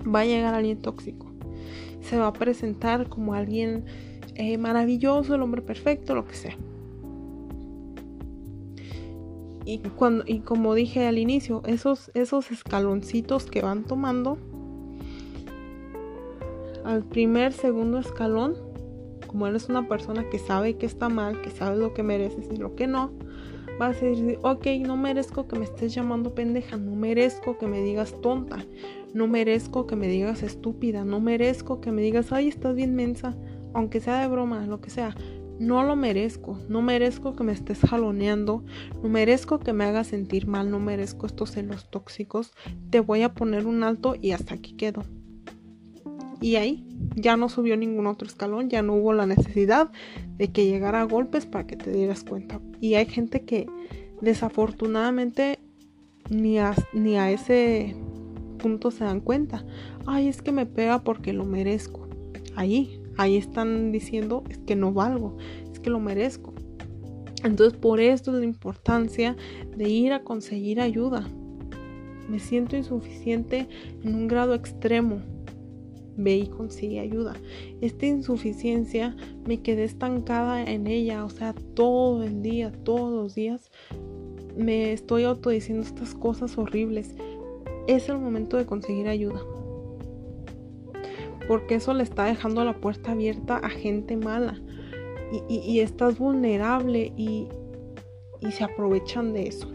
Va 0.04 0.22
a 0.22 0.26
llegar 0.26 0.54
alguien 0.54 0.82
tóxico. 0.82 1.28
Se 2.02 2.18
va 2.18 2.28
a 2.28 2.34
presentar 2.34 3.08
como 3.08 3.34
alguien 3.34 3.86
eh, 4.36 4.58
maravilloso, 4.58 5.36
el 5.36 5.42
hombre 5.42 5.62
perfecto, 5.62 6.16
lo 6.16 6.26
que 6.26 6.34
sea. 6.34 6.58
Y, 9.68 9.80
cuando, 9.80 10.24
y 10.26 10.40
como 10.40 10.76
dije 10.76 11.08
al 11.08 11.18
inicio, 11.18 11.62
esos, 11.66 12.10
esos 12.14 12.52
escaloncitos 12.52 13.48
que 13.48 13.62
van 13.62 13.84
tomando 13.84 14.38
al 16.86 17.04
primer, 17.04 17.52
segundo 17.52 18.00
escalón, 18.00 18.56
como 19.28 19.46
eres 19.46 19.68
una 19.68 19.86
persona 19.90 20.30
que 20.30 20.40
sabe 20.40 20.78
que 20.78 20.86
está 20.86 21.10
mal, 21.10 21.42
que 21.42 21.50
sabe 21.50 21.76
lo 21.76 21.94
que 21.94 22.02
mereces 22.02 22.48
y 22.50 22.56
lo 22.56 22.76
que 22.76 22.88
no, 22.88 23.12
vas 23.78 24.02
a 24.02 24.06
decir, 24.06 24.40
ok, 24.42 24.68
no 24.86 24.96
merezco 24.96 25.50
que 25.50 25.60
me 25.60 25.66
estés 25.66 25.94
llamando 25.94 26.34
pendeja, 26.34 26.78
no 26.78 26.96
merezco 26.96 27.58
que 27.58 27.68
me 27.68 27.82
digas 27.82 28.16
tonta, 28.22 28.66
no 29.14 29.28
merezco 29.28 29.86
que 29.86 29.98
me 29.98 30.08
digas 30.08 30.44
estúpida, 30.44 31.04
no 31.04 31.20
merezco 31.20 31.82
que 31.82 31.92
me 31.92 32.02
digas, 32.02 32.32
ay, 32.32 32.48
estás 32.48 32.74
bien 32.74 32.96
mensa, 32.96 33.36
aunque 33.74 34.00
sea 34.00 34.22
de 34.22 34.30
broma, 34.30 34.66
lo 34.66 34.80
que 34.80 34.92
sea. 34.92 35.14
No 35.60 35.84
lo 35.84 35.96
merezco, 35.96 36.60
no 36.70 36.82
merezco 36.82 37.36
que 37.36 37.44
me 37.44 37.52
estés 37.52 37.80
jaloneando, 37.80 38.64
no 39.02 39.10
merezco 39.10 39.60
que 39.60 39.74
me 39.74 39.86
hagas 39.86 40.08
sentir 40.08 40.48
mal, 40.48 40.70
no 40.70 40.80
merezco 40.80 41.26
estos 41.26 41.52
celos 41.52 41.90
tóxicos, 41.90 42.52
te 42.90 43.00
voy 43.00 43.24
a 43.24 43.34
poner 43.34 43.66
un 43.66 43.84
alto 43.84 44.16
y 44.22 44.32
hasta 44.32 44.54
aquí 44.56 44.74
quedo. 44.74 45.04
Y 46.40 46.56
ahí 46.56 46.86
ya 47.16 47.36
no 47.36 47.50
subió 47.50 47.76
ningún 47.78 48.06
otro 48.06 48.28
escalón, 48.28 48.70
ya 48.70 48.84
no 48.84 48.94
hubo 48.94 49.14
la 49.14 49.26
necesidad 49.26 49.92
de 50.38 50.50
que 50.50 50.68
llegara 50.68 51.02
a 51.02 51.06
golpes 51.06 51.48
para 51.48 51.66
que 51.66 51.76
te 51.76 51.92
dieras 51.92 52.24
cuenta. 52.24 52.62
Y 52.80 52.94
hay 52.94 53.08
gente 53.08 53.44
que 53.44 53.68
desafortunadamente 54.22 55.60
ni 56.30 56.60
a, 56.60 56.76
ni 56.94 57.18
a 57.18 57.32
ese 57.32 57.96
punto 58.60 58.92
se 58.92 59.04
dan 59.04 59.22
cuenta. 59.22 59.66
Ay, 60.06 60.28
es 60.28 60.42
que 60.42 60.52
me 60.52 60.66
pega 60.66 61.04
porque 61.04 61.34
lo 61.34 61.46
merezco. 61.46 62.08
Ahí, 62.56 62.97
ahí 63.18 63.38
están 63.38 63.92
diciendo 63.92 64.44
es 64.50 64.60
que 64.60 64.76
no 64.76 64.94
valgo, 64.94 65.38
es 65.72 65.80
que 65.80 65.90
lo 65.90 66.00
merezco. 66.00 66.54
Entonces 67.44 67.78
por 67.78 68.00
esto 68.00 68.32
es 68.32 68.40
la 68.40 68.46
importancia 68.46 69.36
de 69.76 69.90
ir 69.90 70.14
a 70.14 70.24
conseguir 70.24 70.82
ayuda. 70.82 71.28
Me 72.30 72.40
siento 72.40 72.76
insuficiente 72.76 73.68
en 74.04 74.16
un 74.16 74.28
grado 74.28 74.54
extremo 74.54 75.22
ve 76.18 76.38
y 76.38 76.48
consigue 76.48 77.00
ayuda. 77.00 77.36
Esta 77.80 78.08
insuficiencia 78.08 79.16
me 79.46 79.62
quedé 79.62 79.84
estancada 79.84 80.64
en 80.64 80.88
ella, 80.88 81.24
o 81.24 81.30
sea, 81.30 81.54
todo 81.54 82.24
el 82.24 82.42
día, 82.42 82.72
todos 82.72 83.14
los 83.14 83.36
días 83.36 83.72
me 84.58 84.92
estoy 84.92 85.24
autodiciendo 85.24 85.84
estas 85.84 86.16
cosas 86.16 86.58
horribles. 86.58 87.16
Es 87.88 88.10
el 88.10 88.18
momento 88.18 88.58
de 88.58 88.66
conseguir 88.66 89.08
ayuda. 89.08 89.40
Porque 91.48 91.76
eso 91.76 91.94
le 91.94 92.04
está 92.04 92.26
dejando 92.26 92.64
la 92.66 92.74
puerta 92.74 93.12
abierta 93.12 93.58
a 93.58 93.70
gente 93.70 94.18
mala. 94.18 94.60
Y, 95.50 95.80
estás 95.82 96.20
vulnerable 96.20 97.12
y, 97.18 97.48
se 98.52 98.64
aprovechan 98.64 99.34
de 99.34 99.48
eso. 99.48 99.70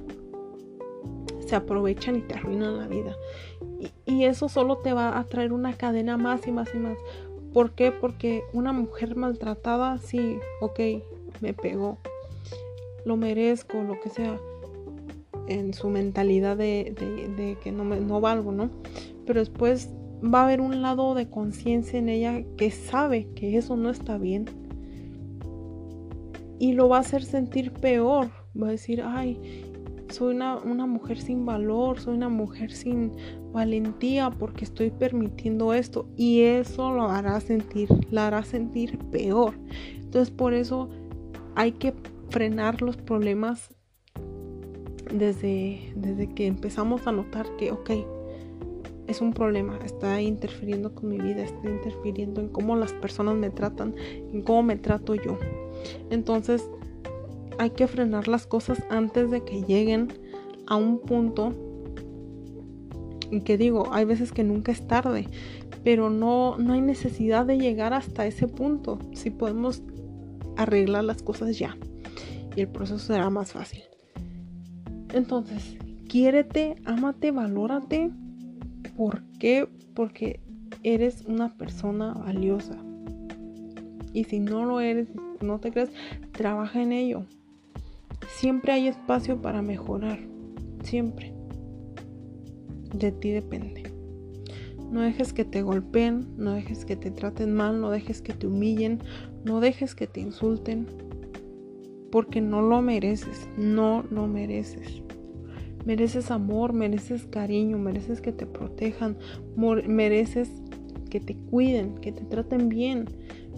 Se 1.46 1.56
aprovechan 1.56 2.16
y 2.16 2.20
te 2.20 2.34
arruinan 2.34 2.78
la 2.78 2.86
vida. 2.86 3.16
Y, 4.06 4.24
eso 4.24 4.48
solo 4.48 4.78
te 4.78 4.92
va 4.92 5.18
a 5.18 5.24
traer 5.24 5.52
una 5.52 5.74
cadena 5.74 6.16
más 6.16 6.46
y 6.46 6.52
más 6.52 6.74
y 6.74 6.78
más. 6.78 6.96
¿Por 7.52 7.72
qué? 7.72 7.92
Porque 7.92 8.44
una 8.54 8.72
mujer 8.72 9.14
maltratada, 9.14 9.98
sí, 9.98 10.38
ok, 10.62 10.80
me 11.40 11.52
pegó, 11.52 11.98
lo 13.04 13.16
merezco, 13.18 13.82
lo 13.82 14.00
que 14.00 14.08
sea, 14.08 14.40
en 15.48 15.74
su 15.74 15.90
mentalidad 15.90 16.56
de, 16.56 17.58
que 17.62 17.72
no, 17.72 17.84
me, 17.84 18.00
no 18.00 18.20
valgo, 18.20 18.52
¿no? 18.52 18.70
Pero 19.26 19.40
después 19.40 19.90
va 20.22 20.40
a 20.40 20.44
haber 20.44 20.60
un 20.60 20.82
lado 20.82 21.14
de 21.14 21.28
conciencia 21.28 21.98
en 21.98 22.08
ella 22.08 22.44
que 22.56 22.70
sabe 22.70 23.28
que 23.34 23.56
eso 23.56 23.76
no 23.76 23.90
está 23.90 24.18
bien. 24.18 24.46
Y 26.58 26.72
lo 26.72 26.88
va 26.88 26.98
a 26.98 27.00
hacer 27.00 27.24
sentir 27.24 27.72
peor. 27.72 28.30
Va 28.60 28.68
a 28.68 28.70
decir, 28.70 29.02
ay, 29.04 29.66
soy 30.10 30.34
una, 30.34 30.58
una, 30.58 30.86
mujer 30.86 31.18
sin 31.18 31.44
valor, 31.44 31.98
soy 31.98 32.14
una 32.14 32.28
mujer 32.28 32.70
sin 32.70 33.12
valentía 33.52 34.30
porque 34.30 34.64
estoy 34.64 34.90
permitiendo 34.90 35.74
esto. 35.74 36.06
Y 36.16 36.42
eso 36.42 36.92
lo 36.92 37.08
hará 37.08 37.40
sentir, 37.40 37.88
la 38.10 38.28
hará 38.28 38.44
sentir 38.44 38.98
peor. 39.10 39.54
Entonces 39.96 40.30
por 40.30 40.54
eso 40.54 40.88
hay 41.54 41.72
que 41.72 41.94
frenar 42.30 42.80
los 42.82 42.96
problemas 42.96 43.74
desde, 45.12 45.92
desde 45.96 46.28
que 46.28 46.46
empezamos 46.46 47.06
a 47.06 47.12
notar 47.12 47.46
que, 47.56 47.72
ok, 47.72 47.90
es 49.12 49.20
un 49.20 49.32
problema, 49.32 49.78
está 49.84 50.20
interfiriendo 50.20 50.94
con 50.94 51.08
mi 51.08 51.18
vida, 51.18 51.42
está 51.42 51.68
interfiriendo 51.68 52.40
en 52.40 52.48
cómo 52.48 52.76
las 52.76 52.92
personas 52.92 53.36
me 53.36 53.50
tratan, 53.50 53.94
en 54.32 54.42
cómo 54.42 54.62
me 54.62 54.76
trato 54.76 55.14
yo. 55.14 55.38
Entonces 56.10 56.68
hay 57.58 57.70
que 57.70 57.86
frenar 57.86 58.28
las 58.28 58.46
cosas 58.46 58.82
antes 58.90 59.30
de 59.30 59.44
que 59.44 59.62
lleguen 59.62 60.08
a 60.66 60.76
un 60.76 61.00
punto 61.00 61.54
y 63.30 63.40
que 63.40 63.56
digo, 63.56 63.92
hay 63.92 64.04
veces 64.04 64.32
que 64.32 64.44
nunca 64.44 64.72
es 64.72 64.86
tarde, 64.86 65.28
pero 65.84 66.10
no, 66.10 66.58
no 66.58 66.74
hay 66.74 66.80
necesidad 66.80 67.46
de 67.46 67.58
llegar 67.58 67.94
hasta 67.94 68.26
ese 68.26 68.48
punto 68.48 68.98
si 69.12 69.30
podemos 69.30 69.82
arreglar 70.56 71.04
las 71.04 71.22
cosas 71.22 71.58
ya 71.58 71.76
y 72.56 72.60
el 72.60 72.68
proceso 72.68 72.98
será 72.98 73.30
más 73.30 73.52
fácil. 73.52 73.82
Entonces, 75.12 75.76
quiérete, 76.08 76.76
ámate, 76.84 77.30
valórate. 77.30 78.10
¿Por 79.02 79.20
qué? 79.40 79.68
Porque 79.94 80.38
eres 80.84 81.24
una 81.26 81.52
persona 81.56 82.14
valiosa. 82.14 82.78
Y 84.12 84.22
si 84.22 84.38
no 84.38 84.64
lo 84.64 84.78
eres, 84.78 85.08
no 85.40 85.58
te 85.58 85.72
crees, 85.72 85.90
trabaja 86.30 86.80
en 86.80 86.92
ello. 86.92 87.24
Siempre 88.28 88.70
hay 88.70 88.86
espacio 88.86 89.42
para 89.42 89.60
mejorar. 89.60 90.20
Siempre. 90.84 91.34
De 92.94 93.10
ti 93.10 93.32
depende. 93.32 93.92
No 94.92 95.00
dejes 95.00 95.32
que 95.32 95.44
te 95.44 95.62
golpeen, 95.62 96.24
no 96.36 96.52
dejes 96.52 96.84
que 96.84 96.94
te 96.94 97.10
traten 97.10 97.54
mal, 97.54 97.80
no 97.80 97.90
dejes 97.90 98.22
que 98.22 98.34
te 98.34 98.46
humillen, 98.46 99.00
no 99.44 99.58
dejes 99.58 99.96
que 99.96 100.06
te 100.06 100.20
insulten, 100.20 100.86
porque 102.12 102.40
no 102.40 102.62
lo 102.62 102.80
mereces, 102.82 103.48
no 103.56 104.04
lo 104.12 104.28
mereces. 104.28 105.01
Mereces 105.84 106.30
amor, 106.30 106.72
mereces 106.72 107.26
cariño, 107.26 107.78
mereces 107.78 108.20
que 108.20 108.32
te 108.32 108.46
protejan, 108.46 109.16
mereces 109.56 110.50
que 111.10 111.20
te 111.20 111.34
cuiden, 111.34 111.96
que 111.96 112.12
te 112.12 112.24
traten 112.24 112.68
bien, 112.68 113.06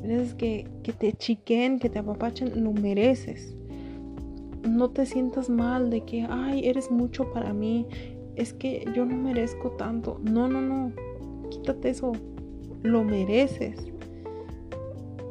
mereces 0.01 0.35
que, 0.35 0.67
que 0.83 0.93
te 0.93 1.13
chiquen, 1.13 1.79
que 1.79 1.91
te 1.91 1.99
apapachen, 1.99 2.65
lo 2.65 2.73
mereces. 2.73 3.55
No 4.69 4.91
te 4.91 5.05
sientas 5.05 5.51
mal 5.51 5.91
de 5.91 6.01
que, 6.01 6.27
ay, 6.29 6.67
eres 6.67 6.91
mucho 6.91 7.31
para 7.33 7.53
mí, 7.53 7.87
es 8.37 8.53
que 8.53 8.85
yo 8.95 9.05
no 9.05 9.17
merezco 9.17 9.73
tanto. 9.73 10.21
No, 10.23 10.49
no, 10.49 10.61
no, 10.61 10.93
quítate 11.51 11.91
eso, 11.91 12.13
lo 12.83 13.05
mereces. 13.05 13.93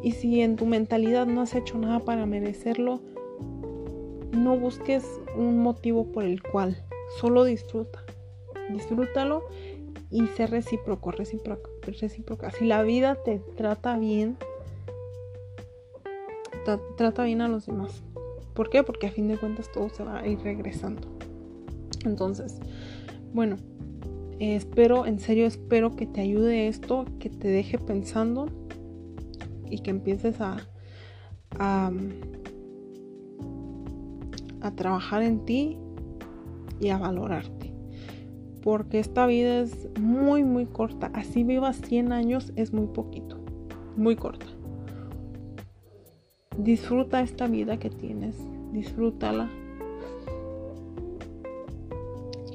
Y 0.04 0.12
si 0.12 0.42
en 0.42 0.58
tu 0.58 0.66
mentalidad 0.66 1.26
no 1.26 1.42
has 1.42 1.56
hecho 1.56 1.78
nada 1.78 2.00
para 2.00 2.26
merecerlo, 2.26 3.02
no 4.34 4.58
busques 4.58 5.06
un 5.36 5.60
motivo 5.60 6.12
por 6.12 6.24
el 6.24 6.42
cual, 6.42 6.78
solo 7.20 7.44
disfruta. 7.44 8.04
Disfrútalo 8.70 9.44
y 10.10 10.28
sé 10.28 10.48
recíproco, 10.48 11.12
recíproco, 11.12 11.70
recíproca. 11.82 12.52
Si 12.52 12.66
la 12.66 12.84
vida 12.84 13.16
te 13.16 13.40
trata 13.58 13.98
bien, 13.98 14.38
trata 16.98 17.24
bien 17.24 17.42
a 17.42 17.48
los 17.48 17.66
demás. 17.66 18.04
¿Por 18.54 18.70
qué? 18.70 18.84
Porque 18.84 19.08
a 19.08 19.12
fin 19.12 19.28
de 19.28 19.38
cuentas 19.38 19.72
todo 19.72 19.90
se 19.90 20.04
va 20.04 20.20
a 20.20 20.28
ir 20.28 20.40
regresando. 20.40 21.08
Entonces, 22.06 22.60
bueno, 23.34 23.58
espero, 24.40 25.06
en 25.06 25.20
serio 25.20 25.46
espero 25.46 25.96
que 25.96 26.06
te 26.06 26.22
ayude 26.22 26.68
esto, 26.68 27.06
que 27.20 27.30
te 27.30 27.48
deje 27.48 27.80
pensando 27.80 28.48
y 29.70 29.80
que 29.80 29.90
empieces 29.90 30.40
a, 30.40 30.58
a 31.58 31.92
a 34.64 34.72
trabajar 34.72 35.22
en 35.22 35.46
ti 35.46 35.78
y 36.80 36.90
a 36.90 36.98
valorarte. 36.98 37.72
Porque 38.64 39.00
esta 39.00 39.26
vida 39.28 39.60
es 39.60 39.90
muy, 40.00 40.44
muy 40.44 40.66
corta. 40.66 41.12
Así 41.14 41.44
vivas 41.44 41.82
100 41.82 42.14
años 42.14 42.54
es 42.56 42.74
muy 42.74 42.88
poquito. 42.88 43.38
Muy 43.98 44.16
corta. 44.16 44.46
Disfruta 46.58 47.22
esta 47.22 47.48
vida 47.48 47.78
que 47.78 47.90
tienes. 47.90 48.36
Disfrútala. 48.72 49.50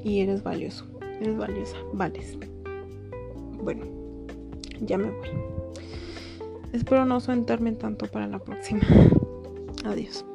Y 0.03 0.21
eres 0.21 0.41
valioso. 0.41 0.85
Eres 1.21 1.37
valiosa. 1.37 1.77
Vales. 1.93 2.37
Bueno, 3.63 3.85
ya 4.81 4.97
me 4.97 5.11
voy. 5.11 5.29
Espero 6.73 7.05
no 7.05 7.19
sentarme 7.19 7.73
tanto 7.73 8.07
para 8.07 8.27
la 8.27 8.39
próxima. 8.39 8.81
Adiós. 9.85 10.25